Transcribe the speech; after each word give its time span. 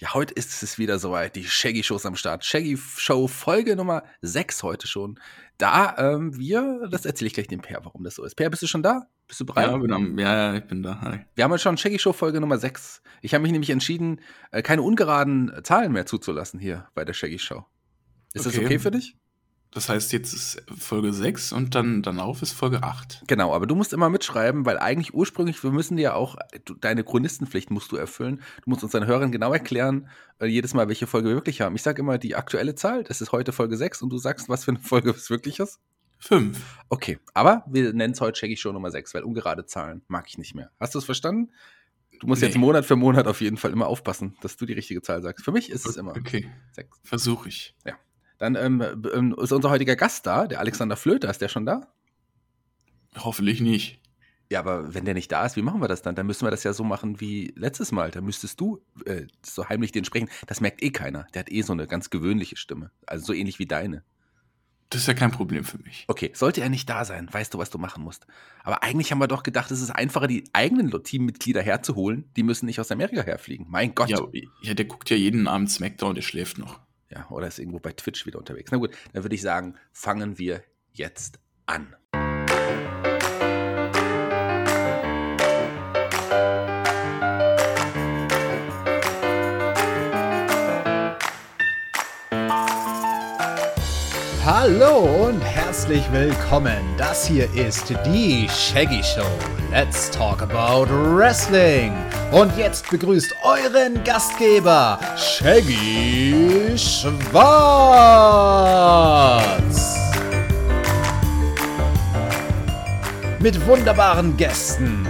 Ja, 0.00 0.14
heute 0.14 0.32
ist 0.32 0.62
es 0.62 0.78
wieder 0.78 0.98
soweit. 0.98 1.36
Die 1.36 1.44
Shaggy 1.44 1.82
Shows 1.82 2.06
am 2.06 2.16
Start. 2.16 2.42
Shaggy 2.42 2.78
Show 2.78 3.28
Folge 3.28 3.76
Nummer 3.76 4.02
6 4.22 4.62
heute 4.62 4.86
schon. 4.86 5.20
Da 5.58 5.94
ähm, 5.98 6.38
wir, 6.38 6.88
das 6.90 7.04
erzähle 7.04 7.26
ich 7.26 7.34
gleich 7.34 7.48
dem 7.48 7.60
Per, 7.60 7.84
warum 7.84 8.02
das 8.02 8.14
so 8.14 8.24
ist. 8.24 8.34
Per, 8.34 8.48
bist 8.48 8.62
du 8.62 8.66
schon 8.66 8.82
da? 8.82 9.08
Bist 9.28 9.40
du 9.40 9.44
bereit? 9.44 9.68
Ja, 9.68 9.76
bin 9.76 9.92
am, 9.92 10.18
ja, 10.18 10.54
ich 10.54 10.64
bin 10.64 10.82
da. 10.82 11.02
Hi. 11.02 11.18
Wir 11.34 11.44
haben 11.44 11.50
heute 11.50 11.62
schon 11.62 11.76
Shaggy 11.76 11.98
Show 11.98 12.14
Folge 12.14 12.40
Nummer 12.40 12.56
6. 12.56 13.02
Ich 13.20 13.34
habe 13.34 13.42
mich 13.42 13.52
nämlich 13.52 13.68
entschieden, 13.68 14.22
äh, 14.52 14.62
keine 14.62 14.80
ungeraden 14.80 15.52
Zahlen 15.64 15.92
mehr 15.92 16.06
zuzulassen 16.06 16.58
hier 16.58 16.88
bei 16.94 17.04
der 17.04 17.12
Shaggy 17.12 17.38
Show. 17.38 17.66
Ist 18.32 18.46
okay. 18.46 18.56
das 18.56 18.64
okay 18.64 18.78
für 18.78 18.90
dich? 18.90 19.18
Das 19.72 19.88
heißt, 19.88 20.12
jetzt 20.12 20.32
ist 20.32 20.62
Folge 20.76 21.12
6 21.12 21.52
und 21.52 21.76
dann 21.76 22.02
darauf 22.02 22.42
ist 22.42 22.52
Folge 22.52 22.82
8. 22.82 23.22
Genau, 23.28 23.54
aber 23.54 23.66
du 23.66 23.76
musst 23.76 23.92
immer 23.92 24.10
mitschreiben, 24.10 24.66
weil 24.66 24.78
eigentlich 24.78 25.14
ursprünglich, 25.14 25.62
wir 25.62 25.70
müssen 25.70 25.96
dir 25.96 26.02
ja 26.02 26.14
auch, 26.14 26.36
du, 26.64 26.74
deine 26.74 27.04
Chronistenpflicht 27.04 27.70
musst 27.70 27.92
du 27.92 27.96
erfüllen. 27.96 28.42
Du 28.64 28.70
musst 28.70 28.82
uns 28.82 28.92
deinen 28.92 29.06
Hörern 29.06 29.30
genau 29.30 29.52
erklären, 29.52 30.08
äh, 30.40 30.46
jedes 30.46 30.74
Mal, 30.74 30.88
welche 30.88 31.06
Folge 31.06 31.28
wir 31.28 31.36
wirklich 31.36 31.60
haben. 31.60 31.76
Ich 31.76 31.82
sage 31.82 32.02
immer 32.02 32.18
die 32.18 32.34
aktuelle 32.34 32.74
Zahl, 32.74 33.04
das 33.04 33.20
ist 33.20 33.30
heute 33.30 33.52
Folge 33.52 33.76
6 33.76 34.02
und 34.02 34.10
du 34.10 34.18
sagst, 34.18 34.48
was 34.48 34.64
für 34.64 34.72
eine 34.72 34.80
Folge 34.80 35.10
es 35.10 35.30
wirklich 35.30 35.60
ist? 35.60 35.78
5. 36.18 36.60
Okay, 36.88 37.18
aber 37.32 37.64
wir 37.68 37.92
nennen 37.92 38.12
es 38.12 38.20
heute 38.20 38.38
Shaggy 38.38 38.56
Show 38.56 38.72
Nummer 38.72 38.90
6, 38.90 39.14
weil 39.14 39.22
ungerade 39.22 39.66
Zahlen 39.66 40.02
mag 40.08 40.26
ich 40.28 40.36
nicht 40.36 40.54
mehr. 40.54 40.70
Hast 40.80 40.94
du 40.94 40.98
es 40.98 41.04
verstanden? 41.04 41.52
Du 42.18 42.26
musst 42.26 42.42
nee. 42.42 42.48
jetzt 42.48 42.58
Monat 42.58 42.84
für 42.84 42.96
Monat 42.96 43.26
auf 43.26 43.40
jeden 43.40 43.56
Fall 43.56 43.70
immer 43.70 43.86
aufpassen, 43.86 44.36
dass 44.42 44.56
du 44.56 44.66
die 44.66 44.74
richtige 44.74 45.00
Zahl 45.00 45.22
sagst. 45.22 45.44
Für 45.44 45.52
mich 45.52 45.70
ist 45.70 45.86
es 45.86 45.96
immer 45.96 46.10
okay. 46.10 46.50
6. 46.72 46.88
Versuche 47.04 47.48
ich. 47.48 47.74
Ja. 47.86 47.94
Dann 48.40 48.56
ähm, 48.56 48.82
ähm, 49.14 49.36
ist 49.38 49.52
unser 49.52 49.68
heutiger 49.68 49.96
Gast 49.96 50.26
da, 50.26 50.46
der 50.46 50.60
Alexander 50.60 50.96
Flöter. 50.96 51.30
Ist 51.30 51.42
der 51.42 51.48
schon 51.48 51.66
da? 51.66 51.86
Hoffentlich 53.16 53.60
nicht. 53.60 54.00
Ja, 54.50 54.60
aber 54.60 54.94
wenn 54.94 55.04
der 55.04 55.12
nicht 55.12 55.30
da 55.30 55.44
ist, 55.44 55.56
wie 55.56 55.62
machen 55.62 55.82
wir 55.82 55.88
das 55.88 56.00
dann? 56.00 56.14
Dann 56.14 56.26
müssen 56.26 56.46
wir 56.46 56.50
das 56.50 56.64
ja 56.64 56.72
so 56.72 56.82
machen 56.82 57.20
wie 57.20 57.52
letztes 57.54 57.92
Mal. 57.92 58.10
Da 58.10 58.22
müsstest 58.22 58.58
du 58.58 58.80
äh, 59.04 59.26
so 59.44 59.68
heimlich 59.68 59.92
den 59.92 60.06
sprechen. 60.06 60.30
Das 60.46 60.62
merkt 60.62 60.82
eh 60.82 60.90
keiner. 60.90 61.26
Der 61.34 61.40
hat 61.40 61.52
eh 61.52 61.60
so 61.60 61.74
eine 61.74 61.86
ganz 61.86 62.08
gewöhnliche 62.08 62.56
Stimme. 62.56 62.90
Also 63.06 63.26
so 63.26 63.32
ähnlich 63.34 63.58
wie 63.58 63.66
deine. 63.66 64.04
Das 64.88 65.02
ist 65.02 65.06
ja 65.06 65.14
kein 65.14 65.30
Problem 65.30 65.62
für 65.62 65.78
mich. 65.78 66.06
Okay, 66.08 66.32
sollte 66.34 66.62
er 66.62 66.70
nicht 66.70 66.88
da 66.88 67.04
sein, 67.04 67.28
weißt 67.30 67.52
du, 67.54 67.58
was 67.58 67.70
du 67.70 67.78
machen 67.78 68.02
musst. 68.02 68.26
Aber 68.64 68.82
eigentlich 68.82 69.12
haben 69.12 69.20
wir 69.20 69.28
doch 69.28 69.42
gedacht, 69.42 69.70
es 69.70 69.82
ist 69.82 69.90
einfacher, 69.90 70.26
die 70.26 70.44
eigenen 70.54 70.90
Teammitglieder 70.90 71.62
herzuholen. 71.62 72.24
Die 72.36 72.42
müssen 72.42 72.66
nicht 72.66 72.80
aus 72.80 72.90
Amerika 72.90 73.22
herfliegen. 73.22 73.66
Mein 73.68 73.94
Gott. 73.94 74.08
Ja, 74.08 74.18
ja 74.62 74.74
der 74.74 74.86
guckt 74.86 75.10
ja 75.10 75.16
jeden 75.16 75.46
Abend 75.46 75.70
Smackdown, 75.70 76.14
der 76.14 76.22
schläft 76.22 76.56
noch. 76.56 76.80
Ja, 77.10 77.28
oder 77.30 77.48
ist 77.48 77.58
irgendwo 77.58 77.80
bei 77.80 77.92
Twitch 77.92 78.24
wieder 78.26 78.38
unterwegs. 78.38 78.70
Na 78.70 78.78
gut, 78.78 78.96
dann 79.12 79.24
würde 79.24 79.34
ich 79.34 79.42
sagen, 79.42 79.76
fangen 79.92 80.38
wir 80.38 80.62
jetzt 80.92 81.40
an. 81.66 81.96
Hallo 94.42 95.26
und 95.26 95.42
herzlich 95.42 96.10
willkommen. 96.12 96.78
Das 96.96 97.26
hier 97.26 97.46
ist 97.54 97.92
die 98.06 98.48
Shaggy 98.48 99.02
Show. 99.02 99.26
Let's 99.70 100.10
talk 100.10 100.40
about 100.40 100.86
Wrestling. 100.88 101.92
Und 102.32 102.56
jetzt 102.56 102.88
begrüßt 102.88 103.34
euren 103.42 104.02
Gastgeber, 104.02 104.98
Shaggy 105.18 106.72
Schwarz. 106.74 107.50
Mit 113.40 113.66
wunderbaren 113.66 114.34
Gästen. 114.38 115.06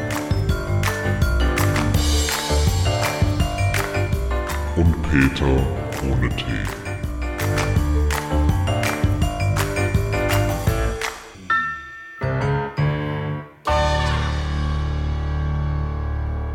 Und 4.74 5.00
Peter 5.08 5.79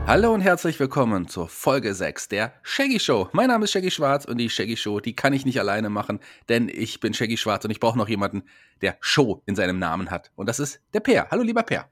Hallo 0.07 0.31
und 0.31 0.41
herzlich 0.41 0.79
willkommen 0.79 1.27
zur 1.27 1.49
Folge 1.49 1.95
6 1.95 2.27
der 2.27 2.53
Shaggy 2.61 2.99
Show. 2.99 3.27
Mein 3.31 3.47
Name 3.47 3.63
ist 3.63 3.71
Shaggy 3.71 3.89
Schwarz 3.89 4.25
und 4.25 4.37
die 4.37 4.51
Shaggy 4.51 4.77
Show, 4.77 4.99
die 4.99 5.15
kann 5.15 5.33
ich 5.33 5.45
nicht 5.45 5.59
alleine 5.59 5.89
machen, 5.89 6.19
denn 6.47 6.69
ich 6.69 6.99
bin 6.99 7.15
Shaggy 7.15 7.37
Schwarz 7.37 7.65
und 7.65 7.71
ich 7.71 7.79
brauche 7.79 7.97
noch 7.97 8.07
jemanden, 8.07 8.43
der 8.81 8.97
Show 8.99 9.41
in 9.47 9.55
seinem 9.55 9.79
Namen 9.79 10.11
hat. 10.11 10.29
Und 10.35 10.47
das 10.47 10.59
ist 10.59 10.79
der 10.93 10.99
Per. 10.99 11.31
Hallo 11.31 11.41
lieber 11.41 11.63
Per. 11.63 11.89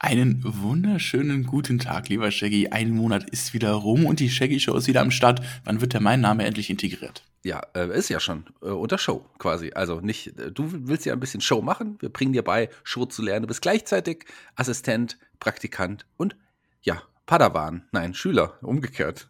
Einen 0.00 0.42
wunderschönen 0.44 1.44
guten 1.44 1.78
Tag, 1.78 2.08
lieber 2.08 2.32
Shaggy. 2.32 2.70
Ein 2.70 2.90
Monat 2.90 3.30
ist 3.30 3.54
wieder 3.54 3.70
rum 3.74 4.06
und 4.06 4.18
die 4.18 4.28
Shaggy 4.28 4.58
Show 4.58 4.74
ist 4.74 4.88
wieder 4.88 5.00
am 5.00 5.12
Start. 5.12 5.40
Wann 5.64 5.80
wird 5.80 5.92
der 5.92 6.00
mein 6.00 6.20
Name 6.20 6.44
endlich 6.44 6.68
integriert? 6.68 7.22
Ja, 7.44 7.62
äh, 7.76 7.96
ist 7.96 8.08
ja 8.08 8.18
schon 8.18 8.46
äh, 8.60 8.70
unter 8.70 8.98
Show 8.98 9.24
quasi. 9.38 9.70
Also 9.72 10.00
nicht, 10.00 10.36
äh, 10.40 10.50
du 10.50 10.68
willst 10.88 11.06
ja 11.06 11.12
ein 11.12 11.20
bisschen 11.20 11.40
Show 11.40 11.62
machen. 11.62 11.96
Wir 12.00 12.08
bringen 12.08 12.32
dir 12.32 12.42
bei, 12.42 12.70
Show 12.82 13.06
zu 13.06 13.22
lernen. 13.22 13.42
Du 13.42 13.46
bist 13.46 13.62
gleichzeitig 13.62 14.24
Assistent, 14.56 15.16
Praktikant 15.38 16.06
und 16.16 16.36
ja, 16.82 17.02
Padawan. 17.26 17.88
Nein, 17.90 18.14
Schüler. 18.14 18.54
Umgekehrt. 18.62 19.28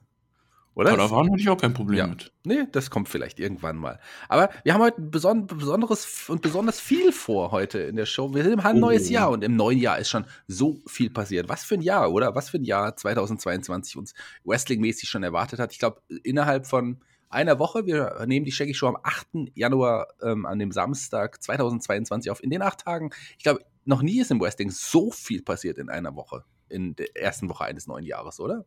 Oder? 0.75 0.91
Padawan 0.91 1.31
hatte 1.31 1.41
ich 1.41 1.49
auch 1.49 1.59
kein 1.59 1.73
Problem 1.73 1.99
ja. 1.99 2.07
mit. 2.07 2.33
Nee, 2.45 2.67
das 2.71 2.91
kommt 2.91 3.09
vielleicht 3.09 3.41
irgendwann 3.41 3.79
mal. 3.79 3.99
Aber 4.29 4.51
wir 4.62 4.75
haben 4.75 4.83
heute 4.83 5.01
ein 5.01 5.11
besonderes 5.11 6.29
und 6.29 6.43
besonders 6.43 6.79
viel 6.79 7.12
vor 7.12 7.51
heute 7.51 7.79
in 7.79 7.97
der 7.97 8.05
Show. 8.05 8.34
Wir 8.34 8.45
haben 8.45 8.61
ein 8.61 8.77
oh. 8.77 8.81
neues 8.81 9.09
Jahr 9.09 9.31
und 9.31 9.43
im 9.43 9.57
neuen 9.57 9.79
Jahr 9.79 9.99
ist 9.99 10.11
schon 10.11 10.27
so 10.47 10.83
viel 10.87 11.09
passiert. 11.09 11.49
Was 11.49 11.65
für 11.65 11.77
ein 11.77 11.81
Jahr, 11.81 12.12
oder? 12.12 12.34
Was 12.34 12.51
für 12.51 12.59
ein 12.59 12.65
Jahr 12.65 12.95
2022 12.95 13.97
uns 13.97 14.13
Wrestling-mäßig 14.45 15.09
schon 15.09 15.23
erwartet 15.23 15.59
hat. 15.59 15.73
Ich 15.73 15.78
glaube, 15.78 16.03
innerhalb 16.23 16.67
von 16.67 17.01
einer 17.31 17.59
Woche, 17.59 17.87
wir 17.87 18.23
nehmen 18.27 18.45
die 18.45 18.53
Shaggy 18.53 18.75
Show 18.75 18.89
am 18.89 18.99
8. 19.03 19.28
Januar 19.55 20.09
ähm, 20.23 20.45
an 20.45 20.59
dem 20.59 20.73
Samstag 20.73 21.43
2022 21.43 22.31
auf. 22.31 22.43
In 22.43 22.51
den 22.51 22.61
acht 22.61 22.81
Tagen, 22.81 23.11
ich 23.39 23.45
glaube, 23.45 23.65
noch 23.87 24.03
nie 24.03 24.21
ist 24.21 24.31
im 24.31 24.41
Wrestling 24.43 24.71
so 24.71 25.11
viel 25.11 25.41
passiert 25.41 25.78
in 25.78 25.89
einer 25.89 26.15
Woche 26.15 26.45
in 26.69 26.97
der 26.97 27.16
ersten 27.16 27.49
Woche 27.49 27.65
eines 27.65 27.87
neuen 27.87 28.04
Jahres, 28.04 28.41
oder? 28.41 28.65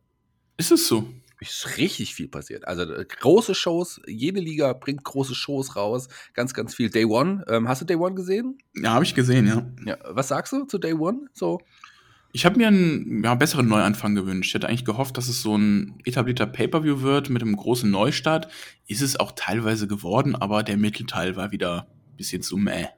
Ist 0.56 0.72
es 0.72 0.88
so? 0.88 1.08
Ist 1.40 1.78
richtig 1.78 2.14
viel 2.14 2.28
passiert. 2.28 2.68
Also 2.68 2.82
äh, 2.82 3.06
große 3.06 3.54
Shows, 3.54 4.00
jede 4.06 4.40
Liga 4.40 4.74
bringt 4.74 5.04
große 5.04 5.34
Shows 5.34 5.74
raus, 5.74 6.08
ganz, 6.34 6.52
ganz 6.52 6.74
viel. 6.74 6.90
Day 6.90 7.06
One, 7.06 7.44
ähm, 7.48 7.66
hast 7.66 7.80
du 7.80 7.86
Day 7.86 7.96
One 7.96 8.14
gesehen? 8.14 8.58
Ja, 8.74 8.92
habe 8.92 9.04
ich 9.04 9.14
gesehen, 9.14 9.46
ja. 9.46 9.66
ja. 9.86 9.96
Was 10.10 10.28
sagst 10.28 10.52
du 10.52 10.64
zu 10.64 10.76
Day 10.76 10.92
One? 10.92 11.28
So. 11.32 11.60
Ich 12.32 12.44
habe 12.44 12.58
mir 12.58 12.68
einen 12.68 13.24
ja, 13.24 13.34
besseren 13.34 13.68
Neuanfang 13.68 14.14
gewünscht. 14.14 14.50
Ich 14.50 14.54
hätte 14.54 14.68
eigentlich 14.68 14.84
gehofft, 14.84 15.16
dass 15.16 15.28
es 15.28 15.40
so 15.40 15.56
ein 15.56 15.98
etablierter 16.04 16.46
Pay-per-view 16.46 17.00
wird 17.00 17.30
mit 17.30 17.40
einem 17.40 17.56
großen 17.56 17.90
Neustart. 17.90 18.48
Ist 18.86 19.00
es 19.00 19.18
auch 19.18 19.32
teilweise 19.32 19.88
geworden, 19.88 20.36
aber 20.36 20.62
der 20.62 20.76
Mittelteil 20.76 21.36
war 21.36 21.52
wieder 21.52 21.88
ein 22.10 22.16
bisschen 22.18 22.42
zu 22.42 22.58
meh. 22.58 22.88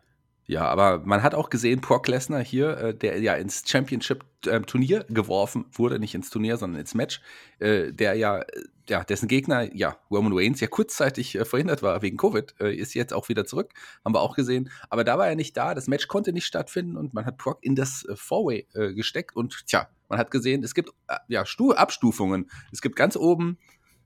Ja, 0.52 0.66
aber 0.66 0.98
man 0.98 1.22
hat 1.22 1.34
auch 1.34 1.48
gesehen, 1.48 1.80
Brock 1.80 2.08
Lesnar 2.08 2.44
hier, 2.44 2.76
äh, 2.76 2.94
der 2.94 3.18
ja 3.20 3.36
ins 3.36 3.64
Championship-Turnier 3.66 5.06
äh, 5.08 5.12
geworfen 5.12 5.64
wurde, 5.72 5.98
nicht 5.98 6.14
ins 6.14 6.28
Turnier, 6.28 6.58
sondern 6.58 6.78
ins 6.82 6.94
Match, 6.94 7.22
äh, 7.58 7.90
der 7.90 8.16
ja, 8.16 8.44
ja, 8.86 9.02
dessen 9.02 9.28
Gegner, 9.28 9.74
ja, 9.74 9.96
Roman 10.10 10.34
Reigns 10.34 10.60
ja 10.60 10.66
kurzzeitig 10.66 11.36
äh, 11.36 11.46
verhindert 11.46 11.82
war 11.82 12.02
wegen 12.02 12.18
Covid, 12.18 12.52
ist 12.60 12.92
jetzt 12.92 13.14
auch 13.14 13.30
wieder 13.30 13.46
zurück, 13.46 13.70
haben 14.04 14.14
wir 14.14 14.20
auch 14.20 14.36
gesehen. 14.36 14.68
Aber 14.90 15.04
da 15.04 15.16
war 15.16 15.26
er 15.26 15.36
nicht 15.36 15.56
da, 15.56 15.74
das 15.74 15.88
Match 15.88 16.06
konnte 16.06 16.34
nicht 16.34 16.44
stattfinden 16.44 16.98
und 16.98 17.14
man 17.14 17.24
hat 17.24 17.38
Brock 17.38 17.58
in 17.62 17.74
das 17.74 18.06
Four-Way 18.14 18.92
gesteckt 18.94 19.34
und 19.34 19.64
tja, 19.66 19.88
man 20.10 20.18
hat 20.18 20.30
gesehen, 20.30 20.62
es 20.62 20.74
gibt 20.74 20.90
ja 21.28 21.46
Stu 21.46 21.72
Abstufungen. 21.72 22.50
Es 22.72 22.82
gibt 22.82 22.96
ganz 22.96 23.16
oben, 23.16 23.56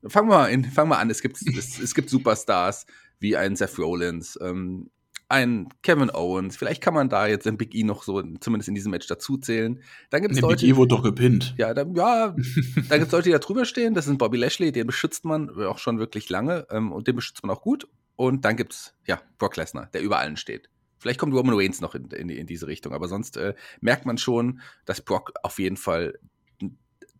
fangen 0.06 0.28
wir 0.28 0.36
mal, 0.38 0.46
in, 0.46 0.64
fangen 0.64 0.92
an, 0.92 1.10
es 1.10 1.22
gibt, 1.22 1.42
es, 1.42 1.80
es 1.80 1.92
gibt 1.92 2.08
Superstars 2.08 2.86
wie 3.18 3.36
ein 3.36 3.56
Seth 3.56 3.78
Rollins, 3.78 4.38
ähm, 4.40 4.90
ein 5.28 5.68
Kevin 5.82 6.10
Owens. 6.10 6.56
Vielleicht 6.56 6.82
kann 6.82 6.94
man 6.94 7.08
da 7.08 7.26
jetzt 7.26 7.46
den 7.46 7.56
Big 7.56 7.74
E 7.74 7.82
noch 7.82 8.02
so, 8.02 8.22
zumindest 8.40 8.68
in 8.68 8.74
diesem 8.74 8.90
Match 8.90 9.06
dazuzählen. 9.06 9.82
Dann 10.10 10.22
gibt 10.22 10.34
es 10.34 10.40
Leute. 10.40 10.64
Big 10.64 10.74
E 10.74 10.76
wurde 10.76 10.88
doch 10.88 11.02
gepinnt. 11.02 11.54
Ja, 11.58 11.74
da, 11.74 11.84
ja, 11.94 12.28
dann 12.28 12.98
gibt 12.98 13.06
es 13.06 13.12
Leute, 13.12 13.24
die 13.24 13.32
da 13.32 13.38
drüber 13.38 13.64
stehen. 13.64 13.94
Das 13.94 14.06
ist 14.06 14.18
Bobby 14.18 14.36
Lashley, 14.36 14.72
den 14.72 14.86
beschützt 14.86 15.24
man 15.24 15.50
auch 15.50 15.78
schon 15.78 15.98
wirklich 15.98 16.28
lange 16.30 16.66
ähm, 16.70 16.92
und 16.92 17.08
den 17.08 17.16
beschützt 17.16 17.42
man 17.42 17.54
auch 17.54 17.62
gut. 17.62 17.88
Und 18.14 18.44
dann 18.44 18.56
gibt 18.56 18.72
es, 18.72 18.94
ja, 19.06 19.20
Brock 19.38 19.56
Lesnar, 19.56 19.86
der 19.92 20.02
über 20.02 20.18
allen 20.18 20.36
steht. 20.36 20.70
Vielleicht 20.98 21.20
kommt 21.20 21.34
Roman 21.34 21.54
Reigns 21.54 21.80
noch 21.80 21.94
in, 21.94 22.06
in, 22.10 22.30
in 22.30 22.46
diese 22.46 22.66
Richtung, 22.66 22.94
aber 22.94 23.08
sonst 23.08 23.36
äh, 23.36 23.54
merkt 23.80 24.06
man 24.06 24.18
schon, 24.18 24.60
dass 24.86 25.02
Brock 25.02 25.32
auf 25.42 25.58
jeden 25.58 25.76
Fall 25.76 26.18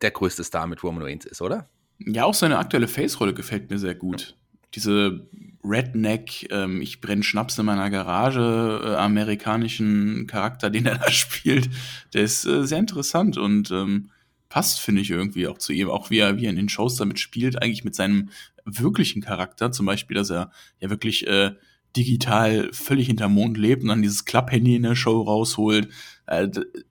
der 0.01 0.11
größte 0.11 0.45
Star 0.45 0.67
mit 0.67 0.83
Roman 0.83 1.03
Reigns 1.03 1.25
ist, 1.25 1.43
oder? 1.43 1.69
Ja, 1.99 2.25
auch 2.25 2.35
seine 2.35 2.59
aktuelle 2.59 2.89
Face-Rolle 2.89 3.35
gefällt 3.35 3.71
mir 3.71 3.79
sehr 3.79 3.95
gut. 3.95 4.37
Diese 4.75 5.27
Redneck, 5.67 6.49
ähm, 6.51 6.81
ich 6.81 7.01
brenne 7.01 7.23
Schnaps 7.23 7.59
in 7.59 7.67
meiner 7.67 7.91
Garage, 7.91 8.81
äh, 8.85 8.95
amerikanischen 8.95 10.27
Charakter, 10.27 10.71
den 10.71 10.87
er 10.87 10.99
da 10.99 11.11
spielt, 11.11 11.69
der 12.15 12.23
ist 12.23 12.47
äh, 12.47 12.67
sehr 12.67 12.79
interessant 12.79 13.39
und 13.39 13.71
ähm, 13.71 14.11
passt, 14.49 14.81
finde 14.81 15.03
ich, 15.03 15.11
irgendwie 15.11 15.49
auch 15.49 15.59
zu 15.59 15.73
ihm, 15.73 15.91
auch 15.91 16.11
wie 16.11 16.19
er, 16.19 16.39
wie 16.39 16.47
er 16.47 16.51
in 16.51 16.57
den 16.57 16.69
Shows 16.69 16.97
damit 16.97 17.19
spielt, 17.19 17.61
eigentlich 17.63 17.85
mit 17.85 17.95
seinem 17.95 18.31
wirklichen 18.65 19.23
Charakter, 19.23 19.73
zum 19.73 19.87
Beispiel, 19.87 20.17
dass 20.17 20.31
er 20.31 20.51
ja 20.81 20.91
wirklich 20.91 21.27
äh, 21.27 21.53
digital 21.97 22.71
völlig 22.73 23.07
hinterm 23.07 23.35
Mond 23.35 23.57
lebt 23.57 23.83
und 23.83 23.89
dann 23.89 24.03
dieses 24.03 24.25
Klapphandy 24.25 24.77
in 24.77 24.83
der 24.83 24.97
Show 24.97 25.23
rausholt. 25.23 25.89
Äh, 26.27 26.49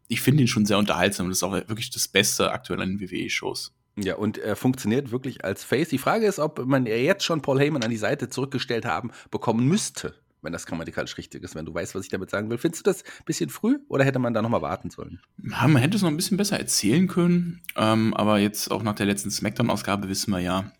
ich 0.07 0.21
finde 0.21 0.43
ihn 0.43 0.47
schon 0.47 0.65
sehr 0.65 0.77
unterhaltsam. 0.77 1.27
Das 1.27 1.37
ist 1.37 1.43
auch 1.43 1.53
wirklich 1.53 1.91
das 1.91 2.07
Beste 2.07 2.51
aktuell 2.51 2.81
an 2.81 2.97
den 2.97 3.01
WWE-Shows. 3.01 3.74
Ja, 3.97 4.15
und 4.15 4.37
er 4.37 4.55
funktioniert 4.55 5.11
wirklich 5.11 5.45
als 5.45 5.63
Face. 5.63 5.89
Die 5.89 5.97
Frage 5.97 6.25
ist, 6.25 6.39
ob 6.39 6.65
man 6.65 6.85
jetzt 6.85 7.23
schon 7.23 7.41
Paul 7.41 7.59
Heyman 7.59 7.83
an 7.83 7.89
die 7.89 7.97
Seite 7.97 8.29
zurückgestellt 8.29 8.85
haben 8.85 9.11
bekommen 9.31 9.67
müsste, 9.67 10.15
wenn 10.41 10.51
das 10.51 10.65
grammatikalisch 10.65 11.17
richtig 11.17 11.43
ist, 11.43 11.55
wenn 11.55 11.65
du 11.65 11.73
weißt, 11.73 11.95
was 11.95 12.03
ich 12.03 12.09
damit 12.09 12.29
sagen 12.29 12.49
will. 12.49 12.57
Findest 12.57 12.85
du 12.85 12.89
das 12.89 13.03
ein 13.03 13.25
bisschen 13.25 13.49
früh 13.49 13.79
oder 13.87 14.03
hätte 14.03 14.19
man 14.19 14.33
da 14.33 14.41
nochmal 14.41 14.61
warten 14.61 14.89
sollen? 14.89 15.21
Ja, 15.41 15.67
man 15.67 15.81
hätte 15.81 15.95
es 15.95 16.03
noch 16.03 16.09
ein 16.09 16.17
bisschen 16.17 16.37
besser 16.37 16.59
erzählen 16.59 17.07
können, 17.07 17.61
ähm, 17.77 18.13
aber 18.13 18.39
jetzt 18.39 18.69
auch 18.69 18.83
nach 18.83 18.95
der 18.95 19.05
letzten 19.05 19.31
Smackdown-Ausgabe 19.31 20.09
wissen 20.09 20.31
wir 20.31 20.39
ja, 20.39 20.71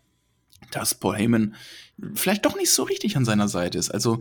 dass 0.76 0.94
Paul 0.94 1.16
Heyman 1.16 1.54
vielleicht 2.14 2.44
doch 2.44 2.56
nicht 2.56 2.70
so 2.70 2.82
richtig 2.82 3.16
an 3.16 3.24
seiner 3.24 3.48
Seite 3.48 3.78
ist. 3.78 3.90
Also 3.90 4.20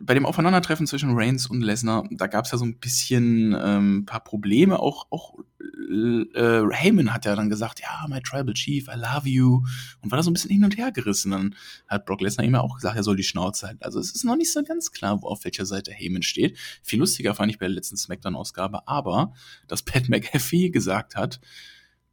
bei 0.00 0.14
dem 0.14 0.26
Aufeinandertreffen 0.26 0.86
zwischen 0.86 1.10
Reigns 1.12 1.46
und 1.46 1.60
Lesnar, 1.60 2.08
da 2.10 2.26
gab 2.26 2.46
es 2.46 2.52
ja 2.52 2.58
so 2.58 2.64
ein 2.64 2.78
bisschen 2.78 3.56
ähm, 3.62 4.04
paar 4.06 4.24
Probleme. 4.24 4.80
Auch, 4.80 5.06
auch 5.10 5.34
äh, 5.60 6.62
Heyman 6.72 7.12
hat 7.12 7.26
ja 7.26 7.36
dann 7.36 7.50
gesagt, 7.50 7.80
ja, 7.80 8.06
my 8.08 8.20
tribal 8.20 8.54
chief, 8.54 8.88
I 8.88 8.98
love 8.98 9.28
you. 9.28 9.62
Und 10.00 10.10
war 10.10 10.16
da 10.16 10.22
so 10.22 10.30
ein 10.30 10.32
bisschen 10.32 10.50
hin 10.50 10.64
und 10.64 10.76
her 10.76 10.90
gerissen. 10.90 11.30
Dann 11.30 11.54
hat 11.86 12.06
Brock 12.06 12.22
Lesnar 12.22 12.46
ihm 12.46 12.54
ja 12.54 12.60
auch 12.60 12.76
gesagt, 12.76 12.96
er 12.96 13.02
soll 13.02 13.16
die 13.16 13.22
Schnauze 13.22 13.66
halten. 13.66 13.82
Also 13.82 14.00
es 14.00 14.12
ist 14.12 14.24
noch 14.24 14.36
nicht 14.36 14.52
so 14.52 14.62
ganz 14.62 14.90
klar, 14.90 15.22
wo 15.22 15.28
auf 15.28 15.44
welcher 15.44 15.66
Seite 15.66 15.92
Heyman 15.92 16.22
steht. 16.22 16.58
Viel 16.82 16.98
lustiger 16.98 17.34
fand 17.34 17.52
ich 17.52 17.58
bei 17.58 17.66
der 17.66 17.74
letzten 17.74 17.96
Smackdown-Ausgabe, 17.96 18.88
aber 18.88 19.34
dass 19.68 19.82
Pat 19.82 20.08
McAfee 20.08 20.70
gesagt 20.70 21.16
hat, 21.16 21.40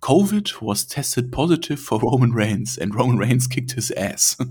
Covid 0.02 0.62
was 0.62 0.88
tested 0.88 1.32
positive 1.32 1.78
for 1.78 2.00
Roman 2.00 2.32
Reigns 2.34 2.78
and 2.78 2.96
Roman 2.96 3.20
Reigns 3.20 3.50
kicked 3.50 3.74
his 3.74 3.92
ass. 3.92 4.38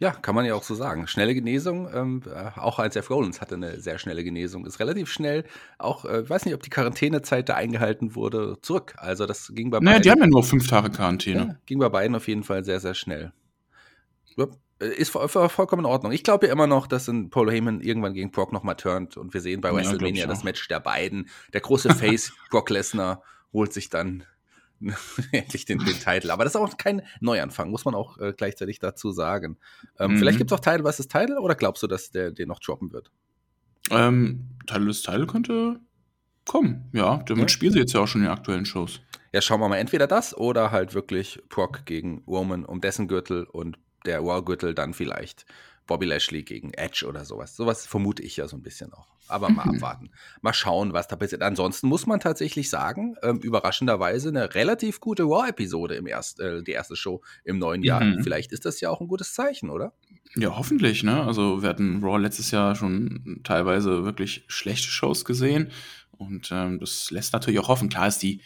Ja, 0.00 0.10
kann 0.10 0.34
man 0.34 0.44
ja 0.44 0.54
auch 0.54 0.64
so 0.64 0.74
sagen. 0.74 1.06
Schnelle 1.06 1.34
Genesung, 1.34 1.88
ähm, 1.94 2.22
äh, 2.26 2.60
auch 2.60 2.80
als 2.80 2.94
Seth 2.94 3.08
Rollins 3.10 3.40
hatte 3.40 3.54
eine 3.54 3.80
sehr 3.80 3.98
schnelle 3.98 4.24
Genesung. 4.24 4.66
Ist 4.66 4.80
relativ 4.80 5.10
schnell, 5.10 5.44
auch, 5.78 6.04
äh, 6.04 6.28
weiß 6.28 6.44
nicht, 6.44 6.54
ob 6.54 6.62
die 6.62 6.68
Quarantänezeit 6.68 7.48
da 7.48 7.54
eingehalten 7.54 8.16
wurde, 8.16 8.58
zurück. 8.60 8.94
Also 8.98 9.24
das 9.24 9.52
ging 9.54 9.70
bei 9.70 9.78
naja, 9.78 9.92
beiden. 9.92 10.02
die 10.02 10.10
haben 10.10 10.20
ja 10.20 10.26
nur 10.26 10.42
fünf 10.42 10.66
Tage 10.68 10.90
Quarantäne. 10.90 11.40
Ja, 11.40 11.56
ging 11.64 11.78
bei 11.78 11.88
beiden 11.88 12.16
auf 12.16 12.26
jeden 12.26 12.42
Fall 12.42 12.64
sehr, 12.64 12.80
sehr 12.80 12.94
schnell. 12.94 13.32
Äh, 14.36 14.88
ist 14.88 15.10
voll, 15.10 15.28
vollkommen 15.28 15.84
in 15.84 15.90
Ordnung. 15.90 16.12
Ich 16.12 16.22
glaube 16.22 16.46
ja 16.46 16.52
immer 16.52 16.66
noch, 16.66 16.86
dass 16.86 17.08
ein 17.08 17.30
Paul 17.30 17.50
Heyman 17.50 17.80
irgendwann 17.80 18.14
gegen 18.14 18.30
Brock 18.30 18.52
nochmal 18.52 18.76
turnt 18.76 19.16
und 19.16 19.32
wir 19.32 19.40
sehen 19.40 19.60
bei 19.60 19.72
WrestleMania 19.72 20.22
ja, 20.22 20.26
das 20.26 20.44
Match 20.44 20.66
der 20.68 20.80
beiden. 20.80 21.28
Der 21.52 21.60
große 21.60 21.90
Face 21.94 22.32
Brock 22.50 22.70
Lesnar 22.70 23.22
holt 23.52 23.72
sich 23.72 23.88
dann 23.88 24.24
endlich 25.32 25.64
den, 25.64 25.78
den 25.78 25.98
Titel. 25.98 26.30
Aber 26.30 26.44
das 26.44 26.54
ist 26.54 26.60
auch 26.60 26.76
kein 26.76 27.02
Neuanfang, 27.20 27.70
muss 27.70 27.84
man 27.84 27.94
auch 27.94 28.18
äh, 28.18 28.32
gleichzeitig 28.36 28.78
dazu 28.78 29.12
sagen. 29.12 29.56
Ähm, 29.98 30.12
mhm. 30.12 30.18
Vielleicht 30.18 30.38
gibt 30.38 30.50
es 30.50 30.58
auch 30.58 30.60
Title 30.60 30.82
versus 30.82 31.08
Title 31.08 31.40
oder 31.40 31.54
glaubst 31.54 31.82
du, 31.82 31.86
dass 31.86 32.10
der 32.10 32.30
den 32.30 32.48
noch 32.48 32.60
droppen 32.60 32.92
wird? 32.92 33.10
Ähm, 33.90 34.48
Title 34.66 34.86
des 34.86 35.02
Title 35.02 35.26
könnte 35.26 35.80
kommen, 36.46 36.90
ja. 36.92 37.22
Damit 37.26 37.44
ja. 37.44 37.48
spielen 37.48 37.72
sie 37.72 37.78
jetzt 37.80 37.92
ja 37.92 38.00
auch 38.00 38.06
schon 38.06 38.22
in 38.22 38.26
den 38.26 38.32
aktuellen 38.32 38.66
Shows. 38.66 39.00
Ja, 39.32 39.40
schauen 39.40 39.60
wir 39.60 39.68
mal, 39.68 39.78
entweder 39.78 40.06
das 40.06 40.36
oder 40.36 40.70
halt 40.70 40.94
wirklich 40.94 41.42
Brock 41.48 41.86
gegen 41.86 42.22
Roman 42.26 42.64
um 42.64 42.80
dessen 42.80 43.08
Gürtel 43.08 43.44
und 43.44 43.78
der 44.06 44.20
Raw-Gürtel 44.20 44.74
dann 44.74 44.94
vielleicht 44.94 45.46
Bobby 45.86 46.06
Lashley 46.06 46.42
gegen 46.42 46.72
Edge 46.72 47.06
oder 47.06 47.24
sowas. 47.24 47.56
Sowas 47.56 47.86
vermute 47.86 48.22
ich 48.22 48.36
ja 48.36 48.48
so 48.48 48.56
ein 48.56 48.62
bisschen 48.62 48.92
auch. 48.92 49.08
Aber 49.28 49.48
mal 49.48 49.64
mhm. 49.66 49.76
abwarten. 49.76 50.10
Mal 50.42 50.52
schauen, 50.52 50.92
was 50.92 51.08
da 51.08 51.16
passiert. 51.16 51.42
Ansonsten 51.42 51.88
muss 51.88 52.06
man 52.06 52.20
tatsächlich 52.20 52.68
sagen, 52.70 53.16
ähm, 53.22 53.38
überraschenderweise 53.38 54.28
eine 54.28 54.54
relativ 54.54 55.00
gute 55.00 55.24
Raw-Episode 55.24 55.94
im 55.94 56.06
erst, 56.06 56.40
äh, 56.40 56.62
die 56.62 56.72
erste 56.72 56.96
Show 56.96 57.22
im 57.44 57.58
neuen 57.58 57.82
Jahr. 57.82 58.04
Mhm. 58.04 58.22
Vielleicht 58.22 58.52
ist 58.52 58.64
das 58.64 58.80
ja 58.80 58.90
auch 58.90 59.00
ein 59.00 59.08
gutes 59.08 59.34
Zeichen, 59.34 59.70
oder? 59.70 59.92
Ja, 60.36 60.56
hoffentlich, 60.56 61.02
ne? 61.04 61.22
Also 61.22 61.62
wir 61.62 61.68
hatten 61.68 62.02
Raw 62.02 62.18
letztes 62.18 62.50
Jahr 62.50 62.74
schon 62.74 63.40
teilweise 63.44 64.04
wirklich 64.04 64.44
schlechte 64.48 64.88
Shows 64.88 65.24
gesehen. 65.24 65.70
Und 66.10 66.50
ähm, 66.52 66.80
das 66.80 67.10
lässt 67.10 67.32
natürlich 67.32 67.60
auch 67.60 67.68
hoffen. 67.68 67.88
Klar 67.88 68.08
ist 68.08 68.22
die, 68.22 68.40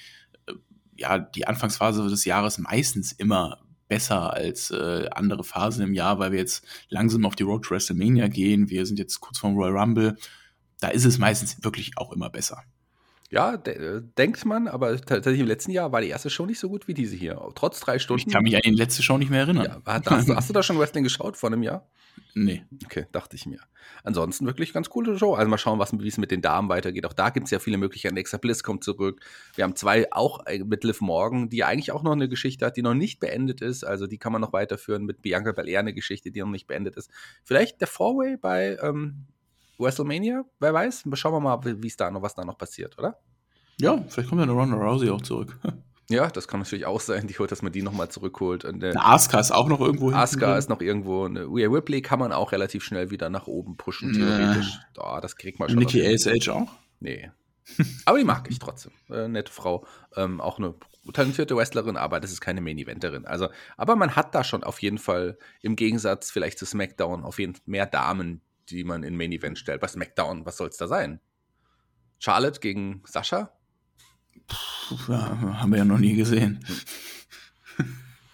äh, 0.46 0.52
ja, 0.96 1.18
die 1.18 1.46
Anfangsphase 1.46 2.08
des 2.08 2.24
Jahres 2.24 2.58
meistens 2.58 3.12
immer 3.12 3.60
besser 3.88 4.32
als 4.34 4.70
äh, 4.70 5.08
andere 5.10 5.44
Phasen 5.44 5.82
im 5.82 5.94
Jahr, 5.94 6.18
weil 6.18 6.32
wir 6.32 6.38
jetzt 6.38 6.64
langsam 6.88 7.24
auf 7.26 7.36
die 7.36 7.42
Road 7.42 7.64
to 7.64 7.70
WrestleMania 7.70 8.28
gehen. 8.28 8.68
Wir 8.68 8.86
sind 8.86 8.98
jetzt 8.98 9.20
kurz 9.20 9.38
vorm 9.38 9.56
Royal 9.56 9.76
Rumble. 9.76 10.16
Da 10.80 10.88
ist 10.88 11.04
es 11.04 11.18
meistens 11.18 11.62
wirklich 11.64 11.92
auch 11.96 12.12
immer 12.12 12.30
besser. 12.30 12.62
Ja, 13.30 13.58
de 13.58 14.00
denkt 14.16 14.46
man, 14.46 14.68
aber 14.68 14.98
tatsächlich 15.00 15.40
im 15.40 15.46
letzten 15.46 15.70
Jahr 15.70 15.92
war 15.92 16.00
die 16.00 16.08
erste 16.08 16.30
Show 16.30 16.46
nicht 16.46 16.58
so 16.58 16.70
gut 16.70 16.88
wie 16.88 16.94
diese 16.94 17.14
hier. 17.14 17.38
Trotz 17.54 17.80
drei 17.80 17.98
Stunden. 17.98 18.24
Ich 18.26 18.32
kann 18.32 18.42
mich 18.42 18.56
an 18.56 18.62
die 18.64 18.70
letzte 18.70 19.02
Show 19.02 19.18
nicht 19.18 19.30
mehr 19.30 19.40
erinnern. 19.40 19.64
Ja, 19.64 19.82
hast, 19.84 20.28
hast, 20.34 20.48
du 20.48 20.54
da 20.54 20.62
schon 20.62 20.78
Wrestling 20.78 21.04
geschaut 21.04 21.36
vor 21.36 21.50
einem 21.50 21.62
Jahr? 21.62 21.86
Nee. 22.34 22.64
Okay, 22.84 23.06
dachte 23.12 23.36
ich 23.36 23.44
mir. 23.44 23.60
Ansonsten 24.02 24.46
wirklich 24.46 24.72
ganz 24.72 24.88
coole 24.88 25.18
Show. 25.18 25.34
Also 25.34 25.50
mal 25.50 25.58
schauen, 25.58 25.78
wie 25.78 26.08
es 26.08 26.16
mit 26.16 26.30
den 26.30 26.40
Damen 26.40 26.70
weitergeht. 26.70 27.04
Auch 27.04 27.12
da 27.12 27.28
gibt 27.28 27.46
es 27.46 27.50
ja 27.50 27.58
viele 27.58 27.76
Möglichkeiten. 27.76 28.14
Alexa 28.14 28.38
Bliss 28.38 28.62
kommt 28.62 28.82
zurück. 28.82 29.20
Wir 29.54 29.64
haben 29.64 29.76
zwei 29.76 30.10
auch 30.10 30.46
äh, 30.46 30.60
mit 30.60 30.84
Liv 30.84 31.02
Morgan, 31.02 31.50
die 31.50 31.64
eigentlich 31.64 31.92
auch 31.92 32.02
noch 32.02 32.12
eine 32.12 32.30
Geschichte 32.30 32.64
hat, 32.64 32.78
die 32.78 32.82
noch 32.82 32.94
nicht 32.94 33.20
beendet 33.20 33.60
ist. 33.60 33.84
Also 33.84 34.06
die 34.06 34.18
kann 34.18 34.32
man 34.32 34.40
noch 34.40 34.54
weiterführen 34.54 35.04
mit 35.04 35.20
Bianca 35.20 35.52
Belair, 35.52 35.80
eine 35.80 35.92
Geschichte, 35.92 36.30
die 36.30 36.40
noch 36.40 36.48
nicht 36.48 36.66
beendet 36.66 36.96
ist. 36.96 37.10
Vielleicht 37.44 37.80
der 37.80 37.88
Four-Way 37.88 38.38
bei 38.38 38.78
ähm, 38.82 39.26
WrestleMania, 39.78 40.44
wer 40.60 40.74
weiß. 40.74 41.04
Schauen 41.14 41.32
wir 41.32 41.40
mal, 41.40 41.60
wie 41.82 41.86
es 41.86 41.96
da 41.96 42.10
noch, 42.10 42.22
was 42.22 42.34
da 42.34 42.44
noch 42.44 42.58
passiert, 42.58 42.98
oder? 42.98 43.18
Ja, 43.80 44.02
vielleicht 44.08 44.28
kommt 44.28 44.40
ja 44.40 44.44
eine 44.44 44.52
Ronda 44.52 44.76
Rousey 44.76 45.10
auch 45.10 45.22
zurück. 45.22 45.58
Ja, 46.10 46.28
das 46.30 46.48
kann 46.48 46.60
natürlich 46.60 46.86
auch 46.86 47.00
sein, 47.00 47.26
die, 47.26 47.34
dass 47.34 47.60
man 47.60 47.70
die 47.70 47.82
nochmal 47.82 48.08
zurückholt. 48.08 48.64
Und, 48.64 48.82
äh, 48.82 48.94
Asuka 48.96 49.40
ist 49.40 49.50
auch 49.50 49.68
noch 49.68 49.78
irgendwo 49.78 50.10
Asuka 50.10 50.56
ist 50.56 50.70
noch 50.70 50.80
irgendwo. 50.80 51.26
Eine 51.26 51.44
Rhea 51.44 51.68
Ripley 51.68 52.00
kann 52.00 52.18
man 52.18 52.32
auch 52.32 52.52
relativ 52.52 52.82
schnell 52.82 53.10
wieder 53.10 53.28
nach 53.28 53.46
oben 53.46 53.76
pushen, 53.76 54.14
theoretisch. 54.14 54.78
Äh. 54.96 55.00
Oh, 55.00 55.18
das 55.20 55.36
kriegt 55.36 55.58
man 55.58 55.68
schon. 55.68 55.78
Nikki 55.78 56.02
ASH 56.02 56.48
auch? 56.48 56.72
Nee. 57.00 57.30
aber 58.06 58.16
die 58.16 58.24
mag 58.24 58.48
ich 58.50 58.58
trotzdem. 58.58 58.92
Äh, 59.10 59.28
nette 59.28 59.52
Frau. 59.52 59.86
Ähm, 60.16 60.40
auch 60.40 60.58
eine 60.58 60.74
talentierte 61.12 61.54
Wrestlerin, 61.56 61.98
aber 61.98 62.20
das 62.20 62.32
ist 62.32 62.40
keine 62.40 62.62
Main-Eventerin. 62.62 63.26
Also, 63.26 63.48
aber 63.76 63.94
man 63.94 64.16
hat 64.16 64.34
da 64.34 64.44
schon 64.44 64.64
auf 64.64 64.80
jeden 64.80 64.98
Fall 64.98 65.36
im 65.60 65.76
Gegensatz 65.76 66.30
vielleicht 66.30 66.58
zu 66.58 66.64
SmackDown 66.64 67.22
auf 67.22 67.38
jeden 67.38 67.54
Fall 67.54 67.62
mehr 67.66 67.86
Damen, 67.86 68.40
die 68.70 68.84
man 68.84 69.02
in 69.02 69.16
Main-Event 69.16 69.58
stellt. 69.58 69.80
Bei 69.80 69.88
SmackDown, 69.88 70.46
was 70.46 70.56
soll 70.56 70.68
es 70.68 70.76
da 70.76 70.86
sein? 70.86 71.20
Charlotte 72.18 72.60
gegen 72.60 73.02
Sascha? 73.04 73.52
Ja, 75.08 75.60
haben 75.60 75.70
wir 75.70 75.78
ja 75.78 75.84
noch 75.84 75.98
nie 75.98 76.14
gesehen. 76.14 76.64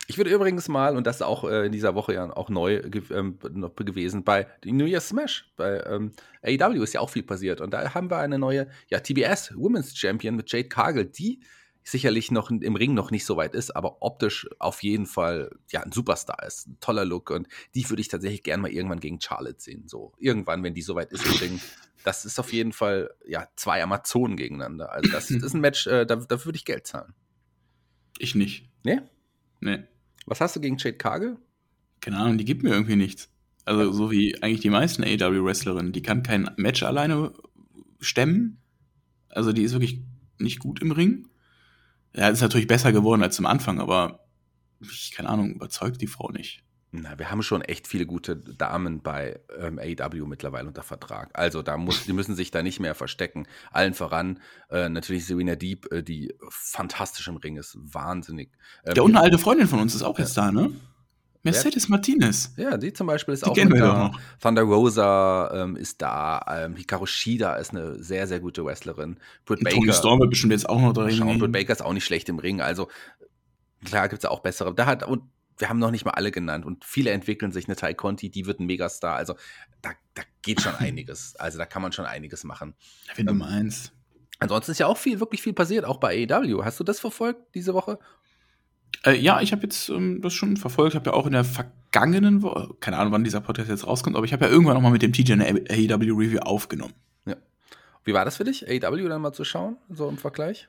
Ich 0.06 0.18
würde 0.18 0.30
übrigens 0.30 0.68
mal, 0.68 0.96
und 0.96 1.06
das 1.06 1.16
ist 1.16 1.22
auch 1.22 1.44
äh, 1.44 1.64
in 1.64 1.72
dieser 1.72 1.94
Woche 1.94 2.12
ja 2.12 2.30
auch 2.36 2.50
neu 2.50 2.74
ähm, 3.10 3.38
gewesen, 3.38 4.22
bei 4.22 4.46
New 4.64 4.84
Year's 4.84 5.08
Smash, 5.08 5.50
bei 5.56 5.82
ähm, 5.86 6.12
AEW 6.42 6.82
ist 6.82 6.92
ja 6.92 7.00
auch 7.00 7.08
viel 7.08 7.22
passiert. 7.22 7.62
Und 7.62 7.72
da 7.72 7.94
haben 7.94 8.10
wir 8.10 8.18
eine 8.18 8.38
neue, 8.38 8.68
ja, 8.88 9.00
TBS 9.00 9.56
Women's 9.56 9.96
Champion 9.96 10.36
mit 10.36 10.52
Jade 10.52 10.68
Cargill, 10.68 11.06
die 11.06 11.40
sicherlich 11.84 12.30
noch 12.30 12.50
im 12.50 12.76
Ring 12.76 12.94
noch 12.94 13.10
nicht 13.10 13.26
so 13.26 13.36
weit 13.36 13.54
ist, 13.54 13.76
aber 13.76 14.02
optisch 14.02 14.48
auf 14.58 14.82
jeden 14.82 15.06
Fall 15.06 15.50
ja 15.70 15.82
ein 15.82 15.92
Superstar 15.92 16.42
ist. 16.44 16.66
Ein 16.66 16.78
toller 16.80 17.04
Look. 17.04 17.30
Und 17.30 17.46
die 17.74 17.88
würde 17.88 18.00
ich 18.00 18.08
tatsächlich 18.08 18.42
gerne 18.42 18.62
mal 18.62 18.70
irgendwann 18.70 19.00
gegen 19.00 19.20
Charlotte 19.20 19.60
sehen. 19.60 19.86
So, 19.86 20.12
irgendwann, 20.18 20.62
wenn 20.62 20.74
die 20.74 20.82
so 20.82 20.94
weit 20.94 21.12
ist 21.12 21.26
im 21.26 21.32
Ring, 21.34 21.60
das 22.02 22.24
ist 22.24 22.38
auf 22.38 22.52
jeden 22.52 22.72
Fall 22.72 23.10
ja 23.26 23.46
zwei 23.56 23.82
Amazonen 23.82 24.36
gegeneinander. 24.36 24.92
Also 24.92 25.10
das, 25.10 25.28
das 25.28 25.42
ist 25.42 25.54
ein 25.54 25.60
Match, 25.60 25.86
äh, 25.86 26.06
da, 26.06 26.16
da 26.16 26.44
würde 26.44 26.56
ich 26.56 26.64
Geld 26.64 26.86
zahlen. 26.86 27.14
Ich 28.18 28.34
nicht. 28.34 28.70
Nee? 28.82 29.00
Nee. 29.60 29.84
Was 30.26 30.40
hast 30.40 30.56
du 30.56 30.60
gegen 30.60 30.78
Jade 30.78 30.96
Cargill? 30.96 31.36
Keine 32.00 32.18
Ahnung, 32.18 32.38
die 32.38 32.44
gibt 32.44 32.62
mir 32.62 32.70
irgendwie 32.70 32.96
nichts. 32.96 33.30
Also 33.64 33.92
so 33.92 34.10
wie 34.10 34.42
eigentlich 34.42 34.60
die 34.60 34.70
meisten 34.70 35.02
AEW-Wrestlerinnen. 35.02 35.92
Die 35.92 36.02
kann 36.02 36.22
kein 36.22 36.50
Match 36.56 36.82
alleine 36.82 37.32
stemmen. 38.00 38.58
Also 39.28 39.52
die 39.52 39.62
ist 39.62 39.72
wirklich 39.72 40.02
nicht 40.38 40.58
gut 40.58 40.80
im 40.80 40.92
Ring. 40.92 41.28
Ja, 42.14 42.28
ist 42.28 42.40
natürlich 42.40 42.66
besser 42.66 42.92
geworden 42.92 43.22
als 43.22 43.38
am 43.38 43.46
Anfang, 43.46 43.80
aber 43.80 44.20
ich, 44.80 45.12
keine 45.12 45.28
Ahnung, 45.28 45.54
überzeugt 45.54 46.00
die 46.00 46.06
Frau 46.06 46.30
nicht. 46.30 46.62
Na, 46.96 47.18
wir 47.18 47.28
haben 47.28 47.42
schon 47.42 47.60
echt 47.60 47.88
viele 47.88 48.06
gute 48.06 48.36
Damen 48.36 49.02
bei 49.02 49.40
ähm, 49.58 49.80
AEW 49.80 50.26
mittlerweile 50.26 50.68
unter 50.68 50.84
Vertrag. 50.84 51.30
Also 51.32 51.60
da 51.60 51.76
muss, 51.76 52.04
die 52.04 52.12
müssen 52.12 52.36
sich 52.36 52.52
da 52.52 52.62
nicht 52.62 52.78
mehr 52.78 52.94
verstecken. 52.94 53.48
Allen 53.72 53.94
voran 53.94 54.38
äh, 54.70 54.88
natürlich 54.88 55.26
Serena 55.26 55.56
Deep, 55.56 55.90
äh, 55.90 56.04
die 56.04 56.32
fantastisch 56.48 57.26
im 57.26 57.36
Ring 57.36 57.56
ist, 57.56 57.76
wahnsinnig. 57.80 58.50
Ähm, 58.84 58.94
ja, 58.94 59.02
und 59.02 59.10
eine 59.10 59.24
alte 59.24 59.38
Freundin 59.38 59.66
von 59.66 59.80
uns 59.80 59.96
ist 59.96 60.04
auch 60.04 60.20
jetzt 60.20 60.36
da, 60.36 60.52
ne? 60.52 60.70
Mercedes 61.44 61.88
Martinez. 61.88 62.52
Ja, 62.56 62.76
die 62.76 62.92
zum 62.92 63.06
Beispiel 63.06 63.34
ist 63.34 63.44
die 63.44 63.50
auch 63.50 63.56
wir 63.56 63.68
da. 63.68 64.08
Noch. 64.08 64.20
Thunder 64.40 64.62
Rosa 64.62 65.50
ähm, 65.54 65.76
ist 65.76 66.00
da. 66.00 66.44
Ähm, 66.48 66.76
Hikaru 66.76 67.06
Shida 67.06 67.56
ist 67.56 67.70
eine 67.70 68.02
sehr, 68.02 68.26
sehr 68.26 68.40
gute 68.40 68.64
Wrestlerin. 68.64 69.18
Britt 69.44 69.62
Baker. 69.62 69.76
Tony 69.76 69.92
Storm 69.92 70.20
wird 70.20 70.30
bestimmt 70.30 70.52
jetzt 70.52 70.68
auch 70.68 70.80
noch 70.80 70.92
drin. 70.92 71.12
Schauen, 71.12 71.38
Britt 71.38 71.52
Baker 71.52 71.72
ist 71.72 71.82
auch 71.82 71.92
nicht 71.92 72.04
schlecht 72.04 72.28
im 72.28 72.38
Ring. 72.38 72.60
Also 72.60 72.88
klar 73.84 74.08
gibt 74.08 74.24
es 74.24 74.30
auch 74.30 74.40
bessere. 74.40 74.74
Da 74.74 74.86
hat, 74.86 75.06
und 75.06 75.22
wir 75.58 75.68
haben 75.68 75.78
noch 75.78 75.90
nicht 75.90 76.04
mal 76.04 76.12
alle 76.12 76.30
genannt 76.30 76.64
und 76.64 76.84
viele 76.84 77.10
entwickeln 77.10 77.52
sich. 77.52 77.66
Eine 77.66 77.76
Tai 77.76 77.94
Conti, 77.94 78.30
die 78.30 78.46
wird 78.46 78.60
ein 78.60 78.66
Megastar. 78.66 79.16
Also 79.16 79.34
da, 79.82 79.90
da 80.14 80.22
geht 80.42 80.62
schon 80.62 80.74
einiges. 80.78 81.36
Also 81.36 81.58
da 81.58 81.66
kann 81.66 81.82
man 81.82 81.92
schon 81.92 82.06
einiges 82.06 82.44
machen. 82.44 82.74
Wenn 83.16 83.26
du 83.26 83.34
meinst. 83.34 83.92
Ansonsten 84.40 84.72
ist 84.72 84.78
ja 84.78 84.86
auch 84.86 84.98
viel, 84.98 85.20
wirklich 85.20 85.42
viel 85.42 85.52
passiert, 85.52 85.84
auch 85.84 85.98
bei 85.98 86.26
AEW. 86.28 86.64
Hast 86.64 86.80
du 86.80 86.84
das 86.84 87.00
verfolgt 87.00 87.54
diese 87.54 87.72
Woche? 87.72 87.98
Äh, 89.04 89.18
ja, 89.18 89.40
ich 89.40 89.52
habe 89.52 89.62
jetzt 89.62 89.88
ähm, 89.88 90.20
das 90.22 90.32
schon 90.32 90.56
verfolgt. 90.56 90.94
Ich 90.94 90.96
habe 90.96 91.10
ja 91.10 91.16
auch 91.16 91.26
in 91.26 91.32
der 91.32 91.44
vergangenen 91.44 92.42
Woche, 92.42 92.74
keine 92.80 92.98
Ahnung, 92.98 93.12
wann 93.12 93.24
dieser 93.24 93.40
Podcast 93.40 93.68
jetzt 93.68 93.86
rauskommt, 93.86 94.16
aber 94.16 94.24
ich 94.24 94.32
habe 94.32 94.46
ja 94.46 94.50
irgendwann 94.50 94.74
noch 94.74 94.82
mal 94.82 94.90
mit 94.90 95.02
dem 95.02 95.12
TJ 95.12 95.32
eine 95.34 95.46
AEW 95.46 96.14
Review 96.14 96.38
aufgenommen. 96.40 96.94
Ja. 97.26 97.36
Wie 98.04 98.14
war 98.14 98.24
das 98.24 98.36
für 98.36 98.44
dich, 98.44 98.66
AEW 98.68 99.08
dann 99.08 99.22
mal 99.22 99.32
zu 99.32 99.44
schauen, 99.44 99.76
so 99.90 100.08
im 100.08 100.18
Vergleich? 100.18 100.68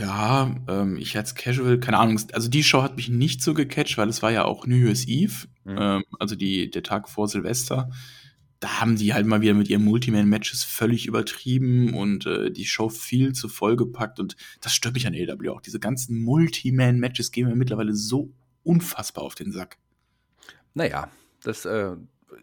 Ja, 0.00 0.54
ähm, 0.68 0.96
ich 0.96 1.16
als 1.16 1.34
Casual, 1.34 1.78
keine 1.78 1.98
Ahnung, 1.98 2.20
also 2.32 2.48
die 2.48 2.64
Show 2.64 2.82
hat 2.82 2.96
mich 2.96 3.08
nicht 3.08 3.42
so 3.42 3.54
gecatcht, 3.54 3.96
weil 3.98 4.08
es 4.08 4.22
war 4.22 4.32
ja 4.32 4.44
auch 4.44 4.66
New 4.66 4.76
Year's 4.76 5.06
Eve, 5.06 5.46
mhm. 5.64 5.76
ähm, 5.78 6.04
also 6.18 6.34
die, 6.36 6.70
der 6.70 6.82
Tag 6.82 7.08
vor 7.08 7.28
Silvester. 7.28 7.90
Da 8.64 8.80
haben 8.80 8.96
die 8.96 9.12
halt 9.12 9.26
mal 9.26 9.42
wieder 9.42 9.52
mit 9.52 9.68
ihren 9.68 9.84
Multiman-Matches 9.84 10.64
völlig 10.64 11.04
übertrieben 11.04 11.92
und 11.92 12.24
äh, 12.24 12.50
die 12.50 12.64
Show 12.64 12.88
viel 12.88 13.34
zu 13.34 13.50
voll 13.50 13.76
gepackt 13.76 14.18
und 14.18 14.36
das 14.62 14.74
stört 14.74 14.94
mich 14.94 15.06
an 15.06 15.12
AW 15.14 15.50
auch. 15.50 15.60
Diese 15.60 15.78
ganzen 15.78 16.22
Multiman-Matches 16.22 17.30
gehen 17.30 17.46
mir 17.46 17.56
mittlerweile 17.56 17.94
so 17.94 18.32
unfassbar 18.62 19.22
auf 19.24 19.34
den 19.34 19.52
Sack. 19.52 19.76
Naja, 20.72 21.10
das, 21.42 21.66
äh, 21.66 21.94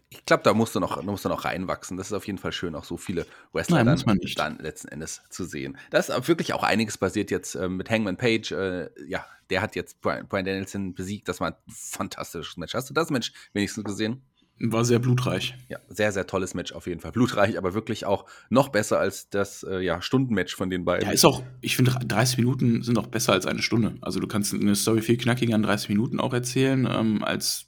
ich 0.09 0.23
glaube, 0.23 0.43
da 0.43 0.53
musst 0.53 0.75
du 0.75 0.79
noch, 0.79 1.01
musst 1.01 1.25
du 1.25 1.29
noch 1.29 1.43
reinwachsen. 1.43 1.97
Das 1.97 2.05
ist 2.05 2.13
auf 2.13 2.27
jeden 2.27 2.37
Fall 2.37 2.51
schön, 2.51 2.75
auch 2.75 2.83
so 2.83 2.97
viele 2.97 3.25
Wrestler 3.51 3.83
Nein, 3.83 3.99
dann, 4.05 4.19
dann, 4.35 4.59
letzten 4.59 4.89
Endes 4.89 5.23
zu 5.31 5.43
sehen. 5.43 5.75
Da 5.89 5.97
ist 5.97 6.09
wirklich 6.27 6.53
auch 6.53 6.61
einiges 6.61 6.99
passiert 6.99 7.31
jetzt 7.31 7.55
äh, 7.55 7.67
mit 7.67 7.89
Hangman 7.89 8.17
Page. 8.17 8.51
Äh, 8.51 8.89
ja, 9.07 9.25
der 9.49 9.63
hat 9.63 9.75
jetzt 9.75 10.01
Brian, 10.01 10.27
Brian 10.27 10.45
Danielson 10.45 10.93
besiegt. 10.93 11.27
Das 11.27 11.39
war 11.39 11.47
ein 11.47 11.55
fantastisches 11.67 12.57
Match. 12.57 12.75
Hast 12.75 12.91
du 12.91 12.93
das 12.93 13.09
Match 13.09 13.33
wenigstens 13.53 13.85
gesehen? 13.85 14.21
War 14.63 14.85
sehr 14.85 14.99
blutreich. 14.99 15.55
Ja, 15.69 15.79
sehr, 15.89 16.11
sehr 16.11 16.27
tolles 16.27 16.53
Match 16.53 16.71
auf 16.71 16.85
jeden 16.85 16.99
Fall. 16.99 17.11
Blutreich, 17.11 17.57
aber 17.57 17.73
wirklich 17.73 18.05
auch 18.05 18.25
noch 18.49 18.69
besser 18.69 18.99
als 18.99 19.29
das 19.29 19.63
äh, 19.63 19.79
ja, 19.79 20.01
Stundenmatch 20.01 20.55
von 20.55 20.69
den 20.69 20.85
beiden. 20.85 21.07
Ja, 21.07 21.13
ist 21.13 21.25
auch, 21.25 21.41
ich 21.61 21.75
finde, 21.75 21.91
30 21.91 22.37
Minuten 22.37 22.83
sind 22.83 22.97
auch 22.97 23.07
besser 23.07 23.33
als 23.33 23.45
eine 23.45 23.61
Stunde. 23.61 23.95
Also 24.01 24.19
du 24.19 24.27
kannst 24.27 24.53
eine 24.53 24.75
Story 24.75 25.01
viel 25.01 25.17
knackiger 25.17 25.55
in 25.55 25.63
30 25.63 25.89
Minuten 25.89 26.19
auch 26.19 26.33
erzählen, 26.33 26.87
ähm, 26.91 27.23
als 27.23 27.65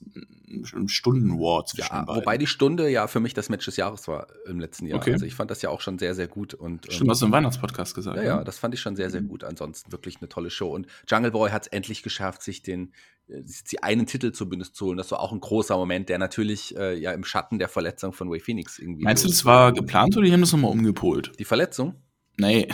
ein 0.74 0.88
Stunden-War 0.88 1.66
zwischen 1.66 1.94
ja, 1.94 2.04
beiden. 2.04 2.22
Wobei 2.22 2.38
die 2.38 2.48
Stunde 2.48 2.90
ja 2.90 3.08
für 3.08 3.20
mich 3.20 3.34
das 3.34 3.50
Match 3.50 3.66
des 3.66 3.78
Jahres 3.78 4.08
war 4.08 4.28
im 4.46 4.60
letzten 4.60 4.86
Jahr. 4.86 5.00
Okay. 5.00 5.14
Also 5.14 5.26
ich 5.26 5.36
fand 5.36 5.52
das 5.52 5.62
ja 5.62 5.70
auch 5.70 5.82
schon 5.82 5.98
sehr, 5.98 6.16
sehr 6.16 6.28
gut. 6.28 6.54
Und, 6.54 6.86
Stimmt, 6.86 7.02
ähm, 7.02 7.10
hast 7.10 7.22
du 7.22 7.26
im 7.26 7.32
Weihnachtspodcast 7.32 7.96
gesagt. 7.96 8.18
Ja, 8.18 8.24
ne? 8.24 8.28
ja, 8.28 8.44
das 8.44 8.60
fand 8.60 8.74
ich 8.74 8.82
schon 8.82 8.96
sehr, 8.96 9.10
sehr 9.10 9.22
mhm. 9.22 9.30
gut. 9.30 9.44
Ansonsten 9.44 9.92
wirklich 9.92 10.18
eine 10.22 10.30
tolle 10.30 10.50
Show. 10.50 10.70
Und 10.74 10.88
Jungle 11.08 11.32
Boy 11.32 11.50
hat 11.52 11.64
es 11.64 11.68
endlich 11.68 12.04
geschafft, 12.04 12.44
sich 12.44 12.62
den 12.62 12.94
sie 13.28 13.82
einen 13.82 14.06
Titel 14.06 14.32
zumindest 14.32 14.76
zu 14.76 14.86
holen. 14.86 14.98
Das 14.98 15.12
war 15.12 15.20
auch 15.20 15.32
ein 15.32 15.40
großer 15.40 15.76
Moment, 15.78 16.10
der 16.10 16.18
natürlich 16.18 16.76
äh, 16.78 16.98
ja 16.98 17.12
im 17.12 17.24
Schatten 17.24 17.60
der 17.60 17.70
Verletzung 17.70 18.14
von 18.14 18.30
Way 18.30 18.40
Phoenix 18.40 18.80
irgendwie. 18.80 19.04
Meinst 19.04 19.24
du, 19.24 19.30
das 19.30 19.46
war 19.46 19.72
geplant 19.72 20.16
oder 20.18 20.26
die 20.26 20.34
haben 20.34 20.42
das 20.42 20.52
nochmal 20.52 20.72
umgepolt? 20.72 21.32
Die 21.40 21.46
Verletzung? 21.46 21.96
Nee. 22.38 22.68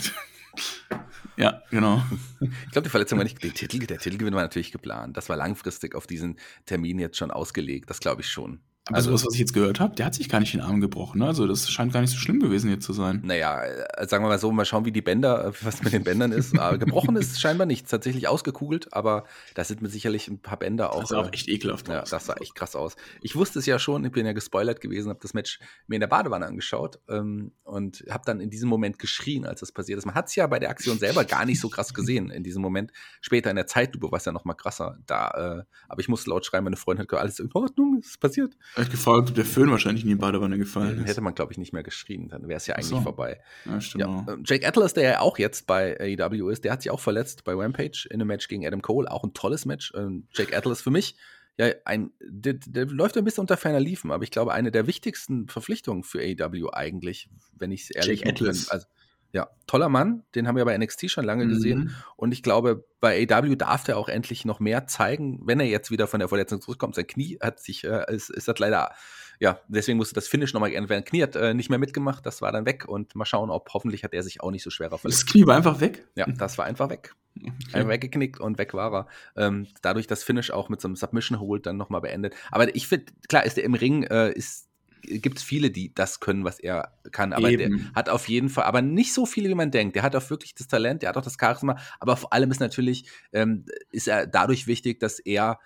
ja, 1.38 1.62
genau. 1.70 2.02
Ich 2.42 2.72
glaube, 2.72 2.84
die 2.84 2.90
Verletzung 2.90 3.18
war 3.18 3.24
nicht. 3.24 3.44
Der, 3.44 3.54
Titel, 3.54 3.86
der 3.86 4.00
Titelgewinn 4.00 4.34
war 4.34 4.42
natürlich 4.42 4.72
geplant. 4.72 5.18
Das 5.18 5.30
war 5.30 5.38
langfristig 5.38 5.96
auf 5.96 6.08
diesen 6.08 6.40
Termin 6.66 7.00
jetzt 7.00 7.18
schon 7.18 7.32
ausgelegt. 7.32 7.90
Das 7.90 8.00
glaube 8.00 8.22
ich 8.22 8.30
schon. 8.30 8.62
Also, 8.94 9.12
das, 9.12 9.26
was 9.26 9.34
ich 9.34 9.40
jetzt 9.40 9.54
gehört 9.54 9.80
habe, 9.80 9.96
der 9.96 10.06
hat 10.06 10.16
sich 10.16 10.30
gar 10.30 10.40
nicht 10.40 10.54
den 10.54 10.62
Arm 10.62 10.82
gebrochen. 10.82 11.20
Ne? 11.20 11.28
Also, 11.28 11.48
das 11.48 11.70
scheint 11.70 11.94
gar 11.94 12.02
nicht 12.02 12.12
so 12.12 12.18
schlimm 12.18 12.40
gewesen 12.40 12.70
jetzt 12.70 12.86
zu 12.86 12.94
sein. 12.94 13.22
Naja, 13.24 13.62
äh, 13.64 14.08
sagen 14.08 14.24
wir 14.24 14.30
mal 14.30 14.40
so, 14.40 14.52
mal 14.52 14.66
schauen, 14.66 14.86
wie 14.86 14.92
die 14.92 15.02
Bänder, 15.02 15.46
äh, 15.46 15.52
was 15.62 15.84
mit 15.84 15.94
den 15.94 16.04
Bändern 16.04 16.32
ist. 16.32 16.58
Aber 16.58 16.78
gebrochen 16.78 17.16
ist 17.16 17.40
scheinbar 17.40 17.68
nichts. 17.68 17.90
Tatsächlich 17.90 18.28
ausgekugelt, 18.28 18.94
aber 18.94 19.26
da 19.56 19.64
sind 19.64 19.82
mir 19.82 19.90
sicherlich 19.90 20.28
ein 20.28 20.40
paar 20.40 20.58
Bänder 20.58 20.94
auch. 20.94 21.02
Das 21.02 21.10
sah 21.10 21.20
auch 21.20 21.28
äh, 21.28 21.34
echt 21.34 21.48
ekelhaft 21.48 21.88
ja, 21.88 22.02
aus. 22.02 22.10
Das 22.10 22.26
sah 22.26 22.36
echt 22.36 22.56
krass 22.56 22.76
aus. 22.76 22.96
Ich 23.22 23.36
wusste 23.36 23.60
es 23.60 23.66
ja 23.66 23.80
schon, 23.80 24.06
ich 24.06 24.12
bin 24.12 24.26
ja 24.26 24.34
gespoilert 24.34 24.82
gewesen, 24.82 25.10
habe 25.10 25.20
das 25.22 25.34
Match 25.34 25.60
mir 25.88 25.96
in 25.96 26.02
der 26.02 26.08
Badewanne 26.08 26.46
angeschaut 26.46 27.00
ähm, 27.10 27.52
und 27.64 28.04
habe 28.10 28.24
dann 28.26 28.40
in 28.40 28.50
diesem 28.50 28.70
Moment 28.70 29.00
geschrien, 29.00 29.46
als 29.46 29.60
das 29.62 29.72
passiert 29.72 29.98
ist. 29.98 30.06
Man 30.06 30.16
hat 30.16 30.28
es 30.28 30.36
ja 30.36 30.48
bei 30.48 30.60
der 30.60 30.70
Aktion 30.70 30.98
selber 31.00 31.26
gar 31.26 31.46
nicht 31.46 31.60
so 31.60 31.70
krass 31.70 31.94
gesehen 31.94 32.30
in 32.30 32.44
diesem 32.44 32.62
Moment. 32.62 32.92
Später 33.22 33.50
in 33.50 33.56
der 33.56 33.68
Zeitlupe 33.68 34.12
war 34.12 34.18
es 34.18 34.26
ja 34.26 34.32
noch 34.32 34.46
mal 34.46 34.54
krasser. 34.54 34.98
Da, 35.06 35.60
äh, 35.60 35.64
aber 35.88 36.02
ich 36.02 36.08
musste 36.08 36.30
laut 36.30 36.46
schreien, 36.46 36.64
meine 36.64 36.76
Freundin 36.76 37.04
hat 37.04 37.10
gesagt, 37.10 37.24
alles 37.24 37.40
in 37.40 37.50
Ordnung, 37.54 38.00
ist 38.00 38.20
passiert. 38.20 38.56
Ich 38.82 38.90
gefragt, 38.90 39.30
ob 39.30 39.36
der 39.36 39.46
Föhn 39.46 39.70
wahrscheinlich 39.72 40.04
in 40.04 40.10
die 40.10 40.16
Badewanne 40.16 40.58
gefallen 40.58 41.00
ist. 41.00 41.08
Hätte 41.08 41.22
man, 41.22 41.36
glaube 41.36 41.52
ich, 41.52 41.58
nicht 41.58 41.74
mehr 41.74 41.84
geschrien, 41.84 42.30
dann 42.30 42.48
wäre 42.48 42.58
es 42.58 42.68
ja 42.68 42.76
eigentlich 42.76 42.88
so. 42.88 43.02
vorbei. 43.02 43.40
Ja, 43.66 43.82
stimmt 43.82 44.04
ja. 44.04 44.26
Ähm, 44.30 44.44
Jake 44.46 44.68
Atlas, 44.68 44.94
der 44.94 45.04
ja 45.04 45.20
auch 45.22 45.38
jetzt 45.38 45.68
bei 45.68 45.98
AEW 46.00 46.50
ist, 46.50 46.64
der 46.64 46.72
hat 46.72 46.82
sich 46.82 46.92
auch 46.92 47.00
verletzt 47.00 47.44
bei 47.44 47.54
Rampage 47.54 48.08
in 48.10 48.16
einem 48.16 48.28
Match 48.28 48.48
gegen 48.48 48.66
Adam 48.66 48.82
Cole. 48.82 49.10
Auch 49.10 49.24
ein 49.24 49.34
tolles 49.34 49.66
Match. 49.66 49.94
Ähm, 49.96 50.28
Jake 50.34 50.56
Atlas 50.56 50.82
für 50.82 50.92
mich, 50.92 51.16
ja, 51.60 51.74
ein, 51.84 52.12
der, 52.22 52.54
der 52.54 52.86
läuft 52.86 53.18
ein 53.18 53.26
bisschen 53.26 53.42
unter 53.42 53.58
ferner 53.58 53.82
Liefen, 53.82 54.12
aber 54.12 54.24
ich 54.24 54.32
glaube, 54.32 54.54
eine 54.54 54.72
der 54.72 54.88
wichtigsten 54.88 55.50
Verpflichtungen 55.50 56.04
für 56.04 56.20
AEW 56.20 56.70
eigentlich, 56.72 57.30
wenn 57.58 57.72
ich 57.72 57.84
es 57.84 57.92
ehrlich 57.92 58.22
Jake 58.22 58.30
Atlas. 58.30 58.70
Also, 58.70 58.88
ja, 59.32 59.48
toller 59.68 59.90
Mann, 59.90 60.24
den 60.34 60.48
haben 60.48 60.56
wir 60.56 60.66
bei 60.66 60.78
NXT 60.78 61.12
schon 61.12 61.26
lange 61.26 61.46
mhm. 61.46 61.50
gesehen. 61.50 61.96
Und 62.16 62.32
ich 62.32 62.42
glaube, 62.42 62.86
bei 63.00 63.28
AW 63.30 63.56
darf 63.56 63.88
er 63.88 63.98
auch 63.98 64.10
endlich 64.10 64.44
noch 64.44 64.60
mehr 64.60 64.88
zeigen, 64.88 65.40
wenn 65.46 65.60
er 65.60 65.68
jetzt 65.68 65.92
wieder 65.92 66.08
von 66.08 66.20
der 66.20 66.30
Verletzung 66.30 66.62
zurückkommt. 66.62 66.96
Sein 66.96 67.08
Knie 67.08 67.38
hat 67.42 67.60
sich, 67.60 67.84
äh, 67.84 68.06
ist, 68.14 68.30
ist 68.32 68.48
das 68.48 68.58
leider, 68.58 68.92
ja, 69.40 69.60
deswegen 69.68 69.98
musste 69.98 70.16
das 70.16 70.28
Finish 70.28 70.54
nochmal 70.54 70.72
geändert 70.72 70.90
werden. 70.90 71.06
Knie 71.06 71.22
hat 71.22 71.36
äh, 71.36 71.54
nicht 71.54 71.70
mehr 71.70 71.80
mitgemacht, 71.80 72.26
das 72.26 72.42
war 72.42 72.52
dann 72.52 72.66
weg. 72.66 72.86
Und 72.88 73.16
mal 73.16 73.26
schauen, 73.26 73.52
ob 73.52 73.70
hoffentlich 73.74 74.04
hat 74.04 74.14
er 74.14 74.24
sich 74.24 74.42
auch 74.42 74.52
nicht 74.52 74.64
so 74.64 74.72
schwerer 74.72 74.98
verletzt. 74.98 75.24
Das 75.24 75.32
Knie 75.32 75.46
war 75.46 75.56
einfach 75.56 75.80
weg? 75.80 76.08
Ja, 76.16 76.26
das 76.26 76.58
war 76.58 76.66
einfach 76.66 76.90
weg. 76.90 77.14
Okay. 77.38 77.54
Einfach 77.74 77.90
weggeknickt 77.90 78.40
und 78.40 78.58
weg 78.58 78.74
war 78.74 78.94
er. 78.94 79.08
Ähm, 79.36 79.68
dadurch 79.84 80.08
das 80.08 80.24
Finish 80.24 80.50
auch 80.50 80.70
mit 80.70 80.82
so 80.82 80.88
einem 80.88 80.96
Submission 80.96 81.40
Hold 81.40 81.68
dann 81.68 81.78
nochmal 81.78 82.02
beendet. 82.02 82.36
Aber 82.52 82.76
ich 82.76 82.88
finde, 82.88 83.14
klar, 83.28 83.46
ist 83.46 83.58
er 83.58 83.64
im 83.64 83.76
Ring, 83.76 84.04
äh, 84.04 84.32
ist 84.32 84.69
gibt 85.02 85.38
es 85.38 85.44
viele, 85.44 85.72
die 85.72 85.94
das 85.94 86.20
können, 86.20 86.44
was 86.44 86.60
er 86.60 86.94
kann. 87.12 87.34
Aber 87.34 87.50
Eben. 87.50 87.78
der 87.78 87.96
hat 87.96 88.10
auf 88.10 88.28
jeden 88.28 88.50
Fall, 88.50 88.66
aber 88.66 88.82
nicht 88.82 89.14
so 89.14 89.26
viele, 89.26 89.50
wie 89.50 89.56
man 89.56 89.72
denkt. 89.72 89.96
Der 89.96 90.04
hat 90.04 90.16
auch 90.16 90.30
wirklich 90.30 90.56
das 90.56 90.68
Talent, 90.68 91.02
der 91.02 91.10
hat 91.10 91.18
auch 91.18 91.24
das 91.24 91.38
Charisma. 91.40 91.78
Aber 92.00 92.18
vor 92.18 92.34
allem 92.34 92.52
ist 92.52 92.60
natürlich, 92.60 93.10
ähm, 93.34 93.66
ist 93.92 94.08
er 94.08 94.28
dadurch 94.28 94.68
wichtig, 94.68 95.00
dass 95.00 95.20
er 95.20 95.60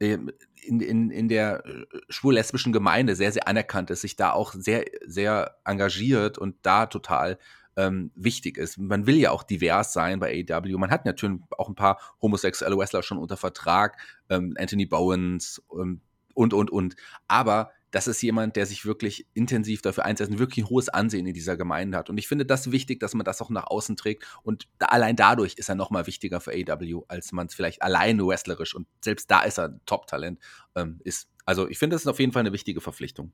ähm, 0.00 0.30
in, 0.62 0.80
in, 0.80 1.10
in 1.10 1.28
der 1.28 1.64
äh, 1.64 1.84
schwul-lesbischen 2.08 2.72
Gemeinde 2.72 3.16
sehr, 3.16 3.32
sehr 3.32 3.48
anerkannt 3.48 3.90
ist, 3.90 4.02
sich 4.02 4.16
da 4.16 4.32
auch 4.32 4.52
sehr, 4.52 4.84
sehr 5.06 5.56
engagiert 5.64 6.38
und 6.38 6.56
da 6.62 6.86
total 6.86 7.38
ähm, 7.76 8.10
wichtig 8.16 8.58
ist. 8.58 8.76
Man 8.76 9.06
will 9.06 9.16
ja 9.16 9.30
auch 9.30 9.44
divers 9.44 9.92
sein 9.92 10.18
bei 10.18 10.44
AEW. 10.50 10.78
Man 10.78 10.90
hat 10.90 11.04
natürlich 11.04 11.40
auch 11.56 11.68
ein 11.68 11.76
paar 11.76 12.00
homosexuelle 12.20 12.76
Wrestler 12.76 13.04
schon 13.04 13.18
unter 13.18 13.36
Vertrag, 13.36 13.98
ähm, 14.28 14.54
Anthony 14.58 14.84
Bowens 14.84 15.62
ähm, 15.72 16.00
und, 16.34 16.52
und, 16.54 16.70
und. 16.70 16.96
Aber 17.28 17.70
das 17.90 18.06
ist 18.06 18.22
jemand, 18.22 18.56
der 18.56 18.66
sich 18.66 18.84
wirklich 18.84 19.26
intensiv 19.34 19.82
dafür 19.82 20.04
einsetzt 20.04 20.30
und 20.30 20.38
wirklich 20.38 20.64
ein 20.64 20.68
hohes 20.68 20.88
Ansehen 20.88 21.26
in 21.26 21.34
dieser 21.34 21.56
Gemeinde 21.56 21.96
hat. 21.96 22.10
Und 22.10 22.18
ich 22.18 22.28
finde 22.28 22.44
das 22.44 22.70
wichtig, 22.70 23.00
dass 23.00 23.14
man 23.14 23.24
das 23.24 23.40
auch 23.40 23.50
nach 23.50 23.66
außen 23.66 23.96
trägt. 23.96 24.24
Und 24.42 24.68
da, 24.78 24.86
allein 24.86 25.16
dadurch 25.16 25.54
ist 25.54 25.68
er 25.68 25.74
nochmal 25.74 26.06
wichtiger 26.06 26.40
für 26.40 26.52
AW, 26.52 27.02
als 27.08 27.32
man 27.32 27.46
es 27.46 27.54
vielleicht 27.54 27.82
alleine 27.82 28.26
wrestlerisch 28.26 28.74
und 28.74 28.86
selbst 29.02 29.30
da 29.30 29.42
ist 29.42 29.58
er 29.58 29.78
Top-Talent 29.86 30.38
ähm, 30.76 31.00
ist. 31.04 31.28
Also 31.44 31.68
ich 31.68 31.78
finde, 31.78 31.94
das 31.94 32.02
ist 32.02 32.08
auf 32.08 32.20
jeden 32.20 32.32
Fall 32.32 32.40
eine 32.40 32.52
wichtige 32.52 32.80
Verpflichtung. 32.80 33.32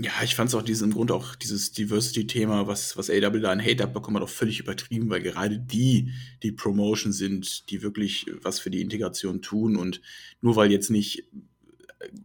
Ja, 0.00 0.12
ich 0.22 0.36
fand 0.36 0.48
es 0.48 0.54
auch 0.54 0.62
diesen 0.62 0.92
Grund 0.92 1.10
auch 1.10 1.34
dieses 1.34 1.72
Diversity-Thema, 1.72 2.68
was, 2.68 2.96
was 2.96 3.10
AW 3.10 3.40
da 3.40 3.50
an 3.50 3.60
Hate 3.60 3.82
abbekommen 3.82 4.22
hat, 4.22 4.28
auch 4.28 4.32
völlig 4.32 4.60
übertrieben, 4.60 5.10
weil 5.10 5.22
gerade 5.22 5.58
die, 5.58 6.12
die 6.44 6.52
Promotion 6.52 7.12
sind, 7.12 7.68
die 7.70 7.82
wirklich 7.82 8.26
was 8.42 8.60
für 8.60 8.70
die 8.70 8.80
Integration 8.80 9.42
tun 9.42 9.74
und 9.74 10.00
nur 10.40 10.54
weil 10.54 10.70
jetzt 10.70 10.90
nicht 10.90 11.24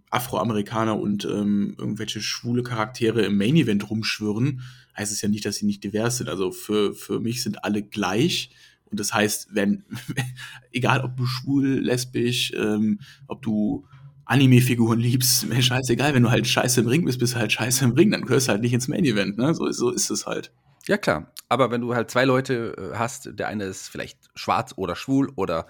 Afroamerikaner 0.10 1.00
und 1.00 1.25
ähm, 1.25 1.75
irgendwelche 1.77 2.22
schwule 2.22 2.63
Charaktere 2.63 3.24
im 3.24 3.38
Main 3.38 3.56
Event 3.56 3.89
rumschwirren, 3.89 4.62
heißt 4.96 5.12
es 5.12 5.22
ja 5.22 5.30
nicht, 5.30 5.46
dass 5.46 5.56
sie 5.58 5.65
nicht 5.65 5.84
divers 5.84 6.18
sind. 6.18 6.30
Also 6.30 6.51
für, 6.51 6.94
für 6.94 7.20
mich 7.20 7.42
sind 7.42 7.63
alle 7.63 7.82
gleich. 7.82 8.51
Und 8.92 9.00
das 9.00 9.13
heißt, 9.13 9.50
wenn, 9.56 9.84
egal 10.72 11.01
ob 11.01 11.18
du 11.18 11.25
schwul, 11.25 11.80
lesbisch, 11.80 12.53
ähm, 12.56 13.00
ob 13.27 13.42
du 13.42 13.86
Anime-Figuren 14.25 15.00
liebst, 15.00 15.48
scheißegal, 15.60 16.13
wenn 16.13 16.24
du 16.24 16.32
halt 16.32 16.48
scheiße 16.48 16.82
im 16.82 16.88
Ring 16.88 17.06
bist, 17.06 17.20
bist 17.20 17.34
du 17.34 17.39
halt 17.39 17.51
scheiße 17.51 17.84
im 17.86 17.92
Ring, 17.92 18.12
dann 18.12 18.22
gehörst 18.22 18.48
du 18.48 18.51
halt 18.51 18.62
nicht 18.62 18.74
ins 18.74 18.88
Main 18.88 19.03
Event, 19.03 19.38
ne? 19.38 19.53
So, 19.53 19.70
so 19.72 19.89
ist 19.89 20.12
es 20.12 20.25
halt. 20.27 20.51
Ja, 20.88 20.98
klar. 20.98 21.34
Aber 21.50 21.72
wenn 21.72 21.82
du 21.82 21.96
halt 21.96 22.12
zwei 22.12 22.25
Leute 22.25 22.75
äh, 22.77 22.98
hast, 22.98 23.30
der 23.34 23.48
eine 23.48 23.65
ist 23.65 23.88
vielleicht 23.88 24.20
schwarz 24.36 24.74
oder 24.75 24.96
schwul 24.96 25.32
oder, 25.36 25.68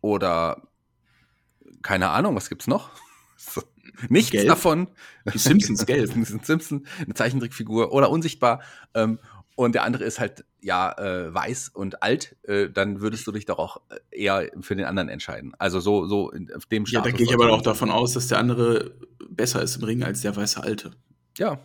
oder 0.00 0.68
keine 1.82 2.10
Ahnung, 2.10 2.34
was 2.36 2.48
gibt's 2.48 2.66
noch? 2.66 2.90
Nichts 4.08 4.30
gelb. 4.30 4.48
davon. 4.48 4.88
Die 5.32 5.38
Simpsons 5.38 5.86
gelb. 5.86 6.12
Simpson, 6.42 6.86
eine 7.04 7.14
Zeichentrickfigur 7.14 7.92
oder 7.92 8.10
unsichtbar. 8.10 8.62
Ähm, 8.94 9.18
und 9.56 9.74
der 9.74 9.82
andere 9.82 10.04
ist 10.04 10.20
halt 10.20 10.44
ja 10.60 10.92
äh, 10.98 11.34
weiß 11.34 11.70
und 11.70 12.02
alt, 12.02 12.36
äh, 12.44 12.70
dann 12.70 13.00
würdest 13.00 13.26
du 13.26 13.32
dich 13.32 13.44
doch 13.44 13.58
auch 13.58 13.80
eher 14.10 14.48
für 14.60 14.76
den 14.76 14.86
anderen 14.86 15.08
entscheiden. 15.08 15.52
Also 15.58 15.80
so 15.80 16.06
so 16.06 16.30
in, 16.30 16.52
auf 16.54 16.66
dem 16.66 16.86
Status. 16.86 17.06
Ja, 17.06 17.10
da 17.10 17.16
gehe 17.16 17.26
ich 17.26 17.34
aber 17.34 17.52
auch 17.52 17.62
davon 17.62 17.90
aus, 17.90 18.12
dass 18.12 18.28
der 18.28 18.38
andere 18.38 18.94
besser 19.28 19.62
ist 19.62 19.76
im 19.76 19.84
Ring 19.84 20.04
als 20.04 20.20
der 20.20 20.36
weiße 20.36 20.62
Alte. 20.62 20.92
Ja, 21.38 21.58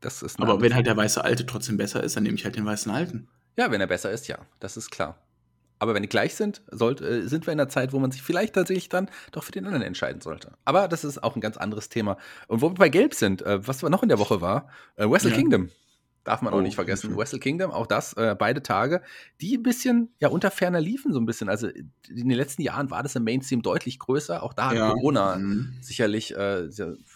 das 0.00 0.22
ist. 0.22 0.38
Aber 0.38 0.60
wenn 0.60 0.74
halt 0.74 0.86
der 0.86 0.96
weiße 0.96 1.24
Alte 1.24 1.46
trotzdem 1.46 1.78
besser 1.78 2.02
ist, 2.02 2.16
dann 2.16 2.24
nehme 2.24 2.36
ich 2.36 2.44
halt 2.44 2.56
den 2.56 2.66
weißen 2.66 2.92
Alten. 2.92 3.28
Ja, 3.56 3.70
wenn 3.70 3.80
er 3.80 3.86
besser 3.86 4.10
ist, 4.10 4.28
ja, 4.28 4.38
das 4.60 4.76
ist 4.76 4.90
klar. 4.90 5.23
Aber 5.84 5.92
wenn 5.92 6.02
die 6.02 6.08
gleich 6.08 6.34
sind, 6.34 6.62
sollt, 6.70 7.02
äh, 7.02 7.28
sind 7.28 7.46
wir 7.46 7.52
in 7.52 7.60
einer 7.60 7.68
Zeit, 7.68 7.92
wo 7.92 7.98
man 7.98 8.10
sich 8.10 8.22
vielleicht 8.22 8.54
tatsächlich 8.54 8.88
dann 8.88 9.10
doch 9.32 9.44
für 9.44 9.52
den 9.52 9.66
anderen 9.66 9.82
entscheiden 9.82 10.22
sollte. 10.22 10.52
Aber 10.64 10.88
das 10.88 11.04
ist 11.04 11.22
auch 11.22 11.36
ein 11.36 11.42
ganz 11.42 11.58
anderes 11.58 11.90
Thema. 11.90 12.16
Und 12.48 12.62
wo 12.62 12.70
wir 12.70 12.74
bei 12.74 12.88
Gelb 12.88 13.12
sind, 13.12 13.42
äh, 13.42 13.68
was 13.68 13.82
noch 13.82 14.02
in 14.02 14.08
der 14.08 14.18
Woche 14.18 14.40
war, 14.40 14.70
äh, 14.96 15.06
Wrestle 15.06 15.32
ja. 15.32 15.36
Kingdom. 15.36 15.68
Darf 16.24 16.40
man 16.40 16.54
oh, 16.54 16.56
auch 16.56 16.62
nicht 16.62 16.76
vergessen. 16.76 17.08
Okay. 17.08 17.20
Wrestle 17.20 17.38
Kingdom, 17.38 17.70
auch 17.70 17.86
das, 17.86 18.14
äh, 18.14 18.34
beide 18.38 18.62
Tage, 18.62 19.02
die 19.42 19.58
ein 19.58 19.62
bisschen 19.62 20.08
ja 20.20 20.28
unter 20.28 20.50
ferner 20.50 20.80
liefen, 20.80 21.12
so 21.12 21.20
ein 21.20 21.26
bisschen. 21.26 21.50
Also 21.50 21.68
in 21.68 21.92
den 22.08 22.30
letzten 22.30 22.62
Jahren 22.62 22.90
war 22.90 23.02
das 23.02 23.14
im 23.14 23.24
Mainstream 23.24 23.60
deutlich 23.60 23.98
größer. 23.98 24.42
Auch 24.42 24.54
da 24.54 24.70
hat 24.70 24.76
ja. 24.78 24.90
Corona 24.90 25.36
mhm. 25.36 25.74
sicherlich 25.82 26.34
äh, 26.34 26.66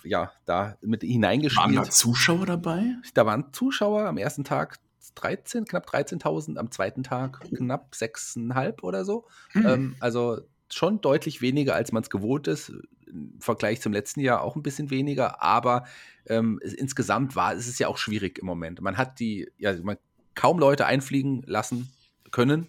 ja 0.05 0.31
da 0.45 0.77
mit 0.83 1.03
hineingespielt. 1.05 1.75
Waren 1.75 1.87
da 1.87 1.91
Zuschauer 1.91 2.45
dabei? 2.45 2.97
Da 3.15 3.25
waren 3.25 3.51
Zuschauer 3.55 4.03
am 4.03 4.19
ersten 4.19 4.45
Tag 4.45 4.79
13, 5.21 5.65
knapp 5.65 5.89
13.000, 5.89 6.57
am 6.57 6.71
zweiten 6.71 7.03
Tag 7.03 7.41
knapp 7.55 7.93
6,5 7.95 8.83
oder 8.83 9.05
so. 9.05 9.27
Mhm. 9.55 9.67
Ähm, 9.67 9.97
also 10.01 10.41
schon 10.71 11.01
deutlich 11.01 11.41
weniger, 11.41 11.75
als 11.75 11.93
man 11.93 12.03
es 12.03 12.11
gewohnt 12.11 12.47
ist. 12.47 12.73
Im 13.07 13.41
Vergleich 13.41 13.81
zum 13.81 13.93
letzten 13.93 14.21
Jahr 14.21 14.43
auch 14.43 14.55
ein 14.55 14.63
bisschen 14.63 14.91
weniger, 14.91 15.43
aber 15.43 15.85
ähm, 16.27 16.61
es, 16.63 16.75
insgesamt 16.75 17.37
war 17.37 17.55
es 17.55 17.67
ist 17.67 17.79
ja 17.79 17.89
auch 17.89 17.99
schwierig 17.99 18.39
im 18.39 18.47
Moment. 18.47 18.81
Man 18.81 18.99
hat 18.99 19.19
die, 19.19 19.51
ja, 19.57 19.75
man 19.83 19.97
kaum 20.35 20.59
Leute 20.59 20.87
einfliegen 20.87 21.43
lassen 21.47 21.91
können. 22.31 22.69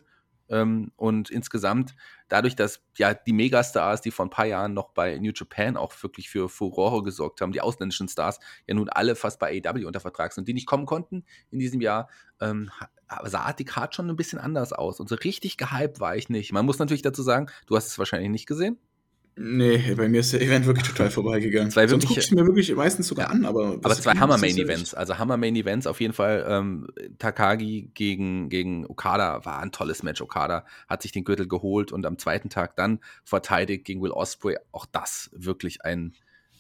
Ähm, 0.50 0.92
und 0.96 1.30
insgesamt, 1.30 1.96
dadurch, 2.28 2.56
dass 2.56 2.82
ja 2.98 3.14
die 3.14 3.34
Megastars, 3.34 4.02
die 4.02 4.12
vor 4.12 4.26
ein 4.26 4.30
paar 4.30 4.46
Jahren 4.46 4.74
noch 4.74 4.90
bei 4.90 5.18
New 5.18 5.32
Japan 5.34 5.78
auch 5.78 5.94
wirklich 6.02 6.30
für 6.30 6.50
Furore 6.50 7.04
gesorgt 7.04 7.42
haben, 7.42 7.52
die 7.52 7.62
ausländischen 7.62 8.08
Stars, 8.08 8.40
ja 8.68 8.76
nun 8.76 8.90
alle 8.90 9.16
fast 9.16 9.40
bei 9.40 9.62
AEW 9.64 9.86
unter 9.86 10.00
Vertrag 10.00 10.34
sind, 10.34 10.48
die 10.48 10.54
nicht 10.54 10.68
kommen 10.68 10.86
konnten 10.86 11.24
in 11.52 11.60
diesem 11.60 11.82
Jahr, 11.82 12.10
ähm, 12.42 12.72
sah 13.24 13.54
die 13.54 13.66
Card 13.66 13.96
schon 13.96 14.10
ein 14.10 14.16
bisschen 14.16 14.40
anders 14.40 14.74
aus. 14.74 15.00
Und 15.00 15.10
so 15.10 15.16
richtig 15.16 15.58
gehypt 15.58 16.00
war 16.00 16.16
ich 16.16 16.30
nicht. 16.30 16.52
Man 16.52 16.66
muss 16.66 16.80
natürlich 16.80 17.02
dazu 17.02 17.24
sagen, 17.24 17.48
du 17.68 17.76
hast 17.76 17.88
es 17.88 18.00
wahrscheinlich 18.00 18.30
nicht 18.30 18.48
gesehen. 18.48 18.78
Nee, 19.42 19.96
bei 19.96 20.10
mir 20.10 20.20
ist 20.20 20.34
der 20.34 20.42
Event 20.42 20.66
wirklich 20.66 20.86
total 20.86 21.10
vorbeigegangen. 21.10 21.72
Zwei 21.72 21.88
Sonst 21.88 22.06
gucke 22.06 22.20
ich 22.20 22.30
mir 22.32 22.46
wirklich 22.46 22.76
meistens 22.76 23.08
sogar 23.08 23.30
an, 23.30 23.46
aber. 23.46 23.80
Aber 23.82 23.96
zwei 23.96 24.12
Hammer-Main-Events. 24.12 24.94
Also 24.94 25.18
Hammer-Main-Events 25.18 25.88
auf 25.88 26.02
jeden 26.02 26.12
Fall. 26.12 26.46
Ähm, 26.46 26.88
Takagi 27.20 27.90
gegen, 27.94 28.50
gegen 28.50 28.86
Okada 28.86 29.46
war 29.46 29.62
ein 29.62 29.72
tolles 29.72 30.04
Match. 30.04 30.22
Okada 30.22 30.66
hat 30.90 31.02
sich 31.02 31.14
den 31.14 31.24
Gürtel 31.24 31.48
geholt 31.48 31.94
und 31.94 32.06
am 32.06 32.18
zweiten 32.18 32.50
Tag 32.50 32.76
dann 32.76 33.00
verteidigt 33.24 33.86
gegen 33.86 34.02
Will 34.02 34.12
Osprey. 34.12 34.58
Auch 34.74 34.86
das 34.86 35.30
wirklich 35.32 35.86
ein 35.86 36.14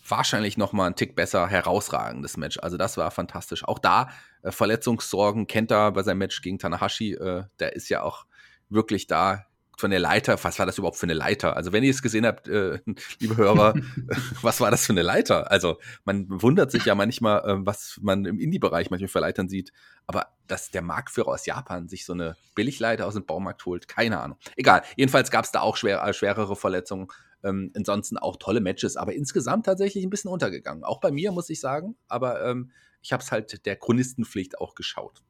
wahrscheinlich 0.07 0.55
noch 0.55 0.71
mal 0.71 0.88
ein 0.88 0.95
Tick 0.95 1.15
besser 1.15 1.48
herausragendes 1.48 2.38
Match. 2.38 2.59
Also 2.62 2.77
das 2.77 2.95
war 2.95 3.12
fantastisch. 3.12 3.65
Auch 3.65 3.79
da 3.79 4.09
äh, 4.41 4.51
Verletzungssorgen 4.51 5.48
kennt 5.48 5.71
er 5.71 5.91
bei 5.91 6.03
seinem 6.03 6.19
Match 6.19 6.41
gegen 6.41 6.59
Tanahashi. 6.59 7.15
Äh, 7.15 7.43
der 7.59 7.75
ist 7.75 7.89
ja 7.89 8.03
auch 8.03 8.25
wirklich 8.69 9.07
da 9.07 9.48
von 9.79 9.91
der 9.91 10.00
Leiter, 10.00 10.38
was 10.43 10.59
war 10.59 10.65
das 10.65 10.77
überhaupt 10.77 10.98
für 10.98 11.05
eine 11.05 11.13
Leiter? 11.13 11.55
Also 11.55 11.71
wenn 11.71 11.83
ihr 11.83 11.89
es 11.89 12.01
gesehen 12.01 12.25
habt, 12.25 12.48
äh, 12.48 12.79
liebe 13.19 13.38
Hörer, 13.38 13.74
was 14.41 14.59
war 14.59 14.71
das 14.71 14.86
für 14.86 14.93
eine 14.93 15.01
Leiter? 15.01 15.50
Also 15.51 15.79
man 16.03 16.25
wundert 16.29 16.71
sich 16.71 16.86
ja 16.86 16.95
manchmal, 16.95 17.39
äh, 17.48 17.65
was 17.65 18.00
man 18.01 18.25
im 18.25 18.39
Indie-Bereich 18.39 18.89
manchmal 18.89 19.07
für 19.07 19.19
Leitern 19.19 19.50
sieht, 19.50 19.71
aber 20.05 20.27
dass 20.48 20.71
der 20.71 20.81
Marktführer 20.81 21.29
aus 21.29 21.45
Japan 21.45 21.88
sich 21.88 22.05
so 22.05 22.13
eine 22.13 22.36
Billigleiter 22.55 23.07
aus 23.07 23.13
dem 23.13 23.25
Baumarkt 23.25 23.65
holt, 23.65 23.88
keine 23.88 24.19
Ahnung. 24.19 24.38
Egal, 24.55 24.83
jedenfalls 24.98 25.31
gab 25.31 25.45
es 25.45 25.51
da 25.51 25.62
auch 25.62 25.77
schwer, 25.77 26.03
äh, 26.03 26.13
schwerere 26.13 26.55
Verletzungen. 26.55 27.07
Ähm, 27.41 27.71
ansonsten 27.74 28.17
auch 28.17 28.36
tolle 28.36 28.59
Matches, 28.59 28.98
aber 28.98 29.13
insgesamt 29.13 29.65
tatsächlich 29.65 30.03
ein 30.03 30.09
bisschen 30.09 30.29
untergegangen. 30.29 30.83
Auch 30.83 31.00
bei 31.00 31.09
mir, 31.09 31.31
muss 31.31 31.50
ich 31.50 31.62
sagen, 31.62 31.95
aber 32.09 32.43
ähm, 32.43 32.71
ich 33.01 33.13
habe 33.13 33.24
es 33.24 33.31
halt 33.31 33.65
der 33.65 33.77
Chronistenpflicht 33.77 34.59
auch 34.59 34.75
geschaut. 34.75 35.21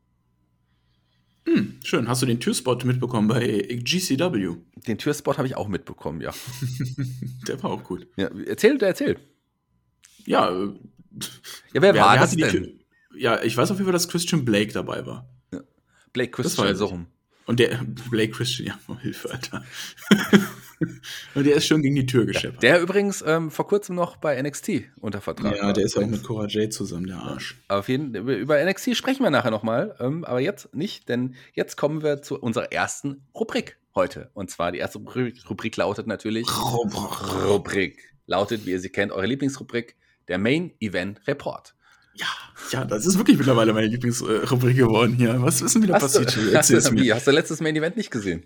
Hm, 1.51 1.79
schön. 1.83 2.07
Hast 2.07 2.21
du 2.21 2.25
den 2.25 2.39
Türspot 2.39 2.85
mitbekommen 2.85 3.27
bei 3.27 3.67
GCW? 3.83 4.55
Den 4.87 4.97
Türspot 4.97 5.37
habe 5.37 5.47
ich 5.47 5.55
auch 5.55 5.67
mitbekommen, 5.67 6.21
ja. 6.21 6.31
der 7.47 7.61
war 7.63 7.71
auch 7.71 7.83
gut. 7.83 8.07
Ja, 8.17 8.29
erzähl, 8.45 8.77
erzähl. 8.81 9.19
Ja, 10.25 10.49
äh, 10.49 10.73
ja 11.73 11.81
wer, 11.81 11.93
wer 11.93 12.03
war 12.03 12.17
das 12.17 12.35
denn? 12.35 12.79
Ja, 13.15 13.41
ich 13.41 13.57
weiß 13.57 13.71
auf 13.71 13.77
jeden 13.77 13.85
Fall, 13.85 13.93
dass 13.93 14.07
Christian 14.07 14.45
Blake 14.45 14.71
dabei 14.71 15.05
war. 15.05 15.29
Ja. 15.51 15.61
Blake 16.13 16.31
Christian, 16.31 16.67
das 16.67 16.73
war 16.73 16.75
so 16.75 16.85
rum. 16.85 17.07
Und 17.45 17.59
der 17.59 17.83
Blake 18.11 18.31
Christian, 18.33 18.67
ja, 18.67 18.97
Hilfe, 19.01 19.31
Alter. 19.31 19.65
Und 21.35 21.45
der 21.45 21.55
ist 21.55 21.67
schon 21.67 21.81
gegen 21.81 21.95
die 21.95 22.05
Tür 22.05 22.25
gescheppert. 22.25 22.63
Der 22.63 22.81
übrigens 22.81 23.23
ähm, 23.25 23.51
vor 23.51 23.67
kurzem 23.67 23.95
noch 23.95 24.17
bei 24.17 24.41
NXT 24.41 24.83
unter 25.01 25.21
Vertrag. 25.21 25.55
Ja, 25.57 25.73
der 25.73 25.85
ist 25.85 25.95
ja 25.95 26.03
auch 26.03 26.07
mit 26.07 26.23
Cora 26.23 26.45
J 26.45 26.71
zusammen, 26.71 27.07
der 27.07 27.17
Arsch. 27.17 27.57
Auf 27.67 27.89
jeden 27.89 28.15
über 28.15 28.63
NXT 28.63 28.95
sprechen 28.95 29.23
wir 29.23 29.29
nachher 29.29 29.51
nochmal, 29.51 29.95
ähm, 29.99 30.23
aber 30.23 30.39
jetzt 30.39 30.73
nicht, 30.73 31.09
denn 31.09 31.35
jetzt 31.53 31.75
kommen 31.75 32.01
wir 32.03 32.21
zu 32.21 32.39
unserer 32.39 32.71
ersten 32.71 33.23
Rubrik 33.35 33.77
heute. 33.95 34.29
Und 34.33 34.49
zwar 34.49 34.71
die 34.71 34.79
erste 34.79 34.99
Rubrik 34.99 35.77
lautet 35.77 36.07
natürlich 36.07 36.47
Rubrik. 36.47 38.15
Lautet, 38.25 38.65
wie 38.65 38.71
ihr 38.71 38.79
sie 38.79 38.89
kennt, 38.89 39.11
eure 39.11 39.25
Lieblingsrubrik, 39.25 39.95
der 40.27 40.37
Main 40.37 40.71
Event 40.79 41.27
Report. 41.27 41.73
Ja, 42.13 42.27
ja, 42.71 42.85
das 42.85 43.05
ist 43.05 43.17
wirklich 43.17 43.37
mittlerweile 43.37 43.73
meine 43.73 43.87
Lieblingsrubrik 43.87 44.77
geworden 44.77 45.15
hier. 45.15 45.41
Was 45.41 45.61
ist 45.61 45.75
denn 45.75 45.83
wieder 45.83 45.95
hast 45.95 46.03
passiert? 46.03 46.35
Du, 46.35 46.55
hast, 46.55 46.69
du, 46.69 47.13
hast 47.13 47.27
du 47.27 47.31
letztes 47.31 47.61
Main 47.61 47.75
Event 47.75 47.97
nicht 47.97 48.11
gesehen? 48.11 48.43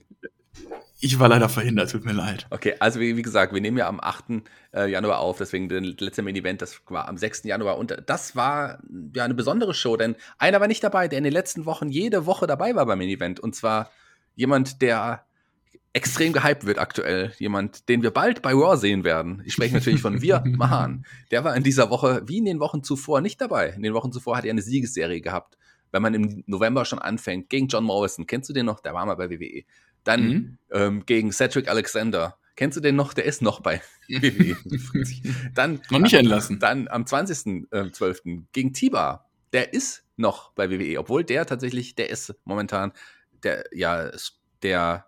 Ich 1.04 1.20
war 1.20 1.28
leider 1.28 1.50
verhindert, 1.50 1.92
tut 1.92 2.06
mir 2.06 2.14
leid. 2.14 2.48
Okay, 2.50 2.76
also 2.80 3.02
wie, 3.02 3.18
wie 3.18 3.22
gesagt, 3.22 3.54
wir 3.54 3.60
nehmen 3.60 3.78
ja 3.78 3.90
am 3.90 4.00
8. 4.00 4.42
Äh, 4.74 4.90
Januar 4.90 5.20
auf, 5.20 5.38
deswegen 5.38 5.68
der 5.68 5.82
letzte 5.82 6.22
Main-Event, 6.22 6.62
das 6.62 6.80
war 6.88 7.10
am 7.10 7.18
6. 7.18 7.44
Januar 7.44 7.78
und 7.78 8.02
das 8.06 8.38
war 8.38 8.80
ja 9.14 9.26
eine 9.26 9.34
besondere 9.34 9.74
Show, 9.74 9.98
denn 9.98 10.16
einer 10.38 10.62
war 10.62 10.70
nicht 10.70 10.82
dabei, 10.82 11.10
der 11.10 11.18
in 11.18 11.26
den 11.26 11.34
letzten 11.34 11.66
Wochen 11.66 11.90
jede 11.90 12.26
Woche 12.26 12.48
dabei 12.48 12.74
war 12.74 12.86
beim 12.86 13.00
Main-Event 13.00 13.42
und 13.42 13.54
zwar 13.54 13.92
jemand, 14.36 14.82
der 14.82 15.26
extrem 15.92 16.32
gehypt 16.32 16.66
wird 16.66 16.80
aktuell. 16.80 17.34
Jemand, 17.38 17.90
den 17.90 18.02
wir 18.02 18.12
bald 18.12 18.42
bei 18.42 18.54
Raw 18.54 18.78
sehen 18.78 19.04
werden. 19.04 19.44
Ich 19.46 19.56
spreche 19.56 19.74
natürlich 19.74 20.02
von 20.02 20.22
Wir 20.22 20.42
Mahan. 20.46 21.06
Der 21.32 21.44
war 21.44 21.54
in 21.58 21.64
dieser 21.64 21.90
Woche, 21.90 22.24
wie 22.28 22.38
in 22.38 22.46
den 22.46 22.62
Wochen 22.62 22.82
zuvor, 22.82 23.20
nicht 23.20 23.42
dabei. 23.42 23.72
In 23.72 23.84
den 23.84 23.94
Wochen 23.94 24.14
zuvor 24.14 24.38
hat 24.38 24.46
er 24.46 24.52
eine 24.52 24.62
Siegesserie 24.62 25.20
gehabt. 25.20 25.58
Wenn 25.92 26.02
man 26.02 26.14
im 26.14 26.44
November 26.48 26.86
schon 26.86 27.00
anfängt, 27.00 27.50
gegen 27.50 27.68
John 27.68 27.84
Morrison. 27.84 28.26
Kennst 28.26 28.50
du 28.50 28.54
den 28.54 28.66
noch? 28.66 28.80
Der 28.80 28.94
war 28.94 29.06
mal 29.06 29.16
bei 29.16 29.30
WWE. 29.30 29.66
Dann 30.04 30.28
mhm. 30.28 30.58
ähm, 30.72 31.06
gegen 31.06 31.32
Cedric 31.32 31.68
Alexander. 31.68 32.38
Kennst 32.56 32.78
du 32.78 32.82
den 32.82 32.96
noch? 32.96 33.14
Der 33.14 33.26
ist 33.26 33.42
noch 33.42 33.62
bei 33.62 33.82
WWE. 34.08 34.56
dann, 35.56 35.82
noch 35.90 36.00
nicht 36.00 36.14
entlassen. 36.14 36.60
Dann 36.60 36.88
am 36.88 37.04
20.12. 37.04 38.26
Äh, 38.26 38.42
gegen 38.52 38.74
Tiba. 38.74 39.26
Der 39.54 39.74
ist 39.74 40.04
noch 40.18 40.52
bei 40.52 40.70
WWE, 40.70 41.00
obwohl 41.00 41.24
der 41.24 41.46
tatsächlich, 41.46 41.96
der 41.96 42.10
ist 42.10 42.36
momentan 42.46 42.92
der, 43.44 43.66
ja, 43.72 44.12
der 44.62 45.06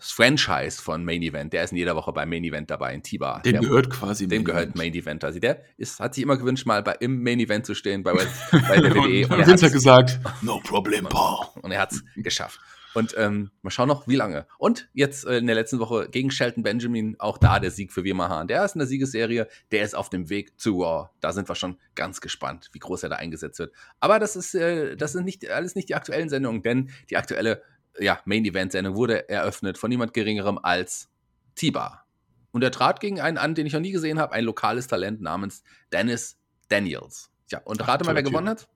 Franchise 0.00 0.80
von 0.80 1.04
Main 1.04 1.22
Event. 1.22 1.52
Der 1.52 1.62
ist 1.62 1.72
in 1.72 1.76
jeder 1.76 1.94
Woche 1.94 2.12
beim 2.12 2.28
Main 2.30 2.42
Event 2.42 2.70
dabei 2.70 2.94
in 2.94 3.02
Tiba. 3.02 3.40
Dem 3.40 3.52
der, 3.52 3.60
gehört 3.60 3.90
quasi 3.90 4.26
Dem 4.26 4.38
Main 4.38 4.44
gehört 4.46 4.62
Event. 4.62 4.76
Main 4.76 4.94
Event. 4.94 5.24
Also 5.24 5.38
der 5.38 5.62
ist, 5.76 6.00
hat 6.00 6.14
sich 6.14 6.24
immer 6.24 6.38
gewünscht, 6.38 6.66
mal 6.66 6.82
bei, 6.82 6.96
im 7.00 7.22
Main 7.22 7.38
Event 7.38 7.66
zu 7.66 7.74
stehen 7.74 8.02
bei, 8.02 8.12
bei 8.52 8.80
der 8.80 8.94
WWE. 8.94 9.24
und, 9.26 9.32
und, 9.32 9.38
und 9.40 9.46
Vince 9.46 9.66
hat 9.66 9.72
gesagt, 9.72 10.20
no 10.42 10.58
problem, 10.60 11.04
Paul. 11.04 11.46
Und 11.60 11.70
er 11.70 11.82
hat 11.82 11.92
es 11.92 12.02
geschafft. 12.16 12.60
Und 12.94 13.14
ähm, 13.16 13.50
mal 13.62 13.70
schauen 13.70 13.88
noch, 13.88 14.08
wie 14.08 14.16
lange. 14.16 14.46
Und 14.58 14.88
jetzt 14.92 15.24
äh, 15.24 15.38
in 15.38 15.46
der 15.46 15.54
letzten 15.54 15.78
Woche 15.78 16.08
gegen 16.08 16.30
Shelton 16.30 16.62
Benjamin, 16.62 17.16
auch 17.18 17.38
da 17.38 17.60
der 17.60 17.70
Sieg 17.70 17.92
für 17.92 18.04
Wirmahan. 18.04 18.48
Der 18.48 18.64
ist 18.64 18.74
in 18.74 18.80
der 18.80 18.88
Siegesserie, 18.88 19.46
der 19.70 19.84
ist 19.84 19.94
auf 19.94 20.10
dem 20.10 20.28
Weg 20.28 20.58
zu 20.58 20.82
Raw. 20.82 21.10
Da 21.20 21.32
sind 21.32 21.48
wir 21.48 21.54
schon 21.54 21.78
ganz 21.94 22.20
gespannt, 22.20 22.68
wie 22.72 22.78
groß 22.78 23.04
er 23.04 23.08
da 23.10 23.16
eingesetzt 23.16 23.58
wird. 23.58 23.72
Aber 24.00 24.18
das 24.18 24.36
ist, 24.36 24.54
äh, 24.54 24.96
das 24.96 25.12
sind 25.12 25.24
nicht 25.24 25.48
alles 25.48 25.74
nicht 25.74 25.88
die 25.88 25.94
aktuellen 25.94 26.28
Sendungen, 26.28 26.62
denn 26.62 26.90
die 27.10 27.16
aktuelle 27.16 27.62
ja, 27.98 28.20
Main-Event-Sendung 28.24 28.96
wurde 28.96 29.28
eröffnet 29.28 29.78
von 29.78 29.90
niemand 29.90 30.14
Geringerem 30.14 30.58
als 30.58 31.08
Tiba. 31.54 32.04
Und 32.52 32.64
er 32.64 32.72
trat 32.72 33.00
gegen 33.00 33.20
einen 33.20 33.38
an, 33.38 33.54
den 33.54 33.66
ich 33.66 33.72
noch 33.72 33.80
nie 33.80 33.92
gesehen 33.92 34.18
habe, 34.18 34.32
ein 34.32 34.44
lokales 34.44 34.86
Talent 34.86 35.20
namens 35.20 35.62
Dennis 35.92 36.38
Daniels. 36.68 37.30
Ja, 37.50 37.60
und 37.64 37.86
rate 37.86 38.04
mal, 38.04 38.14
wer 38.14 38.22
gewonnen 38.22 38.48
hat? 38.48 38.68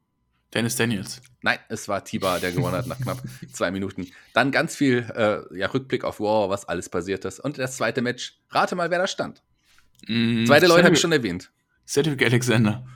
Dennis 0.55 0.77
Daniels. 0.77 1.21
Nein, 1.43 1.59
es 1.69 1.89
war 1.89 2.05
Tiba, 2.05 2.39
der 2.39 2.53
gewonnen 2.53 2.77
hat 2.77 2.87
nach 2.87 2.99
knapp 2.99 3.23
zwei 3.53 3.71
Minuten. 3.71 4.07
Dann 4.33 4.53
ganz 4.53 4.77
viel 4.77 5.07
äh, 5.15 5.59
ja, 5.59 5.67
Rückblick 5.67 6.05
auf 6.05 6.21
Wow, 6.21 6.49
was 6.49 6.67
alles 6.67 6.89
passiert 6.89 7.25
ist. 7.25 7.41
Und 7.41 7.59
das 7.59 7.77
zweite 7.77 8.03
Match, 8.03 8.39
rate 8.51 8.77
mal, 8.77 8.91
wer 8.91 8.99
da 8.99 9.07
stand. 9.07 9.43
Mm, 10.07 10.47
Zweite 10.47 10.67
Leute 10.67 10.85
habe 10.85 10.95
ich 10.95 11.01
schon 11.01 11.13
erwähnt. 11.13 11.51
Cedric 11.87 12.23
Alexander. 12.23 12.87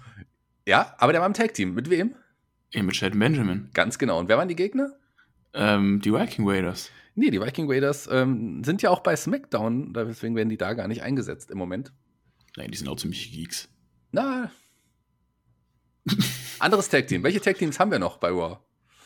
Ja, 0.66 0.94
aber 0.99 1.12
der 1.12 1.21
war 1.21 1.27
im 1.27 1.35
Tag-Team. 1.35 1.75
Mit 1.75 1.90
wem? 1.90 2.14
Ja, 2.73 2.83
mit 2.83 2.97
Shelton 2.97 3.18
Benjamin. 3.18 3.71
Ganz 3.75 3.99
genau. 3.99 4.18
Und 4.18 4.29
wer 4.29 4.37
waren 4.38 4.49
die 4.49 4.57
Gegner? 4.57 4.92
Ähm, 5.55 6.01
die 6.01 6.12
Viking 6.12 6.49
Raiders. 6.49 6.90
Nee, 7.14 7.31
die 7.31 7.40
Viking 7.40 7.71
Raiders 7.71 8.09
ähm, 8.11 8.62
sind 8.62 8.83
ja 8.83 8.90
auch 8.90 9.01
bei 9.01 9.16
SmackDown, 9.16 9.92
deswegen 9.92 10.37
werden 10.37 10.51
die 10.51 10.57
da 10.57 10.75
gar 10.75 10.87
nicht 10.87 11.03
eingesetzt 11.03 11.51
im 11.51 11.59
Moment. 11.59 11.92
Nein, 12.57 12.71
die 12.71 12.77
sind 12.77 12.87
auch 12.88 12.97
ziemlich 12.97 13.33
Geeks. 13.33 13.68
Na, 14.12 14.53
anderes 16.58 16.88
Tag-Team. 16.88 17.22
Welche 17.22 17.40
Tag-Teams 17.40 17.78
haben 17.78 17.90
wir 17.90 17.98
noch 17.98 18.18
bei 18.18 18.28
Raw? 18.28 18.58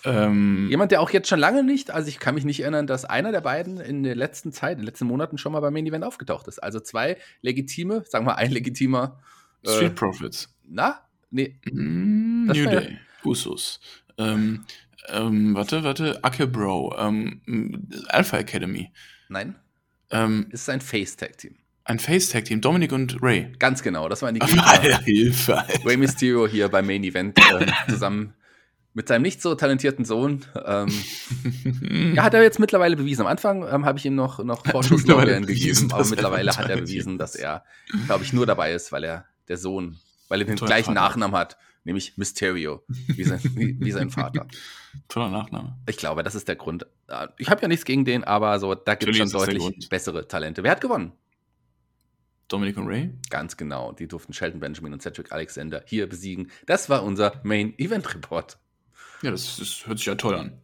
Ähm, 0.04 0.66
Jemand, 0.68 0.90
der 0.90 1.00
auch 1.00 1.10
jetzt 1.10 1.28
schon 1.28 1.38
lange 1.38 1.62
nicht, 1.62 1.90
also 1.90 2.08
ich 2.08 2.18
kann 2.18 2.34
mich 2.34 2.44
nicht 2.44 2.60
erinnern, 2.60 2.86
dass 2.86 3.04
einer 3.04 3.30
der 3.30 3.40
beiden 3.40 3.78
in 3.78 4.02
der 4.02 4.16
letzten 4.16 4.52
Zeit, 4.52 4.72
in 4.72 4.78
den 4.78 4.86
letzten 4.86 5.06
Monaten 5.06 5.38
schon 5.38 5.52
mal 5.52 5.60
beim 5.60 5.72
Main 5.72 5.86
Event 5.86 6.04
aufgetaucht 6.04 6.48
ist. 6.48 6.60
Also 6.60 6.80
zwei 6.80 7.18
legitime, 7.40 8.04
sagen 8.08 8.26
wir 8.26 8.36
ein 8.36 8.50
legitimer. 8.50 9.20
Äh, 9.62 9.70
Street 9.70 9.94
Profits. 9.94 10.52
Na? 10.64 11.00
Nee. 11.30 11.60
Mm, 11.70 12.46
New 12.46 12.66
Day. 12.68 12.98
Usos. 13.24 13.80
Ähm, 14.18 14.64
ähm, 15.08 15.54
warte, 15.54 15.84
warte. 15.84 16.22
Ake 16.24 16.46
Bro. 16.46 16.96
Ähm, 16.98 17.88
Alpha 18.08 18.38
Academy. 18.38 18.90
Nein. 19.28 19.54
Ähm, 20.10 20.46
es 20.50 20.62
ist 20.62 20.68
ein 20.68 20.80
Face-Tag-Team. 20.80 21.56
Ein 21.84 21.98
Face-Tag-Team, 21.98 22.60
Dominic 22.60 22.92
und 22.92 23.22
Ray. 23.22 23.52
Ganz 23.58 23.82
genau, 23.82 24.08
das 24.08 24.22
waren 24.22 24.34
die 24.34 24.40
Gegner. 24.40 24.98
Hilfe. 25.00 25.58
Alter. 25.58 25.84
Ray 25.84 25.96
Mysterio 25.96 26.46
hier 26.46 26.68
beim 26.68 26.86
Main 26.86 27.02
Event 27.04 27.38
äh, 27.38 27.66
zusammen 27.88 28.34
mit 28.94 29.08
seinem 29.08 29.22
nicht 29.22 29.40
so 29.40 29.54
talentierten 29.54 30.04
Sohn. 30.04 30.44
Ähm, 30.64 30.88
ja, 32.14 32.24
hat 32.24 32.34
er 32.34 32.42
jetzt 32.42 32.58
mittlerweile 32.58 32.94
bewiesen. 32.94 33.22
Am 33.22 33.26
Anfang 33.26 33.66
ähm, 33.66 33.84
habe 33.84 33.98
ich 33.98 34.04
ihm 34.04 34.14
noch, 34.14 34.42
noch 34.44 34.66
Vorschusslorbeeren 34.66 35.46
gegeben, 35.46 35.90
aber 35.92 36.06
mittlerweile 36.06 36.56
hat 36.56 36.68
er 36.68 36.76
bewiesen, 36.76 37.18
dass 37.18 37.34
er, 37.34 37.64
glaube 38.06 38.24
ich, 38.24 38.32
nur 38.32 38.46
dabei 38.46 38.72
ist, 38.72 38.92
weil 38.92 39.04
er 39.04 39.24
der 39.48 39.56
Sohn, 39.56 39.98
weil 40.28 40.40
er 40.42 40.46
den 40.46 40.56
gleichen 40.56 40.94
Nachnamen 40.94 41.36
hat 41.36 41.56
nämlich 41.84 42.16
Mysterio, 42.16 42.84
wie 42.86 43.24
sein, 43.24 43.40
wie, 43.42 43.76
wie 43.80 43.90
sein 43.90 44.10
Vater. 44.10 44.46
Toller 45.08 45.30
Nachname. 45.30 45.76
Ich 45.88 45.96
glaube, 45.96 46.22
das 46.22 46.34
ist 46.34 46.48
der 46.48 46.56
Grund. 46.56 46.86
Äh, 47.08 47.28
Ich 47.38 47.48
habe 47.50 47.62
ja 47.62 47.68
nichts 47.68 47.84
gegen 47.84 48.04
den, 48.04 48.24
aber 48.24 48.58
so, 48.58 48.74
da 48.74 48.94
gibt 48.94 49.10
es 49.10 49.16
schon 49.16 49.30
deutlich 49.30 49.88
bessere 49.88 50.28
Talente. 50.28 50.62
Wer 50.62 50.70
hat 50.72 50.80
gewonnen? 50.80 51.12
Dominic 52.52 52.76
und 52.76 52.86
Ray? 52.86 53.10
Ganz 53.30 53.56
genau. 53.56 53.92
Die 53.92 54.06
durften 54.08 54.32
Sheldon 54.32 54.60
Benjamin 54.60 54.92
und 54.92 55.02
Cedric 55.02 55.32
Alexander 55.32 55.82
hier 55.86 56.08
besiegen. 56.08 56.50
Das 56.66 56.88
war 56.90 57.02
unser 57.02 57.40
Main 57.42 57.78
Event 57.78 58.14
Report. 58.14 58.58
Ja, 59.22 59.30
das, 59.30 59.56
das 59.56 59.86
hört 59.86 59.98
sich 59.98 60.06
ja 60.06 60.14
toll 60.16 60.34
an. 60.34 60.58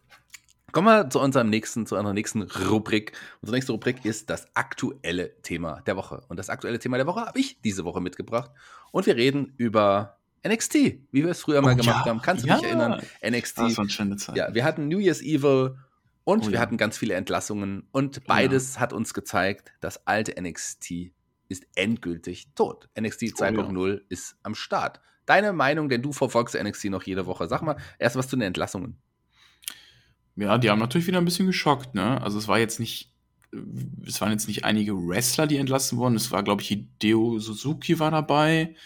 Kommen 0.72 0.87
wir 0.87 1.09
zu 1.09 1.18
unserem 1.20 1.48
nächsten, 1.48 1.87
zu 1.87 1.96
unserer 1.96 2.12
nächsten 2.12 2.42
Rubrik. 2.42 3.12
Unsere 3.40 3.57
nächste 3.57 3.72
Rubrik 3.72 4.05
ist 4.05 4.29
das 4.29 4.48
aktuelle 4.55 5.40
Thema 5.42 5.81
der 5.87 5.96
Woche. 5.96 6.22
Und 6.29 6.37
das 6.38 6.51
aktuelle 6.51 6.79
Thema 6.79 6.98
der 6.98 7.07
Woche 7.07 7.20
habe 7.22 7.38
ich 7.38 7.61
diese 7.62 7.85
Woche 7.85 8.01
mitgebracht. 8.03 8.51
Und 8.92 9.07
wir 9.07 9.16
reden 9.16 9.55
über 9.57 10.18
NXT, 10.46 10.74
wie 10.74 11.24
wir 11.24 11.29
es 11.31 11.40
früher 11.40 11.62
mal 11.62 11.72
Oh, 11.72 11.77
gemacht 11.77 12.05
ja. 12.05 12.11
haben. 12.11 12.20
Kannst 12.20 12.44
du 12.44 12.48
Ja. 12.48 12.57
dich 12.57 12.64
erinnern? 12.66 13.01
NXT. 13.27 13.59
Das 13.59 13.77
war 13.79 13.83
eine 13.85 13.90
schöne 13.90 14.16
Zeit. 14.16 14.37
Ja, 14.37 14.53
wir 14.53 14.62
hatten 14.64 14.88
New 14.88 14.98
Year's 14.98 15.22
Evil 15.22 15.77
und 16.24 16.44
Oh 16.44 16.46
wir 16.48 16.55
ja. 16.55 16.61
hatten 16.61 16.77
ganz 16.77 16.98
viele 16.98 17.14
Entlassungen. 17.14 17.88
Und 17.90 18.27
beides 18.27 18.79
hat 18.79 18.92
uns 18.92 19.14
gezeigt, 19.14 19.72
das 19.81 20.07
alte 20.07 20.35
NXT 20.40 21.12
ist 21.48 21.66
endgültig 21.74 22.54
tot. 22.54 22.88
NXT 22.98 23.22
Oh 23.22 23.44
ja. 23.44 23.50
2.0 23.50 24.00
ist 24.08 24.37
am 24.42 24.54
Start. 24.54 25.00
Deine 25.26 25.52
Meinung, 25.52 25.88
denn 25.88 26.02
du 26.02 26.12
verfolgst 26.12 26.54
NXT 26.54 26.87
noch 26.87 27.02
jede 27.02 27.26
Woche. 27.26 27.48
Sag 27.48 27.62
mal 27.62 27.76
erst 27.98 28.16
was 28.16 28.28
zu 28.28 28.37
den 28.37 28.42
Entlassungen. 28.42 28.96
Ja, 30.37 30.56
die 30.56 30.70
haben 30.70 30.78
natürlich 30.78 31.06
wieder 31.06 31.18
ein 31.18 31.24
bisschen 31.24 31.46
geschockt, 31.46 31.94
ne? 31.94 32.20
Also 32.22 32.38
es 32.38 32.46
war 32.46 32.58
jetzt 32.58 32.78
nicht, 32.78 33.12
es 34.06 34.20
waren 34.20 34.30
jetzt 34.30 34.46
nicht 34.46 34.64
einige 34.64 34.92
Wrestler, 34.94 35.46
die 35.46 35.56
entlassen 35.56 35.98
wurden. 35.98 36.14
Es 36.14 36.30
war, 36.30 36.42
glaube 36.42 36.62
ich, 36.62 36.68
Hideo 36.68 37.38
Suzuki 37.40 37.98
war 37.98 38.11
dabei. 38.11 38.76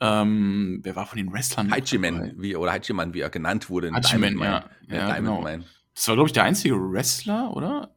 Ähm, 0.00 0.80
wer 0.82 0.96
war 0.96 1.06
von 1.06 1.18
den 1.18 1.32
Wrestlern? 1.32 1.70
Hachiman, 1.70 2.32
wie, 2.38 2.56
oder 2.56 2.72
Hachiman, 2.72 3.14
wie 3.14 3.20
er 3.20 3.30
genannt 3.30 3.70
wurde. 3.70 3.92
Hachiman, 3.92 4.34
Diamond 4.34 4.68
ja. 4.88 4.96
Ja, 4.96 5.06
Diamond 5.14 5.44
genau. 5.44 5.64
Das 5.94 6.08
war, 6.08 6.14
glaube 6.16 6.28
ich, 6.28 6.32
der 6.32 6.44
einzige 6.44 6.74
Wrestler, 6.76 7.54
oder? 7.54 7.94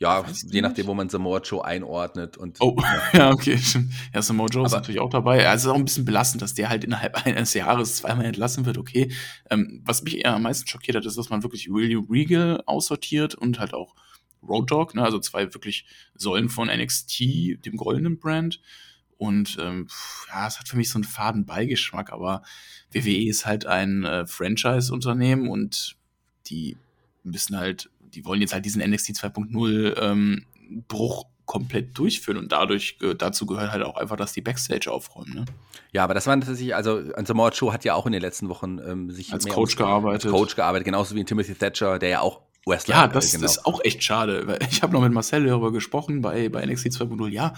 Ja, 0.00 0.24
Weiß 0.28 0.46
je 0.48 0.60
nachdem, 0.60 0.82
nicht. 0.84 0.86
wo 0.88 0.94
man 0.94 1.08
Samoa 1.08 1.40
Joe 1.40 1.64
einordnet. 1.64 2.36
Und 2.36 2.58
Oh, 2.60 2.76
ja, 3.12 3.30
okay. 3.32 3.58
stimmt. 3.58 3.92
Ja, 4.14 4.22
Samoa 4.22 4.46
Joe 4.46 4.64
ist 4.64 4.72
natürlich 4.72 5.00
auch 5.00 5.10
dabei. 5.10 5.42
Ja, 5.42 5.52
es 5.54 5.62
ist 5.62 5.66
auch 5.66 5.74
ein 5.74 5.84
bisschen 5.84 6.04
belastend, 6.04 6.40
dass 6.40 6.54
der 6.54 6.68
halt 6.68 6.84
innerhalb 6.84 7.16
eines 7.26 7.52
Jahres 7.54 7.96
zweimal 7.96 8.26
entlassen 8.26 8.64
wird, 8.64 8.78
okay. 8.78 9.10
Ähm, 9.50 9.82
was 9.84 10.02
mich 10.02 10.18
eher 10.18 10.34
am 10.34 10.42
meisten 10.42 10.68
schockiert 10.68 10.96
hat, 10.96 11.04
ist, 11.04 11.18
dass 11.18 11.30
man 11.30 11.42
wirklich 11.42 11.68
William 11.68 12.06
Regal 12.08 12.62
aussortiert 12.66 13.34
und 13.34 13.58
halt 13.58 13.74
auch 13.74 13.94
Road 14.46 14.70
Dogg, 14.70 14.94
ne, 14.94 15.02
also 15.02 15.18
zwei 15.18 15.52
wirklich 15.52 15.84
Säulen 16.14 16.48
von 16.48 16.68
NXT, 16.68 17.20
dem 17.66 17.76
goldenen 17.76 18.18
Brand. 18.20 18.60
Und 19.16 19.56
ähm, 19.60 19.88
ja, 20.28 20.46
es 20.46 20.60
hat 20.60 20.68
für 20.68 20.76
mich 20.76 20.90
so 20.90 20.96
einen 20.98 21.02
faden 21.04 21.44
Beigeschmack, 21.44 22.12
aber 22.12 22.42
WWE 22.92 23.28
ist 23.28 23.46
halt 23.46 23.66
ein 23.66 24.04
äh, 24.04 24.26
Franchise-Unternehmen 24.28 25.48
und 25.48 25.96
die 26.46 26.76
müssen 27.24 27.56
halt, 27.56 27.90
die 28.14 28.24
wollen 28.24 28.40
jetzt 28.40 28.52
halt 28.52 28.64
diesen 28.64 28.82
NXT 28.82 29.10
2.0 29.10 30.00
ähm, 30.00 30.46
Bruch 30.88 31.26
komplett 31.46 31.96
durchführen 31.96 32.36
und 32.36 32.52
dadurch 32.52 32.98
dazu 33.16 33.46
gehört 33.46 33.72
halt 33.72 33.82
auch 33.82 33.96
einfach, 33.96 34.16
dass 34.16 34.34
die 34.34 34.42
Backstage 34.42 34.90
aufräumen, 34.90 35.32
ne? 35.32 35.44
ja, 35.92 36.04
aber 36.04 36.12
das 36.12 36.26
war 36.26 36.38
tatsächlich, 36.38 36.74
also 36.74 37.00
Samoa 37.24 37.48
Joe 37.48 37.72
hat 37.72 37.84
ja 37.84 37.94
auch 37.94 38.04
in 38.04 38.12
den 38.12 38.20
letzten 38.20 38.50
Wochen 38.50 38.78
ähm, 38.86 39.10
sich 39.10 39.32
Als 39.32 39.46
Coach 39.46 39.76
gearbeitet. 39.76 40.30
Coach 40.30 40.56
gearbeitet, 40.56 40.84
genauso 40.84 41.14
wie 41.14 41.24
Timothy 41.24 41.54
Thatcher, 41.54 41.98
der 41.98 42.08
ja 42.10 42.20
auch 42.20 42.42
Wrestler 42.66 42.94
Ja, 42.94 43.06
das 43.08 43.32
genau. 43.32 43.44
ist 43.44 43.64
auch 43.64 43.80
echt 43.84 44.02
schade. 44.04 44.46
Weil 44.46 44.58
ich 44.70 44.82
habe 44.82 44.92
noch 44.92 45.00
mit 45.00 45.12
Marcel 45.12 45.46
darüber 45.46 45.72
gesprochen 45.72 46.20
bei, 46.20 46.48
bei 46.48 46.64
NXT 46.64 46.88
2.0. 46.88 47.28
Ja, 47.28 47.54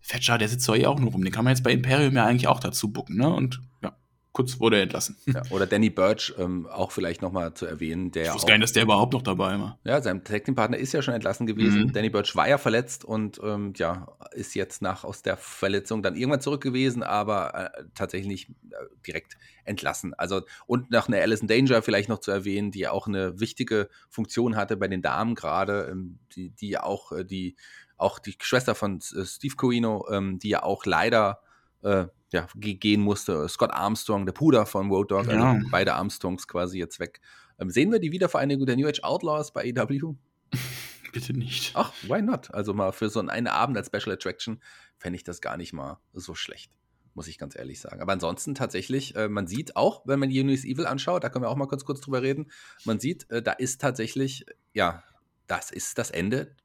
Fetcher, 0.00 0.38
der 0.38 0.48
sitzt 0.48 0.68
doch 0.68 0.76
eh 0.76 0.86
auch 0.86 0.98
nur 0.98 1.12
rum. 1.12 1.22
Den 1.22 1.32
kann 1.32 1.44
man 1.44 1.52
jetzt 1.52 1.62
bei 1.62 1.72
Imperium 1.72 2.14
ja 2.14 2.24
eigentlich 2.24 2.48
auch 2.48 2.60
dazu 2.60 2.92
bucken, 2.92 3.16
ne? 3.16 3.32
Und 3.32 3.60
ja, 3.82 3.96
kurz 4.34 4.58
wurde 4.58 4.76
er 4.76 4.82
entlassen. 4.82 5.16
Ja, 5.26 5.42
oder 5.50 5.66
Danny 5.66 5.90
Birch, 5.90 6.34
ähm, 6.38 6.66
auch 6.66 6.90
vielleicht 6.90 7.22
nochmal 7.22 7.54
zu 7.54 7.66
erwähnen, 7.66 8.10
der 8.10 8.24
Ich 8.24 8.34
wusste 8.34 8.44
auch, 8.44 8.48
gar 8.48 8.58
nicht, 8.58 8.64
dass 8.64 8.72
der 8.72 8.82
überhaupt 8.82 9.12
noch 9.12 9.22
dabei 9.22 9.58
war. 9.58 9.78
ja, 9.84 10.02
sein 10.02 10.24
Tag 10.24 10.44
Partner 10.54 10.76
ist 10.76 10.92
ja 10.92 11.02
schon 11.02 11.14
entlassen 11.14 11.46
gewesen. 11.46 11.84
Mhm. 11.84 11.92
Danny 11.92 12.10
Birch 12.10 12.34
war 12.34 12.48
ja 12.48 12.58
verletzt 12.58 13.04
und 13.04 13.40
ähm, 13.42 13.72
ja, 13.76 14.08
ist 14.32 14.54
jetzt 14.54 14.82
nach 14.82 15.04
aus 15.04 15.22
der 15.22 15.36
Verletzung 15.36 16.02
dann 16.02 16.16
irgendwann 16.16 16.40
zurück 16.40 16.62
gewesen, 16.62 17.04
aber 17.04 17.72
äh, 17.76 17.84
tatsächlich 17.94 18.28
nicht 18.28 18.50
äh, 18.50 18.84
direkt 19.06 19.38
entlassen. 19.64 20.14
Also 20.14 20.42
und 20.66 20.90
nach 20.90 21.06
einer 21.06 21.18
Alison 21.18 21.46
Danger 21.46 21.80
vielleicht 21.80 22.08
noch 22.08 22.18
zu 22.18 22.32
erwähnen, 22.32 22.72
die 22.72 22.88
auch 22.88 23.06
eine 23.06 23.38
wichtige 23.38 23.88
Funktion 24.10 24.56
hatte 24.56 24.76
bei 24.76 24.88
den 24.88 25.00
Damen 25.00 25.36
gerade, 25.36 25.88
ähm, 25.92 26.18
die, 26.34 26.50
die 26.50 26.76
auch 26.76 27.12
äh, 27.12 27.24
die 27.24 27.56
auch 27.96 28.18
die 28.18 28.34
Schwester 28.40 28.74
von 28.74 28.98
äh, 28.98 29.24
Steve 29.24 29.54
Corino, 29.54 30.06
ähm, 30.10 30.40
die 30.40 30.48
ja 30.48 30.64
auch 30.64 30.84
leider 30.84 31.40
äh, 31.84 32.06
ja, 32.32 32.48
ge- 32.56 32.74
gehen 32.74 33.00
musste. 33.00 33.48
Scott 33.48 33.70
Armstrong, 33.72 34.26
der 34.26 34.32
Bruder 34.32 34.66
von 34.66 34.90
Road 34.90 35.10
Dogg, 35.12 35.30
Ja. 35.30 35.52
also 35.52 35.66
beide 35.70 35.94
Armstrongs 35.94 36.48
quasi 36.48 36.78
jetzt 36.78 36.98
weg. 36.98 37.20
Ähm, 37.58 37.70
sehen 37.70 37.92
wir 37.92 38.00
die 38.00 38.10
Wiedervereinigung 38.12 38.66
der 38.66 38.76
New 38.76 38.88
Age 38.88 39.02
Outlaws 39.04 39.52
bei 39.52 39.72
AEW? 39.76 40.14
Bitte 41.12 41.32
nicht. 41.32 41.72
Ach, 41.76 41.92
why 42.02 42.20
not? 42.22 42.52
Also 42.52 42.74
mal 42.74 42.90
für 42.92 43.08
so 43.08 43.20
einen, 43.20 43.30
einen 43.30 43.46
Abend 43.46 43.76
als 43.76 43.86
Special 43.86 44.12
Attraction 44.14 44.60
fände 44.98 45.16
ich 45.16 45.22
das 45.22 45.40
gar 45.40 45.56
nicht 45.56 45.72
mal 45.72 45.98
so 46.12 46.34
schlecht. 46.34 46.72
Muss 47.14 47.28
ich 47.28 47.38
ganz 47.38 47.54
ehrlich 47.56 47.80
sagen. 47.80 48.02
Aber 48.02 48.12
ansonsten 48.12 48.56
tatsächlich, 48.56 49.14
äh, 49.14 49.28
man 49.28 49.46
sieht 49.46 49.76
auch, 49.76 50.02
wenn 50.06 50.18
man 50.18 50.30
Uni's 50.30 50.64
Evil 50.64 50.86
anschaut, 50.86 51.22
da 51.22 51.28
können 51.28 51.44
wir 51.44 51.48
auch 51.50 51.56
mal 51.56 51.68
kurz, 51.68 51.84
kurz 51.84 52.00
drüber 52.00 52.22
reden, 52.22 52.50
man 52.84 52.98
sieht, 52.98 53.30
äh, 53.30 53.40
da 53.40 53.52
ist 53.52 53.80
tatsächlich, 53.80 54.44
ja, 54.72 55.04
das 55.46 55.70
ist 55.70 55.98
das 55.98 56.10
Ende. 56.10 56.56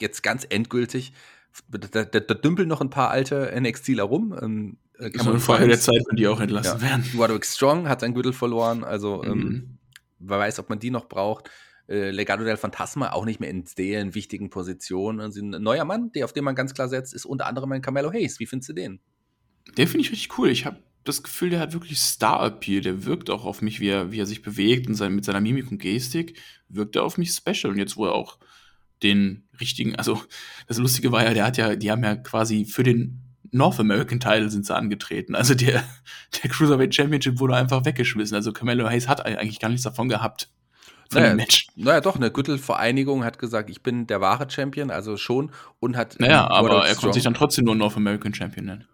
Jetzt 0.00 0.22
ganz 0.22 0.46
endgültig. 0.48 1.12
Da, 1.68 2.04
da, 2.04 2.20
da 2.20 2.34
dümpeln 2.34 2.68
noch 2.68 2.80
ein 2.80 2.90
paar 2.90 3.10
alte 3.10 3.52
NXTler 3.60 4.04
rum. 4.04 4.36
Ähm, 4.40 4.76
äh, 4.98 5.04
So 5.04 5.10
Cameron 5.10 5.30
eine 5.32 5.40
Frage 5.40 5.68
der 5.68 5.80
Zeit, 5.80 6.02
wenn 6.08 6.16
die 6.16 6.26
auch 6.28 6.40
entlassen 6.40 6.80
Ja. 6.80 6.82
werden. 6.82 7.04
Roderick 7.16 7.44
Strong 7.44 7.88
hat 7.88 8.00
sein 8.00 8.14
Gürtel 8.14 8.32
verloren. 8.32 8.84
Also, 8.84 9.24
ähm, 9.24 9.38
Mhm. 9.38 9.78
wer 10.20 10.38
weiß, 10.38 10.58
ob 10.60 10.68
man 10.68 10.78
die 10.78 10.90
noch 10.90 11.08
braucht. 11.08 11.50
Äh, 11.88 12.10
Legado 12.12 12.44
del 12.44 12.56
Fantasma 12.56 13.10
auch 13.12 13.24
nicht 13.24 13.40
mehr 13.40 13.50
in 13.50 13.64
den 13.76 14.14
wichtigen 14.14 14.48
Positionen. 14.50 15.20
Also 15.20 15.40
ein 15.40 15.50
neuer 15.50 15.84
Mann, 15.84 16.12
der 16.12 16.24
auf 16.24 16.32
den 16.32 16.44
man 16.44 16.54
ganz 16.54 16.72
klar 16.72 16.88
setzt, 16.88 17.12
ist 17.14 17.24
unter 17.26 17.46
anderem 17.46 17.72
ein 17.72 17.82
Carmelo 17.82 18.12
Hayes. 18.12 18.38
Wie 18.38 18.46
findest 18.46 18.68
du 18.68 18.72
den? 18.74 19.00
Den 19.76 19.88
finde 19.88 20.02
ich 20.06 20.12
richtig 20.12 20.38
cool. 20.38 20.48
Ich 20.50 20.66
habe 20.66 20.76
das 21.02 21.22
Gefühl, 21.24 21.50
der 21.50 21.58
hat 21.60 21.72
wirklich 21.72 21.98
Star-Appeal. 21.98 22.82
Der 22.82 23.04
wirkt 23.06 23.28
auch 23.30 23.44
auf 23.44 23.60
mich, 23.62 23.80
wie 23.80 23.88
er, 23.88 24.12
wie 24.12 24.20
er 24.20 24.26
sich 24.26 24.42
bewegt 24.42 24.86
und 24.86 24.94
sein, 24.94 25.14
mit 25.14 25.24
seiner 25.24 25.40
Mimik 25.40 25.70
und 25.70 25.78
Gestik 25.78 26.38
wirkt 26.68 26.94
er 26.94 27.02
auf 27.02 27.18
mich 27.18 27.32
special. 27.32 27.72
Und 27.72 27.78
jetzt, 27.78 27.96
wo 27.96 28.06
er 28.06 28.12
auch 28.12 28.38
den 29.02 29.48
richtigen, 29.60 29.96
also 29.96 30.22
das 30.66 30.78
Lustige 30.78 31.12
war 31.12 31.24
ja, 31.24 31.34
der 31.34 31.44
hat 31.44 31.56
ja, 31.56 31.76
die 31.76 31.90
haben 31.90 32.02
ja 32.04 32.16
quasi 32.16 32.64
für 32.64 32.82
den 32.82 33.22
North 33.52 33.80
American 33.80 34.20
Title 34.20 34.48
sind 34.48 34.64
sie 34.66 34.74
angetreten. 34.76 35.34
Also 35.34 35.54
der, 35.54 35.82
der 36.42 36.50
Cruiserweight 36.50 36.94
Championship 36.94 37.40
wurde 37.40 37.56
einfach 37.56 37.84
weggeschmissen. 37.84 38.36
Also 38.36 38.52
Carmelo 38.52 38.88
Hayes 38.88 39.08
hat 39.08 39.24
eigentlich 39.26 39.58
gar 39.58 39.68
nichts 39.68 39.82
davon 39.82 40.08
gehabt. 40.08 40.48
Von 41.10 41.22
Naja, 41.22 41.32
dem 41.34 41.38
Match. 41.38 41.66
Naja, 41.74 42.00
doch, 42.00 42.14
eine 42.14 42.30
Gürtelvereinigung 42.30 43.24
hat 43.24 43.40
gesagt, 43.40 43.68
ich 43.68 43.82
bin 43.82 44.06
der 44.06 44.20
wahre 44.20 44.48
Champion, 44.48 44.92
also 44.92 45.16
schon. 45.16 45.50
Und 45.80 45.96
hat. 45.96 46.20
Naja, 46.20 46.48
aber 46.48 46.70
er 46.70 46.84
Strong- 46.84 47.00
konnte 47.00 47.14
sich 47.14 47.24
dann 47.24 47.34
trotzdem 47.34 47.64
nur 47.64 47.74
North 47.74 47.96
American 47.96 48.32
Champion 48.32 48.66
nennen. 48.66 48.84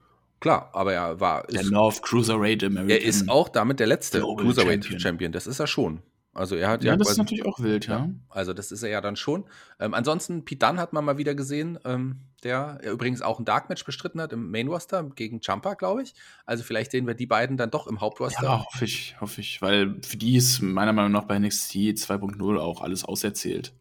Klar, 0.40 0.70
aber 0.72 0.94
er 0.94 1.20
war. 1.20 1.46
Der 1.48 1.64
North 1.64 2.00
Cruiserweight 2.02 2.64
American. 2.64 2.88
er 2.90 3.02
ist 3.02 3.28
auch 3.28 3.50
damit 3.50 3.80
der 3.80 3.86
letzte 3.88 4.20
Global 4.20 4.44
Cruiserweight 4.46 4.84
Champion. 4.84 5.00
Champion. 5.00 5.32
Das 5.32 5.46
ist 5.46 5.60
er 5.60 5.66
schon. 5.66 6.00
Also 6.36 6.54
er 6.54 6.68
hat 6.68 6.84
Ja, 6.84 6.92
ja, 6.92 6.96
das 6.96 7.10
ist 7.10 7.16
natürlich 7.16 7.46
auch 7.46 7.60
wild, 7.60 7.86
ja. 7.86 8.10
Also 8.28 8.52
das 8.52 8.70
ist 8.70 8.82
er 8.82 8.90
ja 8.90 9.00
dann 9.00 9.16
schon. 9.16 9.44
Ähm, 9.80 9.94
ansonsten, 9.94 10.44
Pete 10.44 10.66
Dunne 10.66 10.80
hat 10.80 10.92
man 10.92 11.04
mal 11.04 11.16
wieder 11.16 11.34
gesehen, 11.34 11.78
ähm, 11.84 12.20
der 12.42 12.78
ja 12.84 12.90
übrigens 12.92 13.22
auch 13.22 13.38
ein 13.38 13.46
Dark 13.46 13.70
Match 13.70 13.84
bestritten 13.84 14.20
hat 14.20 14.32
im 14.32 14.50
Main 14.50 14.68
Roster 14.68 15.02
gegen 15.14 15.40
Champa, 15.40 15.74
glaube 15.74 16.02
ich. 16.02 16.14
Also 16.44 16.62
vielleicht 16.62 16.90
sehen 16.90 17.06
wir 17.06 17.14
die 17.14 17.26
beiden 17.26 17.56
dann 17.56 17.70
doch 17.70 17.86
im 17.86 18.00
Hauptroster. 18.00 18.42
Ja, 18.44 18.64
hoffe 18.64 18.84
ich, 18.84 19.16
hoffe 19.20 19.40
ich. 19.40 19.62
Weil 19.62 19.96
für 20.02 20.18
die 20.18 20.36
ist 20.36 20.60
meiner 20.60 20.92
Meinung 20.92 21.12
nach 21.12 21.24
bei 21.24 21.38
NXT 21.38 21.74
2.0 21.74 22.58
auch 22.58 22.82
alles 22.82 23.04
auserzählt. 23.04 23.72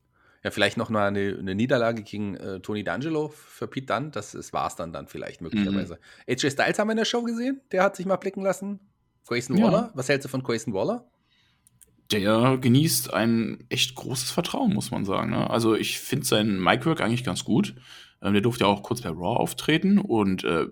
Ja, 0.44 0.52
vielleicht 0.52 0.78
noch 0.78 0.90
mal 0.90 1.08
eine, 1.08 1.36
eine 1.38 1.56
Niederlage 1.56 2.04
gegen 2.04 2.36
äh, 2.36 2.60
Tony 2.62 2.84
D'Angelo 2.84 3.30
für 3.30 3.68
Pete 3.68 3.88
Dunne. 3.88 4.12
Das 4.12 4.54
war 4.54 4.68
es 4.68 4.76
dann 4.76 4.94
dann 4.94 5.08
vielleicht 5.08 5.42
möglicherweise. 5.42 5.96
Mhm. 5.96 6.34
AJ 6.34 6.52
Styles 6.52 6.80
haben 6.80 6.88
wir 6.88 6.92
in 6.92 6.98
der 6.98 7.06
Show 7.06 7.24
gesehen. 7.24 7.62
Der 7.72 7.84
hat 7.84 7.96
sich 7.96 8.06
mal 8.06 8.16
blicken 8.16 8.44
lassen. 8.44 8.80
Grayson 9.28 9.58
Ja. 9.58 9.66
Waller. 9.66 9.92
Was 9.96 10.08
hältst 10.08 10.26
du 10.26 10.30
von 10.30 10.44
Grayson 10.44 10.74
Waller? 10.74 11.06
Der 12.12 12.58
genießt 12.58 13.14
ein 13.14 13.64
echt 13.70 13.96
großes 13.96 14.32
Vertrauen, 14.32 14.74
muss 14.74 14.92
man 14.92 15.06
sagen. 15.06 15.32
Ne? 15.32 15.50
Also 15.50 15.76
ich 15.76 16.00
finde 16.00 16.26
sein 16.26 16.60
Micwork 16.60 17.02
eigentlich 17.02 17.24
ganz 17.24 17.44
gut. 17.44 17.76
Ähm, 18.22 18.34
der 18.34 18.42
durfte 18.42 18.64
ja 18.64 18.70
auch 18.70 18.84
kurz 18.84 19.02
bei 19.02 19.10
Raw 19.10 19.38
auftreten 19.38 19.98
und 19.98 20.44
äh, 20.44 20.68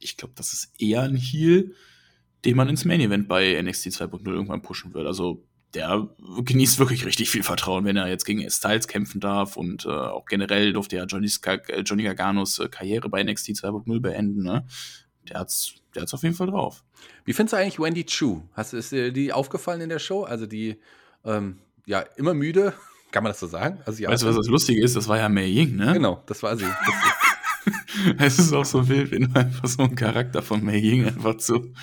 ich 0.00 0.16
glaube, 0.16 0.34
das 0.36 0.52
ist 0.52 0.72
eher 0.80 1.02
ein 1.02 1.16
Heal, 1.16 1.74
den 2.44 2.56
man 2.56 2.68
ins 2.68 2.84
Main 2.84 3.00
Event 3.00 3.28
bei 3.28 3.60
NXT 3.60 3.88
2.0 3.88 4.26
irgendwann 4.26 4.62
pushen 4.62 4.94
wird. 4.94 5.06
Also 5.06 5.44
der 5.74 6.08
genießt 6.18 6.78
wirklich 6.78 7.04
richtig 7.06 7.30
viel 7.30 7.42
Vertrauen, 7.42 7.84
wenn 7.84 7.96
er 7.96 8.08
jetzt 8.08 8.24
gegen 8.24 8.48
Styles 8.50 8.88
kämpfen 8.88 9.20
darf 9.20 9.56
und 9.56 9.84
äh, 9.84 9.88
auch 9.88 10.26
generell 10.26 10.72
durfte 10.72 10.96
ja 10.96 11.04
Johnny, 11.04 11.30
äh, 11.44 12.02
Garganos 12.02 12.58
äh, 12.58 12.68
Karriere 12.68 13.08
bei 13.08 13.22
NXT 13.22 13.50
2.0 13.50 14.00
beenden. 14.00 14.42
Ne? 14.42 14.66
Der 15.30 15.40
hat's, 15.40 15.74
der 15.94 16.02
hat's 16.02 16.12
auf 16.14 16.22
jeden 16.22 16.34
Fall 16.34 16.48
drauf. 16.48 16.84
Wie 17.24 17.32
findest 17.32 17.54
du 17.54 17.56
eigentlich 17.56 17.78
Wendy 17.78 18.04
Chu? 18.04 18.42
Hast, 18.54 18.74
ist 18.74 18.92
dir 18.92 19.12
die 19.12 19.32
aufgefallen 19.32 19.80
in 19.80 19.88
der 19.88 19.98
Show? 19.98 20.24
Also 20.24 20.46
die, 20.46 20.76
ähm, 21.24 21.58
ja, 21.86 22.00
immer 22.16 22.34
müde. 22.34 22.74
Kann 23.10 23.24
man 23.24 23.30
das 23.30 23.40
so 23.40 23.46
sagen? 23.46 23.80
Also, 23.86 24.02
ja, 24.02 24.08
Weißt 24.08 24.22
du, 24.22 24.28
was 24.28 24.36
das 24.36 24.46
Lustige 24.46 24.82
ist? 24.84 24.94
Das 24.94 25.08
war 25.08 25.18
ja 25.18 25.28
Mei 25.28 25.46
Ying, 25.46 25.76
ne? 25.76 25.94
Genau, 25.94 26.22
das 26.26 26.42
war 26.42 26.56
sie. 26.56 26.66
Es 28.18 28.38
ist 28.38 28.52
auch 28.54 28.64
so 28.64 28.88
wild, 28.88 29.10
wenn 29.10 29.24
du 29.24 29.38
einfach 29.38 29.68
so 29.68 29.82
einen 29.82 29.94
Charakter 29.94 30.40
von 30.42 30.64
Mei 30.64 30.76
Ying 30.76 31.06
einfach 31.06 31.36
zu 31.36 31.74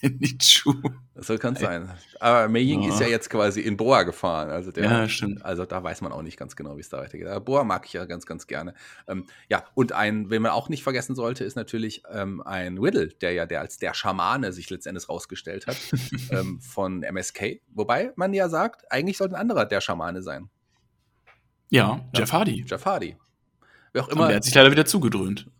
Nichu. 0.18 0.74
Das 1.14 1.26
kann 1.40 1.56
sein. 1.56 1.90
Aber 2.20 2.48
Mei 2.48 2.60
Ying 2.60 2.82
Ja. 2.82 2.90
ist 2.94 3.00
ja 3.00 3.06
jetzt 3.08 3.28
quasi 3.30 3.60
in 3.60 3.76
Boa 3.76 4.04
gefahren. 4.04 4.50
Also, 4.50 4.70
der, 4.70 4.84
Ja, 4.84 5.08
stimmt. 5.08 5.44
also 5.44 5.64
da 5.64 5.82
weiß 5.82 6.00
man 6.02 6.12
auch 6.12 6.22
nicht 6.22 6.36
ganz 6.38 6.54
genau, 6.56 6.76
wie 6.76 6.80
es 6.80 6.88
da 6.88 6.98
weitergeht. 6.98 7.26
Aber 7.26 7.40
Boa 7.44 7.64
mag 7.64 7.84
ich 7.86 7.92
ja 7.94 8.04
ganz, 8.04 8.24
ganz 8.26 8.46
gerne. 8.46 8.74
Ähm, 9.08 9.26
ja, 9.48 9.64
und 9.74 9.92
ein, 9.92 10.30
wen 10.30 10.42
man 10.42 10.52
auch 10.52 10.68
nicht 10.68 10.82
vergessen 10.82 11.14
sollte, 11.16 11.44
ist 11.44 11.56
natürlich 11.56 12.02
ähm, 12.10 12.40
ein 12.42 12.78
Riddle, 12.78 13.08
der 13.08 13.32
ja 13.32 13.46
der 13.46 13.60
als 13.60 13.78
der 13.78 13.94
Schamane 13.94 14.52
sich 14.52 14.70
letztendlich 14.70 15.08
rausgestellt 15.08 15.66
hat 15.66 15.76
ähm, 16.30 16.60
von 16.60 17.02
MSK. 17.02 17.60
Wobei 17.74 18.12
man 18.16 18.32
ja 18.32 18.48
sagt, 18.48 18.90
eigentlich 18.92 19.16
sollte 19.16 19.34
ein 19.34 19.40
anderer 19.40 19.64
der 19.66 19.80
Schamane 19.80 20.22
sein. 20.22 20.48
Ja, 21.70 22.00
Jeff 22.14 22.32
Hardy. 22.32 22.64
Jeff 22.66 22.84
Hardy. 22.86 23.16
Wer 23.92 24.04
auch 24.04 24.08
immer. 24.08 24.28
der 24.28 24.36
hat 24.36 24.44
sich 24.44 24.54
leider 24.54 24.70
wieder 24.70 24.86
zugedröhnt. 24.86 25.50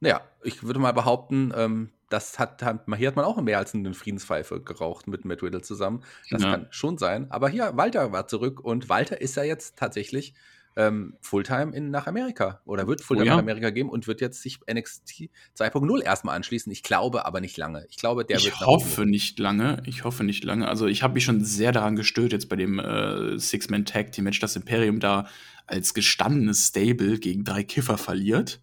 Naja, 0.00 0.20
ich 0.42 0.62
würde 0.62 0.78
mal 0.80 0.92
behaupten, 0.92 1.52
ähm, 1.56 1.90
das 2.10 2.38
hat, 2.38 2.62
hat, 2.62 2.84
hier 2.96 3.08
hat 3.08 3.16
man 3.16 3.24
auch 3.24 3.40
mehr 3.40 3.58
als 3.58 3.74
eine 3.74 3.94
Friedenspfeife 3.94 4.60
geraucht 4.60 5.06
mit 5.08 5.24
Matt 5.24 5.42
Riddle 5.42 5.62
zusammen. 5.62 6.02
Das 6.30 6.42
Ja. 6.42 6.50
kann 6.52 6.66
schon 6.70 6.98
sein. 6.98 7.30
Aber 7.30 7.48
hier, 7.48 7.72
Walter 7.76 8.12
war 8.12 8.26
zurück 8.28 8.60
und 8.60 8.88
Walter 8.90 9.20
ist 9.20 9.36
ja 9.36 9.44
jetzt 9.44 9.76
tatsächlich 9.78 10.34
ähm, 10.76 11.16
Fulltime 11.20 11.74
in, 11.74 11.90
nach 11.90 12.06
Amerika 12.06 12.60
oder 12.64 12.86
wird 12.86 13.00
Fulltime 13.00 13.24
Oh 13.24 13.26
ja. 13.26 13.34
nach 13.34 13.42
Amerika 13.42 13.70
geben 13.70 13.88
und 13.90 14.06
wird 14.06 14.20
jetzt 14.20 14.40
sich 14.40 14.60
NXT 14.72 15.28
2.0 15.58 16.02
erstmal 16.02 16.36
anschließen. 16.36 16.70
Ich 16.70 16.82
glaube 16.84 17.26
aber 17.26 17.40
nicht 17.40 17.56
lange. 17.56 17.86
Ich 17.90 17.96
glaube, 17.96 18.24
der 18.24 18.36
wird 18.36 18.54
ich 18.54 18.60
nach 18.60 18.68
oben 18.68 18.84
hoffe 18.84 19.04
nicht 19.06 19.38
lange. 19.40 19.82
Ich 19.86 20.04
hoffe 20.04 20.22
nicht 20.22 20.44
lange. 20.44 20.68
Also 20.68 20.86
ich 20.86 21.02
habe 21.02 21.14
mich 21.14 21.24
schon 21.24 21.42
sehr 21.44 21.72
daran 21.72 21.96
gestört, 21.96 22.32
jetzt 22.32 22.48
bei 22.48 22.56
dem 22.56 22.78
äh, 22.78 23.36
Six-Man-Tag-Team-Match, 23.38 24.38
das 24.38 24.54
Imperium 24.56 25.00
da 25.00 25.26
als 25.66 25.92
gestandenes 25.92 26.68
Stable 26.68 27.18
gegen 27.18 27.42
drei 27.44 27.64
Kiffer 27.64 27.98
verliert. 27.98 28.60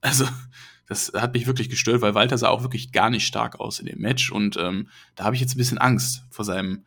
Also 0.00 0.26
das 0.86 1.12
hat 1.14 1.32
mich 1.32 1.46
wirklich 1.46 1.70
gestört, 1.70 2.02
weil 2.02 2.14
Walter 2.14 2.36
sah 2.36 2.48
auch 2.48 2.62
wirklich 2.62 2.92
gar 2.92 3.10
nicht 3.10 3.26
stark 3.26 3.58
aus 3.58 3.78
in 3.78 3.86
dem 3.86 4.00
Match. 4.00 4.30
Und 4.30 4.56
ähm, 4.56 4.88
da 5.14 5.24
habe 5.24 5.34
ich 5.34 5.40
jetzt 5.40 5.54
ein 5.54 5.58
bisschen 5.58 5.78
Angst 5.78 6.24
vor 6.30 6.44
seinem 6.44 6.84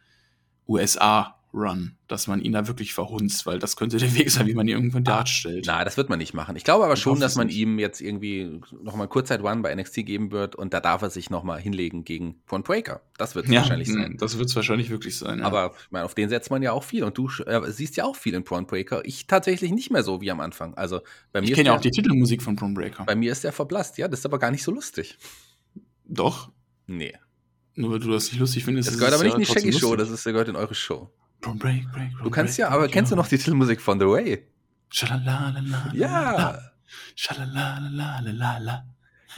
USA-Run, 1.58 1.98
dass 2.08 2.28
man 2.28 2.42
ihn 2.42 2.54
da 2.54 2.68
wirklich 2.68 2.94
verhunzt, 2.94 3.46
weil 3.46 3.60
das 3.60 3.76
könnte 3.76 3.98
der 3.98 4.14
Weg 4.16 4.30
sein, 4.32 4.48
wie 4.48 4.54
man 4.54 4.68
ihn 4.68 4.76
irgendwann 4.76 5.04
darstellt. 5.04 5.66
Na, 5.68 5.84
das 5.84 5.98
wird 5.98 6.10
man 6.10 6.20
nicht 6.20 6.34
machen. 6.34 6.56
Ich 6.56 6.64
glaube 6.64 6.86
aber 6.86 6.94
Ich 6.94 7.00
schon, 7.00 7.20
dass 7.20 7.36
man 7.36 7.48
nicht. 7.48 7.58
ihm 7.58 7.80
jetzt 7.80 8.02
irgendwie 8.02 8.60
nochmal 8.82 9.08
Kurzzeit 9.08 9.42
One 9.44 9.62
bei 9.62 9.74
NXT 9.76 10.06
geben 10.06 10.32
wird 10.32 10.56
und 10.56 10.74
da 10.74 10.80
darf 10.80 11.02
er 11.02 11.10
sich 11.10 11.30
nochmal 11.30 11.60
hinlegen 11.60 12.04
gegen 12.04 12.42
Von 12.46 12.64
Breaker. 12.64 13.02
Das 13.18 13.36
wird 13.36 13.46
es 13.46 13.52
ja, 13.52 13.62
wahrscheinlich 13.62 13.88
sein. 13.92 14.12
mh, 14.14 14.18
das 14.20 14.38
wird 14.38 14.50
es 14.50 14.56
wahrscheinlich 14.56 14.90
wirklich 14.90 15.18
sein. 15.18 15.40
Ja. 15.40 15.46
Aber 15.46 15.74
ich 15.86 15.92
meine, 15.92 16.06
auf 16.06 16.16
den 16.16 16.30
setzt 16.30 16.52
man 16.52 16.62
ja 16.62 16.72
auch 16.72 16.84
viel 16.84 17.04
und 17.04 17.18
du 17.18 17.30
äh, 17.46 17.72
siehst 17.72 17.98
ja 17.98 18.06
auch 18.06 18.16
viel 18.16 18.34
in 18.34 18.44
Prawn 18.44 18.68
Breaker. 18.68 19.04
Ich 19.06 19.28
tatsächlich 19.28 19.72
nicht 19.72 19.92
mehr 19.92 20.04
so 20.04 20.22
wie 20.22 20.32
am 20.32 20.40
Anfang. 20.40 20.74
Also 20.76 21.02
bei 21.32 21.42
mir, 21.42 21.48
ich 21.48 21.54
kenne 21.54 21.68
ja 21.68 21.76
auch 21.76 21.82
die 21.82 21.92
Titelmusik 21.92 22.42
von 22.42 22.56
Prom 22.56 22.74
Breaker. 22.74 23.06
bei 23.06 23.16
mir 23.16 23.32
ist 23.32 23.44
der 23.44 23.52
verblasst. 23.52 23.98
Ja, 23.98 24.08
das 24.08 24.20
ist 24.20 24.26
aber 24.26 24.40
gar 24.40 24.52
nicht 24.52 24.64
so 24.64 24.72
lustig. 24.72 25.18
Doch. 26.06 26.52
Nee. 26.86 27.14
Nur 27.76 27.92
weil 27.92 28.00
du 28.00 28.10
das 28.12 28.32
nicht 28.32 28.40
lustig 28.40 28.66
findest. 28.66 28.90
Das 28.90 28.98
gehört 28.98 29.14
aber 29.14 29.24
nicht 29.24 29.34
in 29.36 29.40
die 29.42 29.46
Shaggy 29.46 29.72
Show, 29.74 29.96
das 29.96 30.10
ist, 30.10 30.26
das 30.26 30.32
gehört 30.32 30.48
in 30.48 30.56
eure 30.56 30.74
Show. 30.74 31.12
Prom 31.42 31.58
Break, 31.58 31.92
Break, 31.92 32.12
Du 32.24 32.30
kannst 32.30 32.58
Break, 32.58 32.70
ja, 32.70 32.70
aber 32.70 32.88
kennst 32.88 33.12
du 33.12 33.16
noch 33.16 33.28
die 33.28 33.38
Titelmusik 33.38 33.82
von 33.82 34.00
The 34.00 34.06
Way? 34.06 34.48
Schalalalala. 34.90 35.92
Ja. 35.94 36.60
Schalalalala. 37.16 38.86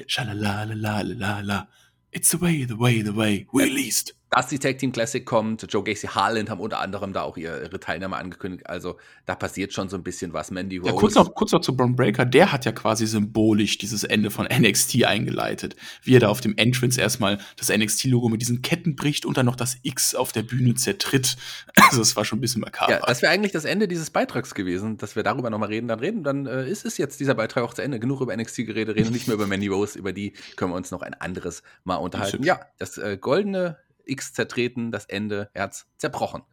Schalalalala. 0.07 1.67
It's 2.11 2.31
the 2.31 2.41
way, 2.41 2.65
the 2.65 2.79
way, 2.79 3.01
the 3.01 3.15
way. 3.15 3.47
Released. 3.53 4.15
Dass 4.29 4.47
die 4.47 4.59
Tag 4.59 4.77
Team 4.77 4.91
Classic 4.91 5.25
kommt, 5.25 5.65
Joe 5.69 5.83
Gacy 5.83 6.07
Harland 6.07 6.49
haben 6.49 6.59
unter 6.59 6.79
anderem 6.79 7.13
da 7.13 7.23
auch 7.23 7.35
ihre, 7.35 7.79
Teilnahme 7.79 8.17
angekündigt. 8.17 8.69
Also 8.69 8.97
da 9.25 9.35
passiert 9.35 9.73
schon 9.73 9.89
so 9.89 9.97
ein 9.97 10.03
bisschen 10.03 10.33
was. 10.33 10.51
Mandy 10.51 10.77
Rose. 10.77 10.91
Ja, 10.91 10.95
kurz 10.95 11.15
noch, 11.15 11.33
kurz 11.33 11.51
noch 11.51 11.61
zu 11.61 11.75
Braun 11.75 11.95
Breaker. 11.95 12.25
Der 12.25 12.51
hat 12.51 12.65
ja 12.65 12.71
quasi 12.71 13.07
symbolisch 13.07 13.77
dieses 13.79 14.03
Ende 14.03 14.29
von 14.29 14.47
NXT 14.51 15.05
eingeleitet. 15.05 15.75
Wie 16.03 16.15
er 16.15 16.19
da 16.19 16.29
auf 16.29 16.41
dem 16.41 16.55
Entrance 16.57 17.01
erstmal 17.01 17.39
das 17.57 17.69
NXT-Logo 17.69 18.29
mit 18.29 18.41
diesen 18.41 18.61
Ketten 18.61 18.95
bricht 18.95 19.25
und 19.25 19.37
dann 19.37 19.47
noch 19.47 19.55
das 19.55 19.77
X 19.81 20.13
auf 20.13 20.31
der 20.31 20.43
Bühne 20.43 20.75
zertritt. 20.75 21.37
Also, 21.89 22.01
es 22.01 22.15
war 22.15 22.23
schon 22.23 22.37
ein 22.37 22.41
bisschen 22.41 22.61
makaber. 22.61 22.91
Ja, 22.91 22.99
das 22.99 23.23
wäre 23.23 23.31
eigentlich 23.31 23.51
das 23.51 23.65
Ende 23.65 23.87
dieses 23.87 24.11
Beitrags 24.11 24.53
gewesen, 24.53 24.97
dass 24.97 25.15
wir 25.15 25.23
darüber 25.23 25.49
nochmal 25.49 25.69
reden. 25.69 25.87
Dann 25.87 25.99
reden, 25.99 26.23
dann 26.23 26.45
äh, 26.45 26.69
ist 26.69 26.85
es 26.85 26.97
jetzt 26.97 27.19
dieser 27.19 27.33
Beitrag 27.33 27.63
auch 27.63 27.73
zu 27.73 27.81
Ende. 27.81 27.99
Genug 27.99 28.21
über 28.21 28.35
NXT 28.35 28.57
geredet, 28.67 28.95
reden 28.95 29.11
nicht 29.11 29.27
mehr 29.27 29.33
über 29.33 29.47
Mandy 29.47 29.67
Rose. 29.67 29.97
Über 29.97 30.13
die 30.13 30.33
können 30.55 30.71
wir 30.71 30.75
uns 30.75 30.91
noch 30.91 31.01
ein 31.01 31.15
anderes 31.15 31.63
Mal 31.83 31.95
unterhalten. 31.95 32.43
Ja, 32.43 32.59
das 32.77 32.99
äh, 32.99 33.17
goldene 33.19 33.77
X 34.09 34.33
zertreten, 34.33 34.91
das 34.91 35.05
Ende, 35.05 35.49
Herz 35.53 35.87
zerbrochen. 35.97 36.43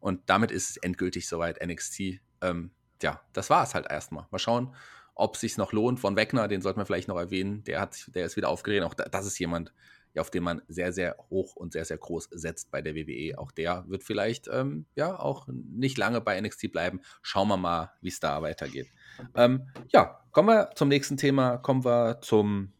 Und 0.00 0.20
damit 0.26 0.50
ist 0.50 0.70
es 0.70 0.76
endgültig 0.76 1.28
soweit. 1.28 1.64
NXT, 1.64 2.20
ähm, 2.40 2.70
ja, 3.02 3.20
das 3.32 3.50
war 3.50 3.64
es 3.64 3.74
halt 3.74 3.90
erstmal. 3.90 4.26
Mal 4.30 4.38
schauen, 4.38 4.74
ob 5.14 5.34
es 5.34 5.40
sich 5.40 5.56
noch 5.56 5.72
lohnt. 5.72 5.98
Von 6.00 6.16
Wegner, 6.16 6.46
den 6.48 6.62
sollten 6.62 6.80
wir 6.80 6.86
vielleicht 6.86 7.08
noch 7.08 7.18
erwähnen. 7.18 7.64
Der, 7.64 7.80
hat, 7.80 8.10
der 8.14 8.26
ist 8.26 8.36
wieder 8.36 8.48
aufgeregt. 8.48 8.84
Auch 8.84 8.94
da, 8.94 9.04
das 9.04 9.26
ist 9.26 9.38
jemand, 9.38 9.72
auf 10.16 10.30
den 10.30 10.42
man 10.42 10.62
sehr, 10.68 10.92
sehr 10.92 11.16
hoch 11.30 11.56
und 11.56 11.72
sehr, 11.72 11.84
sehr 11.84 11.98
groß 11.98 12.28
setzt 12.32 12.70
bei 12.70 12.82
der 12.82 12.94
WWE. 12.94 13.38
Auch 13.38 13.52
der 13.52 13.84
wird 13.88 14.04
vielleicht 14.04 14.48
ähm, 14.48 14.86
ja 14.94 15.18
auch 15.18 15.46
nicht 15.48 15.98
lange 15.98 16.20
bei 16.20 16.40
NXT 16.40 16.72
bleiben. 16.72 17.00
Schauen 17.22 17.48
wir 17.48 17.56
mal, 17.56 17.92
wie 18.00 18.08
es 18.08 18.20
da 18.20 18.42
weitergeht. 18.42 18.88
Ähm, 19.34 19.68
ja, 19.88 20.20
kommen 20.32 20.48
wir 20.48 20.70
zum 20.74 20.88
nächsten 20.88 21.16
Thema. 21.16 21.58
Kommen 21.58 21.84
wir 21.84 22.20
zum 22.20 22.72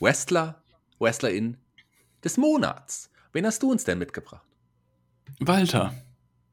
Wrestler, 0.00 0.62
Wrestlerin 0.98 1.56
des 2.24 2.36
Monats. 2.36 3.09
Wen 3.32 3.46
hast 3.46 3.62
du 3.62 3.70
uns 3.70 3.84
denn 3.84 3.98
mitgebracht? 3.98 4.44
Walter. 5.40 5.94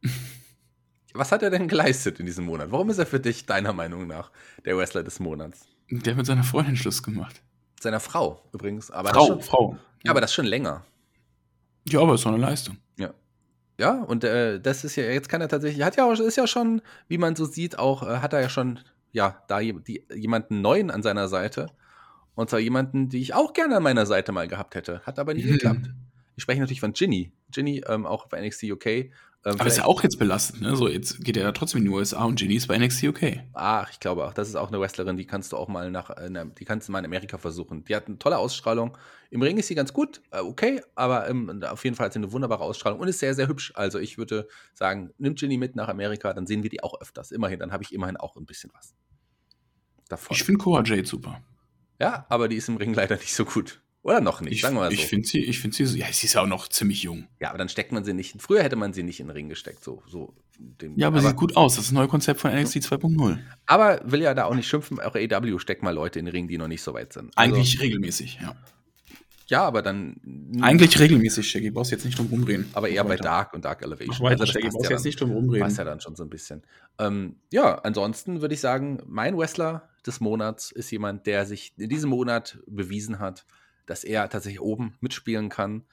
Was 1.13 1.32
hat 1.32 1.42
er 1.42 1.50
denn 1.50 1.68
geleistet 1.68 2.20
in 2.20 2.26
diesem 2.26 2.46
Monat? 2.46 2.72
Warum 2.72 2.90
ist 2.90 3.00
er 3.00 3.06
für 3.08 3.20
dich, 3.20 3.46
deiner 3.46 3.74
Meinung 3.74 4.06
nach, 4.08 4.32
der 4.66 4.78
Wrestler 4.78 5.04
des 5.04 5.20
Monats? 5.20 5.66
Der 5.90 6.13
hat 6.13 6.18
mit 6.18 6.26
seiner 6.28 6.44
Freundin 6.44 6.76
Schluss 6.76 7.02
gemacht. 7.02 7.42
Seiner 7.80 8.00
Frau 8.00 8.44
übrigens. 8.54 8.92
Aber 8.92 9.10
Frau, 9.10 9.26
schon, 9.28 9.42
Frau. 9.42 9.78
ja, 10.04 10.12
aber 10.12 10.22
das 10.22 10.34
schon 10.34 10.46
länger. 10.46 10.86
Ja, 11.88 12.02
aber 12.02 12.16
ist 12.16 12.26
doch 12.26 12.32
eine 12.34 12.42
Leistung. 12.42 12.78
Ja, 13.80 13.92
und 14.02 14.24
äh, 14.24 14.60
das 14.60 14.84
ist 14.84 14.96
ja, 14.96 15.04
jetzt 15.04 15.30
kann 15.30 15.40
er 15.40 15.50
tatsächlich, 15.50 15.86
hat 15.86 15.96
ja 15.98 16.06
auch, 16.06 16.20
ist 16.20 16.36
ja 16.36 16.48
schon, 16.48 16.82
wie 17.10 17.20
man 17.20 17.36
so 17.36 17.46
sieht, 17.46 17.78
auch, 17.78 18.02
äh, 18.02 18.18
hat 18.22 18.34
er 18.34 18.42
ja 18.42 18.50
schon, 18.50 18.80
ja, 19.12 19.44
da 19.48 19.60
je- 19.60 19.74
die, 19.86 20.04
jemanden 20.16 20.62
neuen 20.63 20.90
an 20.90 21.04
seiner 21.04 21.28
Seite. 21.28 21.68
Und 22.34 22.50
zwar 22.50 22.58
jemanden, 22.58 23.08
die 23.10 23.20
ich 23.22 23.36
auch 23.36 23.54
gerne 23.54 23.78
an 23.78 23.84
meiner 23.84 24.08
Seite 24.08 24.32
mal 24.32 24.48
gehabt 24.48 24.74
hätte. 24.74 25.02
Hat 25.02 25.20
aber 25.20 25.36
nie 25.36 25.44
Mhm. 25.44 25.52
geklappt. 25.52 25.90
Ich 26.38 26.43
spreche 26.43 26.62
natürlich 26.62 26.80
von 26.80 26.93
Ginny. 26.93 27.34
Ginny, 27.52 27.84
ähm, 27.88 28.06
auch 28.06 28.28
bei 28.28 28.39
NXT 28.39 28.63
UK. 28.65 28.86
Ähm, 28.86 29.12
Aber 29.43 29.65
ist 29.65 29.78
ja 29.78 29.86
auch 29.86 30.04
jetzt 30.04 30.19
belastend, 30.19 30.62
ne? 30.62 30.76
So, 30.76 30.88
jetzt 30.88 31.23
geht 31.23 31.36
er 31.36 31.43
ja 31.43 31.52
trotzdem 31.52 31.80
in 31.80 31.86
die 31.86 31.91
USA 31.91 32.26
und 32.26 32.38
Ginny 32.38 32.56
ist 32.56 32.67
bei 32.67 32.78
NXT 32.78 33.04
UK. 33.06 33.39
Ach, 33.54 33.89
ich 33.91 34.00
glaube 34.00 34.23
auch, 34.23 34.34
das 34.34 34.47
ist 34.47 34.56
auch 34.56 34.67
eine 34.67 34.80
Wrestlerin, 34.80 35.17
die 35.17 35.26
kannst 35.26 35.52
du 35.52 35.58
auch 35.58 35.67
mal 35.67 35.89
nach, 35.89 36.12
äh, 36.12 36.30
na, 36.30 36.45
die 36.45 36.63
kannst 36.63 36.88
du 36.88 36.91
mal 36.91 37.00
in 37.00 37.06
Amerika 37.06 37.39
versuchen. 37.39 37.84
Die 37.86 37.95
hat 37.95 38.08
eine 38.08 38.19
tolle 38.19 38.38
Ausstrahlung. 38.38 38.95
Im 39.32 39.41
Ring 39.41 39.58
ist 39.58 39.67
sie 39.67 39.73
ganz 39.76 39.93
gut, 39.93 40.21
äh, 40.32 40.39
okay, 40.39 40.82
aber 40.93 41.28
ähm, 41.28 41.63
auf 41.63 41.84
jeden 41.84 41.95
Fall 41.95 42.06
hat 42.06 42.13
sie 42.13 42.19
eine 42.19 42.32
wunderbare 42.32 42.63
Ausstrahlung 42.63 43.00
und 43.00 43.08
ist 43.08 43.17
sehr, 43.19 43.34
sehr 43.34 43.47
hübsch. 43.47 43.73
Also 43.76 43.97
ich 43.97 44.19
würde 44.19 44.47
sagen, 44.76 45.12
nimm 45.17 45.34
Ginny 45.34 45.58
mit 45.58 45.76
nach 45.76 45.88
Amerika, 45.88 46.34
dann 46.34 46.45
sehen 46.45 46.62
wir 46.62 46.69
die 46.69 46.84
auch 46.84 47.02
öfters. 47.02 47.32
Immerhin, 47.32 47.60
dann 47.60 47.71
habe 47.71 47.84
ich 47.84 47.93
immerhin 47.93 48.17
auch 48.17 48.36
ein 48.36 48.45
bisschen 48.45 48.69
was 48.76 48.93
davon. 50.08 50.36
Ich 50.36 50.43
finde 50.43 50.60
Cora 50.60 50.84
Jade 50.84 51.06
super. 51.08 51.41
ja, 52.00 52.26
aber 52.30 52.47
die 52.47 52.58
ist 52.58 52.69
im 52.69 52.78
Ring 52.78 52.93
leider 52.93 53.15
nicht 53.15 53.34
so 53.34 53.43
gut. 53.43 53.82
Oder 54.04 54.22
noch 54.22 54.40
nicht, 54.40 54.54
Ich, 54.54 54.62
sagen 54.62 54.76
wir 54.76 54.82
mal 54.82 54.90
so. 54.92 54.94
ich 54.94 55.06
finde 55.08 55.28
sie, 55.28 55.40
ich 55.44 55.60
finde 55.60 55.76
sie, 55.76 55.84
ja, 56.00 56.06
sie 56.12 56.28
ist 56.28 56.34
ja 56.34 56.42
auch 56.42 56.48
noch 56.48 56.68
ziemlich 56.70 57.04
jung. 57.04 57.28
ja, 57.42 57.50
aber 57.50 57.58
dann 57.58 57.68
steckt 57.68 57.92
man 57.92 58.06
sie 58.06 58.14
nicht. 58.14 58.42
Früher 58.42 58.64
hätte 58.64 58.76
man 58.78 58.94
sie 58.94 59.04
nicht 59.04 59.20
in 59.20 59.28
den 59.28 59.34
Ring 59.34 59.50
gesteckt, 59.50 59.84
so. 59.84 60.02
so 60.08 60.34
dem, 60.58 60.98
Ja, 60.98 61.08
aber, 61.08 61.20
sieht 61.22 61.36
gut 61.36 61.58
aus. 61.58 61.76
Das 61.76 61.86
ist 61.86 61.92
ein 61.92 61.96
neues 61.96 62.10
Konzept 62.10 62.40
von 62.40 62.52
NXT 62.52 62.78
2.0. 62.78 63.38
aber 63.66 64.00
will 64.06 64.22
ja 64.22 64.34
da 64.34 64.46
auch 64.46 64.56
nicht 64.56 64.68
schimpfen. 64.68 65.00
Auch 65.02 65.16
AW 65.16 65.60
steckt 65.60 65.84
mal 65.84 65.92
Leute 65.94 66.20
in 66.20 66.26
den 66.26 66.32
Ring, 66.32 66.48
die 66.48 66.58
noch 66.58 66.68
nicht 66.70 66.82
so 66.82 66.94
weit 66.94 67.12
sind. 67.14 67.32
Also, 67.36 67.54
Eigentlich 67.56 67.82
regelmäßig, 67.82 68.40
ja. 68.42 68.56
Ja, 69.50 69.64
aber 69.66 69.82
dann. 69.82 70.18
Eigentlich 70.62 71.00
regelmäßig, 71.00 71.50
Shaggy. 71.50 71.72
Brauchst 71.72 71.92
jetzt 71.92 72.04
nicht 72.04 72.18
drum 72.20 72.28
rumreden. 72.28 72.68
aber 72.74 72.90
eher 72.90 73.04
bei. 73.06 73.16
Dark 73.16 73.54
und 73.54 73.64
Dark 73.64 73.82
Elevation. 73.82 74.10
Mach 74.20 74.32
weiter, 74.32 74.40
das 74.40 74.50
Shaggy. 74.50 74.68
Brauchst 74.70 74.84
ja 74.86 74.90
jetzt 74.92 75.00
dann- 75.04 75.08
nicht 75.08 75.22
drum 75.22 75.32
rumreden. 75.32 75.64
Passt 75.66 75.78
ja 75.78 75.86
dann 75.86 76.02
schon 76.02 76.16
so 76.18 76.24
ein 76.24 76.30
bisschen. 76.30 76.64
Ähm, 77.00 77.38
ja, 77.52 77.76
ansonsten 77.76 78.42
würde 78.42 78.54
ich 78.56 78.60
sagen, 78.60 79.00
mein 79.06 79.38
Wrestler 79.38 79.88
des 80.06 80.20
Monats 80.20 80.72
ist 80.72 80.92
jemand, 80.92 81.28
der 81.28 81.46
sich 81.46 81.74
in 81.78 81.88
diesem 81.90 82.10
Monat 82.10 82.60
bewiesen 82.68 83.20
hat, 83.20 83.46
dass 83.88 84.04
er 84.04 84.30
tatsächlich 84.30 84.62
oben 84.62 84.95
mitspielen 85.02 85.50
kann 85.50 85.86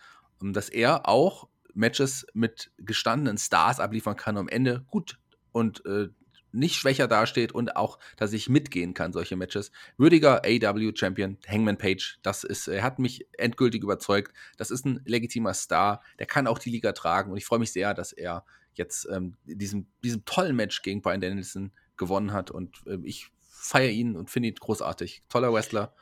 dass 0.52 0.68
er 0.68 1.08
auch 1.08 1.48
Matches 1.74 2.26
mit 2.34 2.70
gestandenen 2.78 3.38
Stars 3.38 3.80
abliefern 3.80 4.16
kann 4.16 4.36
am 4.36 4.48
Ende 4.48 4.84
gut 4.90 5.18
und 5.52 5.84
äh, 5.86 6.08
nicht 6.52 6.76
schwächer 6.76 7.08
dasteht 7.08 7.50
und 7.50 7.74
auch 7.74 7.98
tatsächlich 8.16 8.48
mitgehen 8.48 8.94
kann, 8.94 9.12
solche 9.12 9.34
Matches. 9.34 9.72
Würdiger 9.96 10.42
AW-Champion, 10.44 11.38
Hangman 11.48 11.78
Page, 11.78 12.20
das 12.22 12.44
ist, 12.44 12.68
er 12.68 12.84
hat 12.84 13.00
mich 13.00 13.26
endgültig 13.38 13.82
überzeugt. 13.82 14.32
Das 14.56 14.70
ist 14.70 14.86
ein 14.86 15.00
legitimer 15.04 15.52
Star, 15.52 16.00
der 16.20 16.26
kann 16.26 16.46
auch 16.46 16.60
die 16.60 16.70
Liga 16.70 16.92
tragen 16.92 17.32
und 17.32 17.38
ich 17.38 17.44
freue 17.44 17.58
mich 17.58 17.72
sehr, 17.72 17.92
dass 17.92 18.12
er 18.12 18.44
jetzt 18.74 19.08
ähm, 19.10 19.36
diesem, 19.44 19.86
diesem 20.04 20.24
tollen 20.24 20.54
Match 20.54 20.82
gegen 20.82 21.02
Brian 21.02 21.20
Danielson 21.20 21.72
gewonnen 21.96 22.32
hat 22.32 22.52
und 22.52 22.82
ähm, 22.86 23.04
ich 23.04 23.30
feiere 23.40 23.90
ihn 23.90 24.14
und 24.14 24.30
finde 24.30 24.50
ihn 24.50 24.54
großartig. 24.54 25.22
Toller 25.28 25.52
Wrestler. 25.52 25.92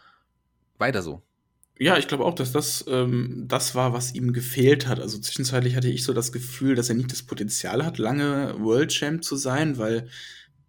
Weiter 0.78 1.00
so. 1.00 1.22
Ja, 1.82 1.98
ich 1.98 2.06
glaube 2.06 2.24
auch, 2.24 2.34
dass 2.34 2.52
das 2.52 2.84
ähm, 2.86 3.44
das 3.48 3.74
war, 3.74 3.92
was 3.92 4.14
ihm 4.14 4.32
gefehlt 4.32 4.86
hat. 4.86 5.00
Also 5.00 5.18
zwischenzeitlich 5.18 5.74
hatte 5.74 5.88
ich 5.88 6.04
so 6.04 6.12
das 6.12 6.30
Gefühl, 6.30 6.76
dass 6.76 6.88
er 6.88 6.94
nicht 6.94 7.10
das 7.10 7.24
Potenzial 7.24 7.84
hat, 7.84 7.98
lange 7.98 8.54
World 8.60 8.90
Champ 8.92 9.24
zu 9.24 9.34
sein, 9.34 9.78
weil 9.78 10.06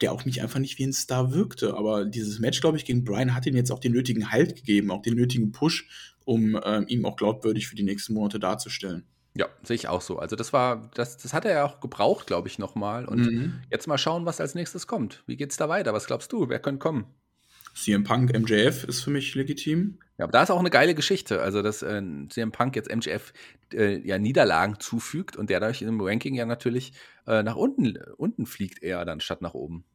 der 0.01 0.11
auch 0.11 0.25
nicht 0.25 0.41
einfach 0.41 0.57
nicht 0.57 0.79
wie 0.79 0.85
ein 0.87 0.91
Star 0.93 1.31
wirkte. 1.31 1.75
Aber 1.77 2.05
dieses 2.05 2.39
Match, 2.39 2.61
glaube 2.61 2.77
ich, 2.77 2.85
gegen 2.85 3.03
Brian 3.03 3.35
hat 3.35 3.45
ihm 3.45 3.55
jetzt 3.55 3.71
auch 3.71 3.77
den 3.79 3.91
nötigen 3.91 4.31
Halt 4.31 4.55
gegeben, 4.55 4.89
auch 4.89 5.03
den 5.03 5.13
nötigen 5.13 5.51
Push, 5.51 5.87
um 6.25 6.59
ähm, 6.65 6.85
ihm 6.87 7.05
auch 7.05 7.15
glaubwürdig 7.15 7.67
für 7.67 7.75
die 7.75 7.83
nächsten 7.83 8.15
Monate 8.15 8.39
darzustellen. 8.39 9.03
Ja, 9.35 9.47
sehe 9.61 9.75
ich 9.75 9.87
auch 9.87 10.01
so. 10.01 10.17
Also 10.17 10.35
das 10.35 10.51
war, 10.51 10.89
das, 10.95 11.17
das 11.17 11.31
hat 11.31 11.45
er 11.45 11.51
ja 11.51 11.65
auch 11.65 11.79
gebraucht, 11.79 12.25
glaube 12.25 12.47
ich, 12.47 12.57
nochmal. 12.57 13.05
Und 13.05 13.19
Mhm. 13.27 13.53
jetzt 13.69 13.87
mal 13.87 13.99
schauen, 13.99 14.25
was 14.25 14.41
als 14.41 14.55
nächstes 14.55 14.87
kommt. 14.87 15.23
Wie 15.27 15.37
geht's 15.37 15.57
da 15.57 15.69
weiter? 15.69 15.93
Was 15.93 16.07
glaubst 16.07 16.31
du? 16.31 16.49
Wer 16.49 16.57
könnte 16.59 16.79
kommen? 16.79 17.05
CM 17.75 18.03
Punk, 18.03 18.33
MJF 18.33 18.83
ist 18.83 19.01
für 19.01 19.09
mich 19.11 19.33
legitim. 19.35 19.99
Ja, 20.17 20.25
aber 20.25 20.31
da 20.31 20.43
ist 20.43 20.51
auch 20.51 20.59
eine 20.59 20.69
geile 20.69 20.93
Geschichte. 20.93 21.41
Also, 21.41 21.61
dass 21.61 21.81
äh, 21.81 22.01
CM 22.29 22.51
Punk 22.51 22.75
jetzt 22.75 22.93
MJF 22.93 23.33
äh, 23.73 23.99
ja 24.07 24.19
Niederlagen 24.19 24.79
zufügt 24.79 25.35
und 25.35 25.49
der 25.49 25.59
dadurch 25.59 25.81
im 25.81 26.01
Ranking 26.01 26.35
ja 26.35 26.45
natürlich 26.45 26.93
äh, 27.25 27.41
nach 27.41 27.55
unten, 27.55 27.97
unten 28.17 28.45
fliegt 28.45 28.83
eher 28.83 29.03
dann 29.05 29.19
statt 29.19 29.41
nach 29.41 29.53
oben. 29.53 29.85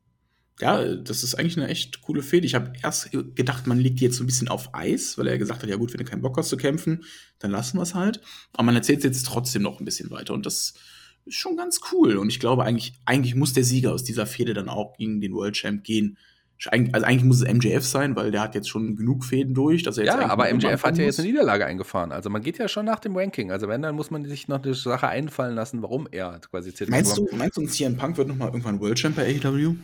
Ja, 0.61 0.97
das 0.97 1.23
ist 1.23 1.37
eigentlich 1.37 1.57
eine 1.57 1.69
echt 1.69 2.03
coole 2.03 2.23
Fehde. 2.23 2.47
Ich 2.47 2.57
habe 2.57 2.73
erst 2.83 3.13
gedacht, 3.13 3.69
man 3.69 3.79
die 3.79 3.95
jetzt 3.95 4.17
so 4.17 4.25
ein 4.25 4.27
bisschen 4.27 4.49
auf 4.49 4.75
Eis, 4.75 5.17
weil 5.17 5.29
er 5.29 5.39
gesagt 5.39 5.63
hat, 5.63 5.71
ja 5.71 5.77
gut, 5.77 5.93
wenn 5.93 5.99
du 5.99 6.05
keinen 6.05 6.23
Bock 6.23 6.37
hast 6.37 6.49
zu 6.49 6.57
kämpfen, 6.57 7.05
dann 7.39 7.53
lassen 7.53 7.79
wir 7.79 7.83
es 7.83 7.95
halt. 7.95 8.21
Aber 8.55 8.65
man 8.65 8.75
erzählt 8.75 8.99
es 8.99 9.05
jetzt 9.05 9.27
trotzdem 9.27 9.63
noch 9.63 9.79
ein 9.79 9.85
bisschen 9.85 10.11
weiter 10.11 10.35
und 10.35 10.47
das 10.47 10.75
ist 11.27 11.37
schon 11.37 11.57
ganz 11.57 11.81
cool. 11.93 12.17
Und 12.17 12.29
ich 12.29 12.41
glaube, 12.41 12.65
eigentlich, 12.65 12.95
eigentlich 13.05 13.37
muss 13.37 13.53
der 13.53 13.63
Sieger 13.63 13.93
aus 13.93 14.03
dieser 14.03 14.27
Fehde 14.27 14.53
dann 14.53 14.69
auch 14.69 14.97
gegen 14.97 15.21
den 15.21 15.33
World 15.33 15.55
Champ 15.55 15.85
gehen. 15.85 16.19
Also 16.67 17.07
eigentlich 17.07 17.25
muss 17.25 17.43
es 17.43 17.53
MJF 17.53 17.87
sein, 17.87 18.17
weil 18.17 18.33
der 18.33 18.41
hat 18.41 18.55
jetzt 18.57 18.69
schon 18.69 18.97
genug 18.97 19.25
Fäden 19.25 19.55
durch. 19.55 19.85
Dass 19.85 19.97
er 19.97 20.05
jetzt 20.05 20.15
Ja, 20.15 20.29
aber 20.29 20.53
MJF 20.53 20.83
hat 20.83 20.99
ja 20.99 21.05
jetzt 21.05 21.21
eine 21.21 21.29
Niederlage 21.29 21.65
eingefahren. 21.65 22.11
Also 22.11 22.31
man 22.31 22.43
geht 22.43 22.59
ja 22.59 22.67
schon 22.67 22.85
nach 22.85 22.99
dem 22.99 23.17
Ranking. 23.17 23.53
Also 23.53 23.69
wenn, 23.69 23.81
dann 23.81 23.95
muss 23.95 24.11
man 24.11 24.25
sich 24.25 24.49
noch 24.49 24.63
eine 24.63 24.75
Sache 24.75 25.07
einfallen 25.07 25.55
lassen, 25.55 25.83
warum 25.83 26.09
er 26.11 26.41
quasi 26.51 26.75
zählt. 26.75 26.91
Meinst 26.91 27.17
du, 27.17 27.29
meinst 27.33 27.57
du, 27.57 27.61
ein 27.61 27.69
CM 27.69 27.97
Punk 27.97 28.17
wird 28.17 28.27
nochmal 28.27 28.49
irgendwann 28.49 28.81
World 28.81 28.99
Champ 28.99 29.15
bei 29.15 29.37
AEW? 29.41 29.77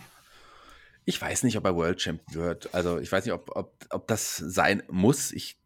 Ich 1.04 1.20
weiß 1.20 1.44
nicht, 1.44 1.56
ob 1.56 1.64
er 1.64 1.76
World 1.76 1.98
Champ 1.98 2.20
wird. 2.32 2.74
Also 2.74 2.98
ich 2.98 3.12
weiß 3.12 3.24
nicht, 3.24 3.34
ob, 3.34 3.54
ob, 3.54 3.74
ob 3.90 4.08
das 4.08 4.36
sein 4.36 4.82
muss. 4.90 5.30
Ich 5.32 5.58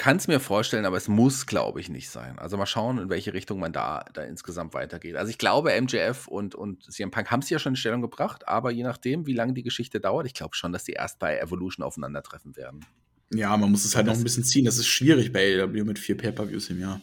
kann 0.00 0.16
es 0.16 0.28
mir 0.28 0.40
vorstellen, 0.40 0.86
aber 0.86 0.96
es 0.96 1.08
muss, 1.08 1.44
glaube 1.44 1.78
ich, 1.78 1.90
nicht 1.90 2.08
sein. 2.08 2.38
Also 2.38 2.56
mal 2.56 2.64
schauen, 2.64 2.96
in 2.96 3.10
welche 3.10 3.34
Richtung 3.34 3.60
man 3.60 3.70
da, 3.70 4.06
da 4.14 4.22
insgesamt 4.22 4.72
weitergeht. 4.72 5.14
Also 5.14 5.28
ich 5.28 5.36
glaube, 5.36 5.78
MJF 5.78 6.26
und, 6.26 6.54
und 6.54 6.90
CM 6.90 7.10
Punk 7.10 7.30
haben 7.30 7.40
es 7.40 7.50
ja 7.50 7.58
schon 7.58 7.72
in 7.72 7.76
Stellung 7.76 8.00
gebracht, 8.00 8.48
aber 8.48 8.70
je 8.70 8.82
nachdem, 8.82 9.26
wie 9.26 9.34
lange 9.34 9.52
die 9.52 9.62
Geschichte 9.62 10.00
dauert, 10.00 10.24
ich 10.24 10.32
glaube 10.32 10.56
schon, 10.56 10.72
dass 10.72 10.84
die 10.84 10.92
erst 10.92 11.18
bei 11.18 11.38
Evolution 11.38 11.84
aufeinandertreffen 11.84 12.56
werden. 12.56 12.86
Ja, 13.30 13.54
man 13.58 13.70
muss 13.70 13.84
es 13.84 13.94
halt 13.94 14.06
noch 14.06 14.14
ein 14.14 14.22
bisschen 14.22 14.42
ziehen. 14.42 14.64
Das 14.64 14.78
ist 14.78 14.86
schwierig 14.86 15.34
bei 15.34 15.60
AEW 15.60 15.84
mit 15.84 15.98
vier 15.98 16.16
Pay-Per-Views 16.16 16.70
im 16.70 16.80
Jahr. 16.80 17.02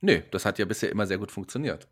Nö, 0.00 0.20
das 0.30 0.44
hat 0.44 0.60
ja 0.60 0.66
bisher 0.66 0.92
immer 0.92 1.08
sehr 1.08 1.18
gut 1.18 1.32
funktioniert. 1.32 1.88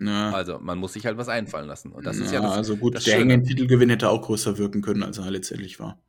Ja. 0.00 0.30
Also 0.30 0.60
man 0.60 0.78
muss 0.78 0.92
sich 0.92 1.04
halt 1.04 1.18
was 1.18 1.28
einfallen 1.28 1.66
lassen. 1.66 1.90
Und 1.90 2.06
das 2.06 2.18
ist 2.18 2.32
ja 2.32 2.40
das, 2.40 2.52
also 2.52 2.76
gut, 2.76 2.94
das 2.94 3.02
der 3.02 3.16
Schöne. 3.16 3.34
enge 3.34 3.42
Titelgewinn 3.42 3.90
hätte 3.90 4.08
auch 4.08 4.22
größer 4.22 4.56
wirken 4.56 4.82
können, 4.82 5.02
als 5.02 5.18
er 5.18 5.28
letztendlich 5.32 5.80
war. 5.80 6.00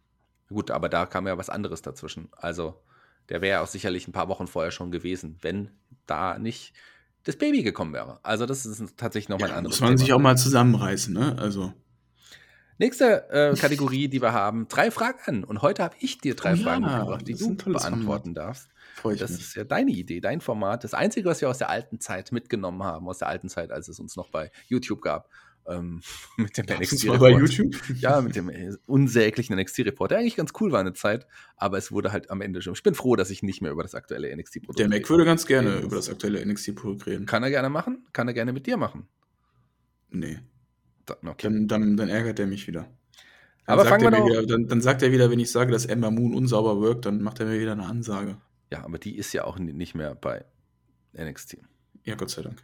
Gut, 0.49 0.69
aber 0.69 0.87
da 0.87 1.07
kam 1.07 1.25
ja 1.25 1.35
was 1.39 1.49
anderes 1.49 1.81
dazwischen. 1.81 2.29
Also, 2.33 2.79
der 3.29 3.41
wäre 3.41 3.57
ja 3.57 3.61
auch 3.63 3.67
sicherlich 3.67 4.07
ein 4.07 4.11
paar 4.13 4.29
Wochen 4.29 4.47
vorher 4.47 4.71
schon 4.71 4.91
gewesen, 4.91 5.37
wenn 5.41 5.71
da 6.05 6.37
nicht 6.39 6.73
das 7.23 7.35
Baby 7.37 7.63
gekommen 7.63 7.93
wäre. 7.93 8.19
Also, 8.23 8.45
das 8.45 8.65
ist 8.65 8.97
tatsächlich 8.97 9.29
nochmal 9.29 9.49
ein 9.49 9.51
Ja, 9.51 9.57
anderes 9.57 9.79
muss 9.81 9.89
man 9.89 9.97
sich 9.97 10.07
Thema. 10.07 10.17
auch 10.17 10.21
mal 10.21 10.37
zusammenreißen, 10.37 11.13
ne? 11.13 11.35
Also. 11.39 11.73
Nächste 12.79 13.29
äh, 13.31 13.55
Kategorie, 13.55 14.07
die 14.07 14.21
wir 14.21 14.33
haben: 14.33 14.67
drei 14.67 14.91
Fragen 14.91 15.19
an. 15.25 15.43
Und 15.43 15.61
heute 15.61 15.83
habe 15.83 15.95
ich 15.99 16.19
dir 16.19 16.35
drei 16.35 16.53
Oh 16.53 16.55
ja, 16.55 16.63
Fragen 16.63 16.85
mitgebracht, 16.85 17.27
die 17.27 17.31
das 17.33 17.41
ist 17.41 17.47
du 17.47 17.51
ein 17.69 17.73
beantworten 17.73 18.33
darfst. 18.35 18.69
Freue 18.93 19.15
ich 19.15 19.19
Das 19.19 19.31
mich. 19.31 19.41
ist 19.41 19.55
ja 19.55 19.63
deine 19.63 19.91
Idee, 19.91 20.21
dein 20.21 20.41
Format. 20.41 20.83
Das 20.83 20.93
Einzige, 20.93 21.27
was 21.29 21.41
wir 21.41 21.49
aus 21.49 21.57
der 21.57 21.69
alten 21.69 21.99
Zeit 21.99 22.31
mitgenommen 22.31 22.83
haben, 22.83 23.07
aus 23.07 23.17
der 23.19 23.27
alten 23.29 23.49
Zeit, 23.49 23.71
als 23.71 23.87
es 23.87 23.99
uns 23.99 24.15
noch 24.15 24.29
bei 24.29 24.51
YouTube 24.67 25.01
gab, 25.01 25.29
ähm, 25.67 26.01
mit 26.37 26.57
dem 26.57 26.65
NXT 26.65 27.05
mal 27.05 27.17
bei 27.19 27.27
Report. 27.35 27.51
YouTube? 27.51 27.75
Ja, 27.99 28.21
mit 28.21 28.35
dem 28.35 28.49
äh, 28.49 28.71
unsäglichen 28.85 29.55
NXT-Report, 29.57 30.11
der 30.11 30.19
eigentlich 30.19 30.35
ganz 30.35 30.51
cool 30.59 30.71
war 30.71 30.79
eine 30.79 30.93
Zeit, 30.93 31.27
aber 31.55 31.77
es 31.77 31.91
wurde 31.91 32.11
halt 32.11 32.29
am 32.29 32.41
Ende 32.41 32.61
schon. 32.61 32.73
Ich 32.73 32.83
bin 32.83 32.95
froh, 32.95 33.15
dass 33.15 33.29
ich 33.29 33.43
nicht 33.43 33.61
mehr 33.61 33.71
über 33.71 33.83
das 33.83 33.95
aktuelle 33.95 34.35
NXT-Produkt 34.35 34.79
Der 34.79 34.87
Mac 34.89 35.09
würde 35.09 35.25
ganz 35.25 35.45
gerne 35.45 35.69
reden 35.75 35.85
über 35.85 35.95
muss. 35.97 36.05
das 36.05 36.13
aktuelle 36.13 36.45
NXT-Produkt 36.45 37.05
reden. 37.07 37.25
Kann 37.25 37.43
er 37.43 37.49
gerne 37.49 37.69
machen, 37.69 38.05
kann 38.13 38.27
er 38.27 38.33
gerne 38.33 38.53
mit 38.53 38.65
dir 38.67 38.77
machen. 38.77 39.07
Nee. 40.09 40.39
Da- 41.05 41.17
Okay. 41.25 41.47
Dann, 41.47 41.67
dann, 41.67 41.97
dann 41.97 42.09
ärgert 42.09 42.39
er 42.39 42.47
mich 42.47 42.67
wieder. 42.67 42.81
Dann 42.81 43.73
Aber 43.73 43.83
sagt 43.83 44.01
fangen 44.01 44.13
er 44.13 44.23
wir 44.25 44.29
wieder, 44.31 44.45
dann, 44.45 44.67
dann 44.67 44.81
sagt 44.81 45.01
er 45.01 45.11
wieder, 45.11 45.29
wenn 45.29 45.39
ich 45.39 45.51
sage, 45.51 45.71
dass 45.71 45.85
Ember 45.85 46.11
Moon 46.11 46.33
unsauber 46.33 46.81
wirkt, 46.81 47.05
dann 47.05 47.21
macht 47.21 47.39
er 47.41 47.45
mir 47.47 47.59
wieder 47.59 47.73
eine 47.73 47.85
Ansage. 47.85 48.37
Ja, 48.71 48.83
aber 48.85 48.97
die 48.97 49.17
ist 49.17 49.33
ja 49.33 49.43
auch 49.43 49.59
ni- 49.59 49.73
nicht 49.73 49.95
mehr 49.95 50.15
bei 50.15 50.45
NXT. 51.13 51.57
Ja, 52.03 52.15
Gott 52.15 52.29
sei 52.29 52.41
Dank. 52.43 52.61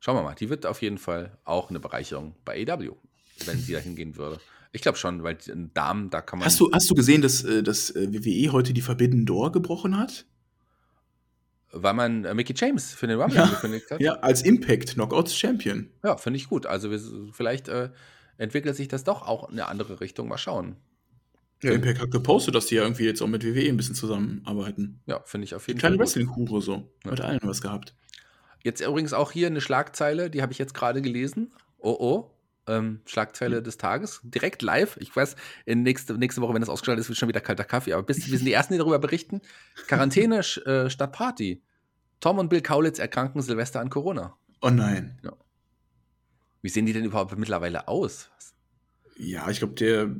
Schauen 0.00 0.16
wir 0.16 0.22
mal, 0.22 0.34
die 0.34 0.48
wird 0.48 0.66
auf 0.66 0.82
jeden 0.82 0.98
Fall 0.98 1.38
auch 1.44 1.70
eine 1.70 1.78
Bereicherung 1.78 2.34
bei 2.44 2.66
AW, 2.66 2.90
wenn 3.46 3.58
sie 3.58 3.72
da 3.74 3.78
hingehen 3.78 4.16
würde. 4.16 4.40
Ich 4.72 4.82
glaube 4.82 4.98
schon, 4.98 5.22
weil 5.22 5.34
die 5.36 5.52
Damen, 5.74 6.10
da 6.10 6.20
kann 6.22 6.38
man. 6.38 6.46
Hast 6.46 6.58
du, 6.60 6.70
hast 6.72 6.88
du 6.90 6.94
gesehen, 6.94 7.22
dass, 7.22 7.42
äh, 7.44 7.62
dass 7.62 7.90
äh, 7.90 8.12
WWE 8.12 8.52
heute 8.52 8.72
die 8.72 8.80
Forbidden 8.80 9.26
Door 9.26 9.52
gebrochen 9.52 9.96
hat? 9.98 10.26
weil 11.72 11.94
man 11.94 12.24
äh, 12.24 12.34
Mickey 12.34 12.52
James 12.56 12.92
für 12.94 13.06
den 13.06 13.20
Rumble 13.20 13.36
Ja. 13.36 13.44
angekündigt 13.44 13.90
hat? 13.92 14.00
Ja, 14.00 14.14
als 14.14 14.42
Impact 14.42 14.94
Knockouts 14.94 15.36
Champion. 15.36 15.88
Ja, 16.02 16.16
finde 16.16 16.38
ich 16.38 16.48
gut. 16.48 16.66
Also 16.66 16.90
wir, 16.90 17.00
vielleicht 17.32 17.68
äh, 17.68 17.90
entwickelt 18.38 18.74
sich 18.74 18.88
das 18.88 19.04
doch 19.04 19.22
auch 19.22 19.48
in 19.48 19.52
eine 19.52 19.68
andere 19.68 20.00
Richtung. 20.00 20.26
Mal 20.26 20.38
schauen. 20.38 20.74
Ja, 21.62 21.70
Impact 21.72 22.00
hat 22.00 22.10
gepostet, 22.10 22.54
dass 22.56 22.66
die 22.66 22.74
ja 22.76 22.82
irgendwie 22.82 23.04
jetzt 23.04 23.22
auch 23.22 23.28
mit 23.28 23.44
WWE 23.44 23.68
ein 23.68 23.76
bisschen 23.76 23.94
zusammenarbeiten. 23.94 25.00
Ja, 25.06 25.20
finde 25.24 25.44
ich 25.44 25.54
auf 25.54 25.68
jeden 25.68 25.78
kleine 25.78 25.94
Fall. 25.96 26.06
gut. 26.06 26.16
Wrestling-Hure 26.16 26.60
so. 26.62 26.90
Ja. 27.04 27.10
Mit 27.12 27.20
allen 27.20 27.38
was 27.42 27.60
gehabt. 27.60 27.94
Jetzt 28.62 28.80
übrigens 28.80 29.12
auch 29.12 29.32
hier 29.32 29.46
eine 29.46 29.60
Schlagzeile, 29.60 30.30
die 30.30 30.42
habe 30.42 30.52
ich 30.52 30.58
jetzt 30.58 30.74
gerade 30.74 31.02
gelesen. 31.02 31.52
Oh 31.78 31.96
oh. 31.98 32.30
Ähm, 32.66 33.00
Schlagzeile 33.06 33.62
des 33.62 33.78
Tages, 33.78 34.20
direkt 34.22 34.62
live. 34.62 34.96
Ich 35.00 35.14
weiß, 35.14 35.34
in 35.64 35.82
nächste, 35.82 36.14
nächste 36.18 36.40
Woche, 36.40 36.54
wenn 36.54 36.60
das 36.60 36.68
ausgestrahlt 36.68 37.00
ist, 37.00 37.08
wird 37.08 37.18
schon 37.18 37.28
wieder 37.28 37.40
kalter 37.40 37.64
Kaffee. 37.64 37.94
Aber 37.94 38.02
bis, 38.02 38.30
wir 38.30 38.36
sind 38.36 38.46
die 38.46 38.52
Ersten, 38.52 38.74
die 38.74 38.78
darüber 38.78 38.98
berichten. 38.98 39.40
Quarantäne 39.88 40.38
äh, 40.66 40.90
statt 40.90 41.12
Party. 41.12 41.62
Tom 42.20 42.38
und 42.38 42.48
Bill 42.50 42.60
Kaulitz 42.60 42.98
erkranken 42.98 43.40
Silvester 43.40 43.80
an 43.80 43.88
Corona. 43.88 44.36
Oh 44.60 44.68
nein. 44.70 45.18
Wie 46.62 46.68
sehen 46.68 46.84
die 46.84 46.92
denn 46.92 47.04
überhaupt 47.04 47.36
mittlerweile 47.36 47.88
aus? 47.88 48.30
Ja, 49.16 49.50
ich 49.50 49.58
glaube, 49.58 49.74
der 49.74 50.14